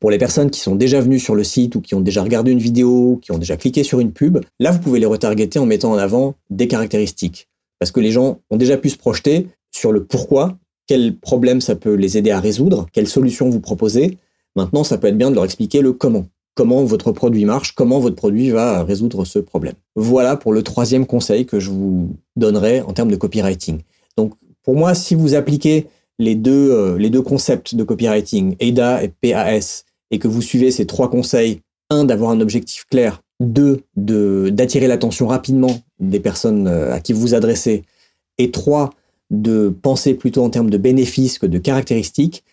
pour 0.00 0.10
les 0.10 0.18
personnes 0.18 0.50
qui 0.50 0.60
sont 0.60 0.76
déjà 0.76 1.00
venues 1.00 1.18
sur 1.18 1.34
le 1.34 1.44
site 1.44 1.74
ou 1.74 1.80
qui 1.80 1.94
ont 1.94 2.00
déjà 2.00 2.22
regardé 2.22 2.52
une 2.52 2.58
vidéo, 2.58 3.18
qui 3.22 3.32
ont 3.32 3.38
déjà 3.38 3.56
cliqué 3.56 3.82
sur 3.82 4.00
une 4.00 4.12
pub, 4.12 4.38
là, 4.60 4.70
vous 4.70 4.78
pouvez 4.78 5.00
les 5.00 5.06
retargeter 5.06 5.58
en 5.58 5.66
mettant 5.66 5.92
en 5.92 5.98
avant 5.98 6.34
des 6.50 6.68
caractéristiques. 6.68 7.48
Parce 7.78 7.90
que 7.90 8.00
les 8.00 8.10
gens 8.10 8.38
ont 8.50 8.56
déjà 8.56 8.76
pu 8.76 8.90
se 8.90 8.96
projeter 8.96 9.48
sur 9.70 9.92
le 9.92 10.04
pourquoi, 10.04 10.56
quel 10.86 11.16
problème 11.16 11.60
ça 11.60 11.76
peut 11.76 11.94
les 11.94 12.16
aider 12.16 12.30
à 12.30 12.40
résoudre, 12.40 12.86
quelle 12.92 13.08
solution 13.08 13.50
vous 13.50 13.60
proposez. 13.60 14.18
Maintenant, 14.56 14.84
ça 14.84 14.98
peut 14.98 15.08
être 15.08 15.18
bien 15.18 15.30
de 15.30 15.34
leur 15.34 15.44
expliquer 15.44 15.80
le 15.80 15.92
comment. 15.92 16.26
Comment 16.54 16.82
votre 16.82 17.12
produit 17.12 17.44
marche, 17.44 17.72
comment 17.72 18.00
votre 18.00 18.16
produit 18.16 18.50
va 18.50 18.82
résoudre 18.82 19.24
ce 19.24 19.38
problème. 19.38 19.74
Voilà 19.94 20.36
pour 20.36 20.52
le 20.52 20.62
troisième 20.62 21.06
conseil 21.06 21.46
que 21.46 21.60
je 21.60 21.70
vous 21.70 22.16
donnerai 22.34 22.80
en 22.80 22.92
termes 22.92 23.12
de 23.12 23.16
copywriting. 23.16 23.82
Donc, 24.16 24.32
pour 24.64 24.74
moi, 24.74 24.94
si 24.94 25.14
vous 25.14 25.34
appliquez 25.34 25.86
les 26.18 26.34
deux, 26.34 26.72
euh, 26.72 26.98
les 26.98 27.10
deux 27.10 27.22
concepts 27.22 27.76
de 27.76 27.84
copywriting, 27.84 28.56
AIDA 28.58 29.04
et 29.04 29.08
PAS, 29.08 29.84
et 30.10 30.18
que 30.18 30.28
vous 30.28 30.42
suivez 30.42 30.70
ces 30.70 30.86
trois 30.86 31.10
conseils, 31.10 31.60
un, 31.90 32.04
d'avoir 32.04 32.30
un 32.30 32.40
objectif 32.40 32.84
clair, 32.90 33.22
deux, 33.40 33.82
de, 33.96 34.50
d'attirer 34.50 34.88
l'attention 34.88 35.26
rapidement 35.26 35.80
des 36.00 36.20
personnes 36.20 36.66
euh, 36.66 36.92
à 36.92 37.00
qui 37.00 37.12
vous 37.12 37.20
vous 37.20 37.34
adressez, 37.34 37.84
et 38.38 38.50
trois, 38.50 38.90
de 39.30 39.68
penser 39.68 40.14
plutôt 40.14 40.42
en 40.42 40.50
termes 40.50 40.70
de 40.70 40.78
bénéfices 40.78 41.38
que 41.38 41.46
de 41.46 41.58
caractéristiques, 41.58 42.44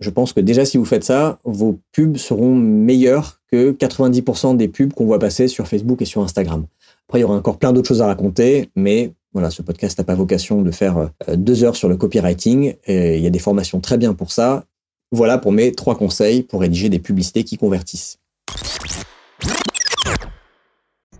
je 0.00 0.10
pense 0.10 0.32
que 0.32 0.40
déjà 0.40 0.64
si 0.64 0.78
vous 0.78 0.84
faites 0.84 1.04
ça, 1.04 1.38
vos 1.44 1.78
pubs 1.92 2.16
seront 2.16 2.54
meilleures 2.54 3.40
que 3.50 3.72
90% 3.72 4.56
des 4.56 4.68
pubs 4.68 4.92
qu'on 4.92 5.04
voit 5.04 5.18
passer 5.18 5.48
sur 5.48 5.68
Facebook 5.68 6.02
et 6.02 6.06
sur 6.06 6.22
Instagram. 6.22 6.66
Après, 7.08 7.18
il 7.18 7.22
y 7.22 7.24
aura 7.24 7.36
encore 7.36 7.58
plein 7.58 7.72
d'autres 7.72 7.88
choses 7.88 8.02
à 8.02 8.06
raconter, 8.06 8.70
mais 8.74 9.12
voilà, 9.32 9.50
ce 9.50 9.62
podcast 9.62 9.98
n'a 9.98 10.04
pas 10.04 10.14
vocation 10.14 10.62
de 10.62 10.70
faire 10.70 10.98
euh, 10.98 11.36
deux 11.36 11.64
heures 11.64 11.76
sur 11.76 11.88
le 11.88 11.96
copywriting. 11.96 12.74
Et 12.86 13.16
il 13.16 13.22
y 13.22 13.26
a 13.26 13.30
des 13.30 13.38
formations 13.38 13.80
très 13.80 13.98
bien 13.98 14.14
pour 14.14 14.32
ça. 14.32 14.64
Voilà 15.12 15.36
pour 15.36 15.52
mes 15.52 15.72
trois 15.72 15.94
conseils 15.94 16.42
pour 16.42 16.62
rédiger 16.62 16.88
des 16.88 16.98
publicités 16.98 17.44
qui 17.44 17.58
convertissent. 17.58 18.18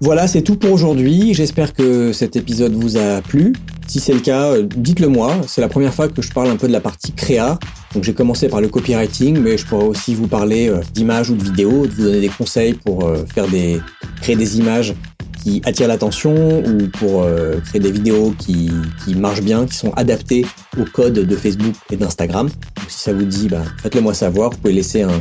Voilà, 0.00 0.26
c'est 0.26 0.42
tout 0.42 0.56
pour 0.56 0.72
aujourd'hui. 0.72 1.32
J'espère 1.32 1.74
que 1.74 2.12
cet 2.12 2.34
épisode 2.34 2.72
vous 2.72 2.96
a 2.96 3.20
plu. 3.20 3.52
Si 3.86 4.00
c'est 4.00 4.14
le 4.14 4.20
cas, 4.20 4.52
euh, 4.52 4.62
dites-le 4.62 5.06
moi. 5.06 5.36
C'est 5.46 5.60
la 5.60 5.68
première 5.68 5.94
fois 5.94 6.08
que 6.08 6.22
je 6.22 6.32
parle 6.32 6.48
un 6.48 6.56
peu 6.56 6.66
de 6.66 6.72
la 6.72 6.80
partie 6.80 7.12
créa. 7.12 7.58
Donc 7.94 8.02
j'ai 8.02 8.14
commencé 8.14 8.48
par 8.48 8.60
le 8.60 8.68
copywriting, 8.68 9.38
mais 9.38 9.58
je 9.58 9.66
pourrais 9.66 9.84
aussi 9.84 10.14
vous 10.14 10.26
parler 10.26 10.68
euh, 10.68 10.80
d'images 10.92 11.30
ou 11.30 11.36
de 11.36 11.44
vidéos, 11.44 11.86
de 11.86 11.92
vous 11.92 12.02
donner 12.04 12.20
des 12.20 12.30
conseils 12.30 12.72
pour 12.72 13.04
euh, 13.04 13.24
faire 13.32 13.46
des, 13.46 13.80
créer 14.22 14.34
des 14.34 14.58
images 14.58 14.94
qui 15.42 15.60
attirent 15.64 15.88
l'attention 15.88 16.62
ou 16.64 16.88
pour 16.88 17.22
euh, 17.22 17.58
créer 17.64 17.80
des 17.80 17.90
vidéos 17.90 18.34
qui, 18.38 18.70
qui, 19.04 19.14
marchent 19.14 19.42
bien, 19.42 19.66
qui 19.66 19.74
sont 19.74 19.92
adaptées 19.94 20.46
au 20.78 20.84
code 20.84 21.14
de 21.14 21.36
Facebook 21.36 21.74
et 21.90 21.96
d'Instagram. 21.96 22.48
si 22.88 23.00
ça 23.00 23.12
vous 23.12 23.24
dit, 23.24 23.48
bah, 23.48 23.62
faites-le 23.82 24.00
moi 24.00 24.14
savoir. 24.14 24.50
Vous 24.50 24.58
pouvez 24.58 24.72
laisser 24.72 25.02
un, 25.02 25.20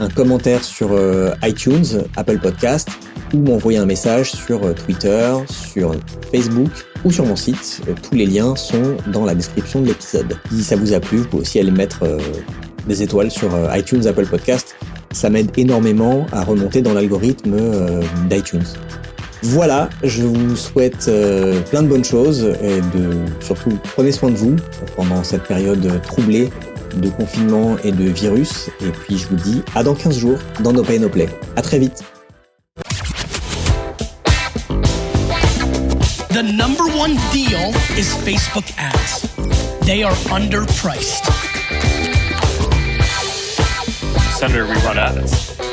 un 0.00 0.08
commentaire 0.08 0.64
sur 0.64 0.90
euh, 0.92 1.32
iTunes, 1.42 2.04
Apple 2.16 2.38
Podcast 2.38 2.88
ou 3.32 3.38
m'envoyer 3.38 3.78
un 3.78 3.86
message 3.86 4.32
sur 4.32 4.64
euh, 4.64 4.72
Twitter, 4.72 5.32
sur 5.48 5.94
Facebook 6.32 6.70
ou 7.04 7.12
sur 7.12 7.24
mon 7.24 7.36
site. 7.36 7.80
tous 8.02 8.14
les 8.14 8.26
liens 8.26 8.56
sont 8.56 8.96
dans 9.12 9.24
la 9.24 9.34
description 9.34 9.80
de 9.80 9.86
l'épisode. 9.86 10.36
Si 10.50 10.64
ça 10.64 10.76
vous 10.76 10.92
a 10.92 11.00
plu, 11.00 11.18
vous 11.18 11.28
pouvez 11.28 11.42
aussi 11.42 11.60
aller 11.60 11.70
mettre 11.70 12.00
des 12.86 13.02
étoiles 13.02 13.30
sur 13.30 13.48
iTunes, 13.74 14.06
Apple 14.06 14.26
Podcast. 14.26 14.76
Ça 15.12 15.30
m'aide 15.30 15.50
énormément 15.56 16.26
à 16.30 16.44
remonter 16.44 16.82
dans 16.82 16.92
l'algorithme 16.92 17.56
d'iTunes. 18.28 18.66
Voilà, 19.42 19.88
je 20.04 20.22
vous 20.22 20.54
souhaite 20.54 21.06
euh, 21.08 21.60
plein 21.62 21.82
de 21.82 21.88
bonnes 21.88 22.04
choses 22.04 22.54
et 22.62 22.80
de 22.96 23.10
surtout 23.40 23.78
prenez 23.94 24.12
soin 24.12 24.30
de 24.30 24.36
vous 24.36 24.56
pendant 24.96 25.24
cette 25.24 25.44
période 25.44 26.02
troublée 26.02 26.50
de 26.96 27.08
confinement 27.08 27.76
et 27.82 27.92
de 27.92 28.04
virus. 28.04 28.68
Et 28.80 28.90
puis 28.90 29.16
je 29.16 29.26
vous 29.28 29.36
dis 29.36 29.62
à 29.74 29.82
dans 29.82 29.94
15 29.94 30.18
jours 30.18 30.38
dans 30.60 30.72
No 30.72 30.82
Pay 30.82 30.98
No 30.98 31.08
Play. 31.08 31.28
À 31.56 31.62
très 31.62 31.78
vite. 31.78 32.04
The 36.32 36.42
number 36.42 36.84
one 36.96 37.16
deal 37.32 37.72
is 37.98 38.14
Facebook 38.24 38.64
ads. 38.78 39.26
They 39.84 40.04
are 40.04 40.14
underpriced. 40.30 41.26
Senator, 44.38 44.66
we 44.66 44.74
run 44.86 44.96
ads. 44.96 45.69